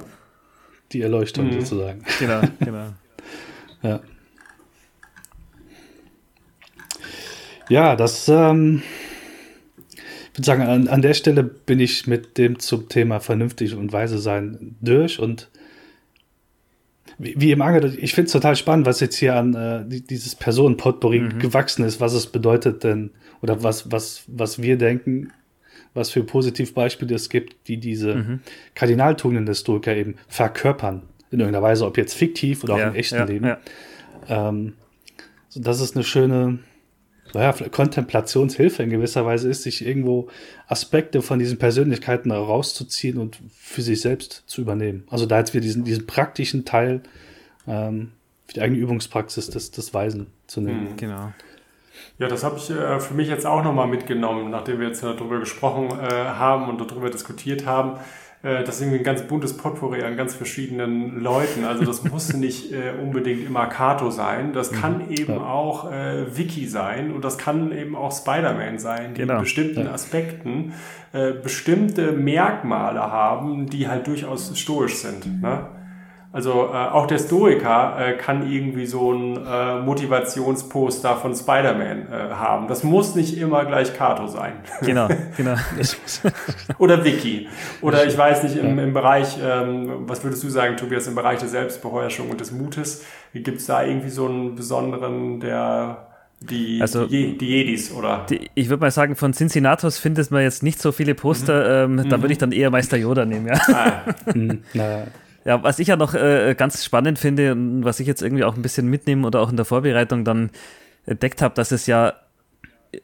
Die 0.92 1.02
Erleuchtung 1.02 1.48
mhm. 1.48 1.62
sozusagen. 1.62 2.04
Genau, 2.20 2.42
genau. 2.60 2.94
ja. 3.84 4.02
Ja, 7.70 7.96
das, 7.98 8.30
ähm, 8.30 8.82
ich 9.94 10.38
würde 10.38 10.46
sagen, 10.46 10.62
an, 10.62 10.88
an 10.88 11.02
der 11.02 11.14
Stelle 11.14 11.44
bin 11.44 11.80
ich 11.80 12.08
mit 12.08 12.38
dem 12.38 12.60
zum 12.60 12.88
Thema 12.88 13.20
vernünftig 13.20 13.76
und 13.76 13.92
weise 13.92 14.20
sein 14.20 14.76
durch 14.80 15.20
und 15.20 15.50
wie, 17.18 17.34
wie 17.38 17.52
im 17.52 17.62
Angel, 17.62 17.98
ich 18.00 18.14
finde 18.14 18.28
es 18.28 18.32
total 18.32 18.56
spannend, 18.56 18.86
was 18.86 19.00
jetzt 19.00 19.16
hier 19.16 19.36
an 19.36 19.54
äh, 19.56 19.84
dieses 19.88 20.36
Personenpotpourri 20.36 21.20
mhm. 21.20 21.40
gewachsen 21.40 21.84
ist, 21.84 22.00
was 22.00 22.14
es 22.14 22.28
bedeutet 22.28 22.84
denn, 22.84 23.12
oder 23.42 23.64
was, 23.64 23.92
was, 23.92 24.24
was 24.28 24.62
wir 24.62 24.78
denken, 24.78 25.32
was 25.98 26.12
für 26.12 26.24
Positivbeispiele 26.24 27.16
es 27.16 27.30
gibt, 27.30 27.68
die 27.68 27.78
diese 27.78 28.16
mhm. 28.16 28.40
Kardinaltugenden 28.76 29.46
des 29.46 29.60
Stoiker 29.62 29.96
eben 29.96 30.16
verkörpern. 30.28 31.02
In 31.30 31.42
irgendeiner 31.42 31.64
Weise, 31.64 31.86
ob 31.86 31.98
jetzt 31.98 32.14
fiktiv 32.14 32.64
oder 32.64 32.76
auch 32.76 32.80
ja, 32.80 32.88
im 32.88 32.96
echten 32.96 33.16
ja, 33.16 33.24
Leben. 33.26 33.46
Ja. 33.46 33.60
Ähm, 34.30 34.74
so, 35.50 35.60
das 35.60 35.82
ist 35.82 35.96
eine 35.96 36.06
schöne, 36.06 36.60
naja, 37.34 37.52
Kontemplationshilfe 37.52 38.84
in 38.84 38.90
gewisser 38.90 39.26
Weise 39.26 39.50
ist, 39.50 39.64
sich 39.64 39.86
irgendwo 39.86 40.30
Aspekte 40.68 41.22
von 41.22 41.40
diesen 41.40 41.58
Persönlichkeiten 41.58 42.32
rauszuziehen 42.32 43.18
und 43.18 43.40
für 43.52 43.82
sich 43.82 44.00
selbst 44.00 44.44
zu 44.46 44.62
übernehmen. 44.62 45.04
Also 45.10 45.26
da 45.26 45.40
jetzt 45.40 45.54
wir 45.54 45.60
diesen, 45.60 45.84
diesen 45.84 46.06
praktischen 46.06 46.64
Teil 46.64 47.02
ähm, 47.68 48.12
für 48.46 48.54
die 48.54 48.62
eigene 48.62 48.80
Übungspraxis 48.80 49.50
des, 49.50 49.72
des 49.72 49.94
Weisen 49.94 50.28
zu 50.46 50.62
nehmen. 50.62 50.92
Mhm. 50.92 50.98
Genau. 50.98 51.34
Ja, 52.20 52.28
das 52.28 52.44
habe 52.44 52.58
ich 52.58 52.70
äh, 52.70 53.00
für 53.00 53.14
mich 53.14 53.30
jetzt 53.30 53.46
auch 53.46 53.64
nochmal 53.64 53.88
mitgenommen, 53.88 54.50
nachdem 54.50 54.80
wir 54.80 54.88
jetzt 54.88 55.04
darüber 55.04 55.40
gesprochen 55.40 55.90
äh, 56.00 56.12
haben 56.12 56.68
und 56.70 56.80
darüber 56.80 57.10
diskutiert 57.10 57.66
haben. 57.66 58.00
Äh, 58.44 58.64
das 58.64 58.76
ist 58.76 58.82
irgendwie 58.82 59.00
ein 59.00 59.04
ganz 59.04 59.22
buntes 59.24 59.56
Potpourri 59.56 60.04
an 60.04 60.16
ganz 60.18 60.34
verschiedenen 60.36 61.22
Leuten. 61.22 61.66
Also 61.66 61.86
das 61.86 62.04
muss 62.12 62.34
nicht 62.34 62.72
äh, 62.72 62.94
unbedingt 63.02 63.46
immer 63.46 63.68
Kato 63.68 64.10
sein. 64.10 64.54
Das 64.54 64.72
kann 64.72 65.06
mhm. 65.06 65.12
eben 65.12 65.34
ja. 65.34 65.42
auch 65.42 65.92
äh, 65.92 66.38
Wiki 66.38 66.68
sein 66.68 67.12
und 67.12 67.24
das 67.24 67.38
kann 67.38 67.72
eben 67.72 67.96
auch 67.96 68.12
Spider-Man 68.12 68.80
sein, 68.80 69.14
die 69.14 69.22
genau. 69.22 69.36
in 69.36 69.40
bestimmten 69.42 69.86
ja. 69.86 69.92
Aspekten 69.92 70.74
äh, 71.14 71.34
bestimmte 71.34 72.14
Merkmale 72.14 73.00
haben, 73.00 73.70
die 73.70 73.88
halt 73.88 74.08
durchaus 74.08 74.58
stoisch 74.58 74.96
sind. 74.96 75.42
Ne? 75.42 75.68
Also 76.38 76.70
äh, 76.72 76.76
auch 76.76 77.08
der 77.08 77.18
Stoiker 77.18 77.96
äh, 77.98 78.14
kann 78.14 78.48
irgendwie 78.48 78.86
so 78.86 79.12
ein 79.12 79.44
äh, 79.44 79.80
Motivationsposter 79.80 81.16
von 81.16 81.36
Spider-Man 81.36 82.12
äh, 82.12 82.30
haben. 82.36 82.68
Das 82.68 82.84
muss 82.84 83.16
nicht 83.16 83.40
immer 83.40 83.66
gleich 83.66 83.96
Kato 83.98 84.28
sein. 84.28 84.54
Genau, 84.86 85.08
genau. 85.36 85.56
Oder 86.78 87.04
Wiki. 87.04 87.48
Oder 87.82 88.06
ich 88.06 88.16
weiß 88.16 88.44
nicht, 88.44 88.56
im, 88.56 88.78
im 88.78 88.94
Bereich, 88.94 89.40
ähm, 89.44 90.08
was 90.08 90.24
würdest 90.24 90.44
du 90.44 90.50
sagen, 90.50 90.78
Tobias, 90.78 91.08
im 91.08 91.16
Bereich 91.16 91.40
der 91.40 91.48
Selbstbeherrschung 91.50 92.30
und 92.30 92.40
des 92.40 92.52
Mutes, 92.52 93.04
gibt 93.34 93.58
es 93.58 93.66
da 93.66 93.84
irgendwie 93.84 94.10
so 94.10 94.28
einen 94.28 94.56
besonderen, 94.56 95.40
der 95.40 96.06
die, 96.40 96.78
also, 96.82 97.08
die, 97.08 97.36
die 97.36 97.48
Jedis, 97.48 97.92
oder? 97.92 98.28
Die, 98.30 98.52
ich 98.54 98.70
würde 98.70 98.82
mal 98.82 98.92
sagen, 98.92 99.16
von 99.16 99.34
Cincinnatus 99.34 99.98
findet 99.98 100.30
man 100.30 100.44
jetzt 100.44 100.62
nicht 100.62 100.80
so 100.80 100.92
viele 100.92 101.16
Poster. 101.16 101.88
Mhm. 101.88 101.98
Ähm, 101.98 102.10
da 102.10 102.22
würde 102.22 102.32
ich 102.32 102.38
dann 102.38 102.52
eher 102.52 102.70
Meister 102.70 102.96
Yoda 102.96 103.26
nehmen, 103.26 103.48
ja. 103.48 103.60
Ah. 103.74 104.02
Mhm. 104.36 104.62
Ja, 105.48 105.64
was 105.64 105.80
ich 105.80 105.88
ja 105.88 105.96
noch 105.96 106.14
äh, 106.14 106.56
ganz 106.58 106.84
spannend 106.84 107.18
finde 107.18 107.54
und 107.54 107.86
was 107.86 108.02
ich 108.02 108.06
jetzt 108.06 108.22
irgendwie 108.22 108.44
auch 108.44 108.58
ein 108.58 108.62
bisschen 108.62 108.90
mitnehme 108.90 109.26
oder 109.26 109.40
auch 109.40 109.50
in 109.50 109.56
der 109.56 109.64
Vorbereitung 109.64 110.26
dann 110.26 110.50
entdeckt 111.06 111.42
habe, 111.42 111.56
dass 111.56 111.72
es 111.72 111.88
ja 111.88 112.16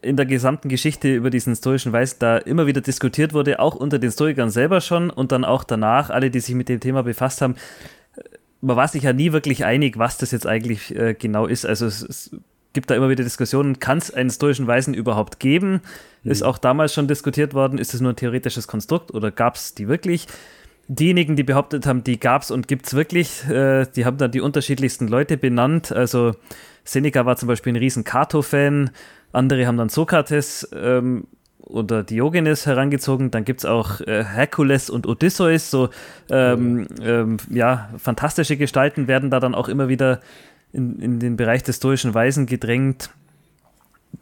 in 0.01 0.17
der 0.17 0.25
gesamten 0.25 0.67
Geschichte 0.67 1.15
über 1.15 1.29
diesen 1.29 1.55
stoischen 1.55 1.93
Weiß 1.93 2.19
da 2.19 2.37
immer 2.37 2.67
wieder 2.67 2.81
diskutiert 2.81 3.31
wurde, 3.31 3.61
auch 3.61 3.75
unter 3.75 3.97
den 3.97 4.11
Stoikern 4.11 4.49
selber 4.49 4.81
schon 4.81 5.09
und 5.09 5.31
dann 5.31 5.45
auch 5.45 5.63
danach, 5.63 6.09
alle, 6.09 6.29
die 6.29 6.41
sich 6.41 6.53
mit 6.53 6.67
dem 6.67 6.81
Thema 6.81 7.03
befasst 7.03 7.41
haben. 7.41 7.55
Man 8.59 8.75
war 8.75 8.89
sich 8.89 9.03
ja 9.03 9.13
nie 9.13 9.31
wirklich 9.31 9.63
einig, 9.63 9.97
was 9.97 10.17
das 10.17 10.31
jetzt 10.31 10.45
eigentlich 10.45 10.93
äh, 10.93 11.13
genau 11.13 11.45
ist. 11.45 11.65
Also 11.65 11.85
es, 11.85 12.01
es, 12.01 12.35
gibt 12.73 12.89
da 12.89 12.95
immer 12.95 13.07
wieder 13.07 13.23
Diskussionen, 13.23 13.79
kann 13.79 13.99
es 13.99 14.11
einen 14.11 14.31
stoischen 14.31 14.67
Weisen 14.67 14.93
überhaupt 14.93 15.39
geben? 15.39 15.79
Mhm. 16.23 16.31
Ist 16.31 16.41
auch 16.41 16.57
damals 16.57 16.93
schon 16.93 17.07
diskutiert 17.07 17.53
worden, 17.53 17.77
ist 17.77 17.93
es 17.93 18.01
nur 18.01 18.11
ein 18.11 18.17
theoretisches 18.17 18.67
Konstrukt 18.67 19.13
oder 19.13 19.31
gab 19.31 19.55
es 19.55 19.75
die 19.75 19.87
wirklich? 19.87 20.27
Diejenigen, 20.87 21.35
die 21.35 21.43
behauptet 21.43 21.85
haben, 21.85 22.03
die 22.03 22.19
gab 22.19 22.41
es 22.41 22.51
und 22.51 22.67
gibt 22.67 22.87
es 22.87 22.93
wirklich, 22.93 23.47
äh, 23.49 23.85
die 23.95 24.05
haben 24.05 24.17
dann 24.17 24.31
die 24.31 24.41
unterschiedlichsten 24.41 25.07
Leute 25.07 25.37
benannt. 25.37 25.91
Also 25.91 26.33
Seneca 26.83 27.25
war 27.25 27.37
zum 27.37 27.47
Beispiel 27.47 27.73
ein 27.73 27.77
riesen 27.77 28.03
Cato-Fan, 28.03 28.91
andere 29.31 29.65
haben 29.65 29.77
dann 29.77 29.89
Sokrates 29.89 30.69
ähm, 30.73 31.27
oder 31.59 32.03
Diogenes 32.03 32.65
herangezogen. 32.65 33.31
Dann 33.31 33.45
gibt 33.45 33.61
es 33.61 33.65
auch 33.65 34.01
äh, 34.01 34.23
Herkules 34.23 34.89
und 34.89 35.07
Odysseus, 35.07 35.71
so 35.71 35.89
ähm, 36.29 36.87
ähm, 37.01 37.37
ja, 37.49 37.89
fantastische 37.97 38.57
Gestalten 38.57 39.07
werden 39.07 39.29
da 39.29 39.39
dann 39.39 39.55
auch 39.55 39.69
immer 39.69 39.87
wieder 39.87 40.19
in, 40.73 40.99
in 40.99 41.19
den 41.19 41.37
Bereich 41.37 41.63
des 41.63 41.77
stoischen 41.77 42.13
Weisen 42.13 42.45
gedrängt 42.45 43.09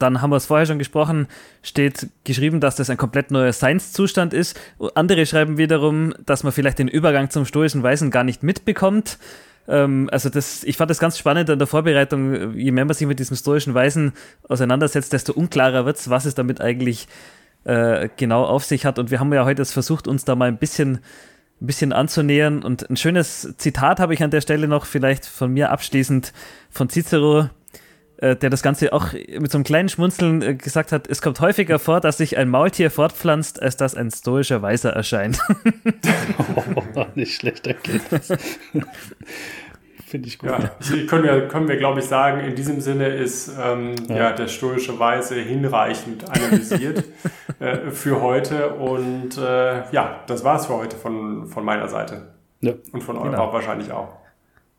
dann 0.02 0.22
haben 0.22 0.32
wir 0.32 0.38
es 0.38 0.46
vorher 0.46 0.66
schon 0.66 0.80
gesprochen, 0.80 1.28
steht 1.62 2.08
geschrieben, 2.24 2.60
dass 2.60 2.76
das 2.76 2.90
ein 2.90 2.98
komplett 2.98 3.32
neuer 3.32 3.54
Seinszustand 3.54 4.34
ist. 4.34 4.60
Andere 4.96 5.26
schreiben 5.26 5.58
wiederum, 5.58 6.14
dass 6.26 6.44
man 6.44 6.52
vielleicht 6.52 6.80
den 6.80 6.88
Übergang 6.88 7.30
zum 7.30 7.46
stoischen 7.46 7.84
Weisen 7.84 8.12
gar 8.12 8.24
nicht 8.24 8.44
mitbekommt. 8.44 9.18
Ähm, 9.68 10.10
also 10.12 10.30
das, 10.30 10.64
ich 10.64 10.78
fand 10.78 10.90
das 10.90 11.00
ganz 11.00 11.18
spannend 11.18 11.50
in 11.50 11.60
der 11.60 11.68
Vorbereitung. 11.68 12.56
Je 12.56 12.72
mehr 12.72 12.86
man 12.86 12.96
sich 12.96 13.08
mit 13.08 13.20
diesem 13.20 13.38
stoischen 13.38 13.74
Weisen 13.74 14.14
auseinandersetzt, 14.48 15.14
desto 15.14 15.34
unklarer 15.34 15.86
wird 15.86 15.98
es, 15.98 16.10
was 16.10 16.26
es 16.26 16.36
damit 16.36 16.62
eigentlich 16.62 17.08
äh, 17.64 18.10
genau 18.18 18.44
auf 18.44 18.66
sich 18.66 18.86
hat. 18.86 19.00
Und 19.00 19.12
wir 19.12 19.20
haben 19.20 19.34
ja 19.34 19.46
heute 19.46 19.64
versucht, 19.66 20.08
uns 20.08 20.26
da 20.26 20.36
mal 20.36 20.48
ein 20.48 20.58
bisschen 20.58 21.00
ein 21.62 21.68
bisschen 21.68 21.94
anzunähern. 21.94 22.64
Und 22.64 22.90
ein 22.90 22.98
schönes 22.98 23.54
Zitat 23.58 24.00
habe 24.00 24.14
ich 24.14 24.24
an 24.24 24.32
der 24.32 24.42
Stelle 24.42 24.68
noch, 24.68 24.86
vielleicht 24.86 25.26
von 25.26 25.54
mir 25.54 25.70
abschließend 25.70 26.34
von 26.72 26.90
Cicero, 26.90 27.50
der 28.22 28.50
das 28.50 28.62
Ganze 28.62 28.94
auch 28.94 29.14
mit 29.14 29.52
so 29.52 29.58
einem 29.58 29.64
kleinen 29.64 29.90
Schmunzeln 29.90 30.42
äh, 30.42 30.56
gesagt 30.56 30.92
hat, 30.92 31.08
es 31.08 31.22
kommt 31.22 31.40
häufiger 31.40 31.80
vor, 31.80 32.00
dass 32.02 32.18
sich 32.18 32.38
ein 32.38 32.50
Maultier 32.50 32.92
fortpflanzt, 32.92 33.62
als 33.62 33.78
dass 33.78 33.96
ein 33.96 34.12
stoischer 34.12 34.62
Weiser 34.62 34.92
erscheint. 34.92 35.40
oh, 36.96 37.06
nicht 37.16 37.34
schlecht 37.34 37.66
Erkenntnis. 37.66 38.32
Finde 40.12 40.28
ich 40.28 40.40
gut. 40.40 40.50
Ja, 40.50 40.72
können 41.08 41.24
wir, 41.24 41.48
können 41.48 41.70
wir 41.70 41.78
glaube 41.78 42.02
ich, 42.02 42.06
sagen, 42.06 42.42
in 42.42 42.54
diesem 42.54 42.82
Sinne 42.82 43.08
ist 43.08 43.50
ähm, 43.58 43.96
ja. 44.10 44.18
ja. 44.18 44.32
der 44.34 44.50
stoische 44.50 45.00
Weise 45.00 45.36
hinreichend 45.36 46.30
analysiert 46.30 47.06
äh, 47.60 47.92
für 47.92 48.22
heute. 48.22 48.74
Und 48.74 49.38
äh, 49.38 49.90
ja, 49.94 50.20
das 50.28 50.44
war 50.44 50.58
es 50.58 50.66
für 50.66 50.76
heute 50.76 50.98
von, 50.98 51.48
von 51.48 51.64
meiner 51.64 51.88
Seite. 51.88 52.34
Ja. 52.60 52.74
Und 52.92 53.02
von 53.04 53.18
eurer 53.18 53.32
genau. 53.32 53.54
wahrscheinlich 53.54 53.94
auch. 53.94 54.21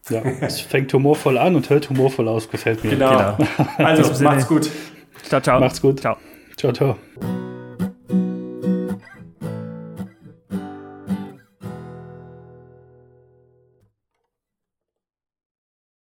Ja, 0.08 0.20
es 0.40 0.60
fängt 0.60 0.92
humorvoll 0.92 1.38
an 1.38 1.54
und 1.56 1.70
hört 1.70 1.90
humorvoll 1.90 2.28
aus, 2.28 2.50
gefällt 2.50 2.82
mir. 2.84 2.90
Genau. 2.90 3.36
genau. 3.36 3.48
Also, 3.78 4.22
macht's 4.24 4.48
gut. 4.48 4.68
Ciao, 5.22 5.40
ciao. 5.40 5.60
Macht's 5.60 5.80
gut. 5.80 6.00
Ciao. 6.00 6.16
Ciao, 6.56 6.72
ciao. 6.72 6.96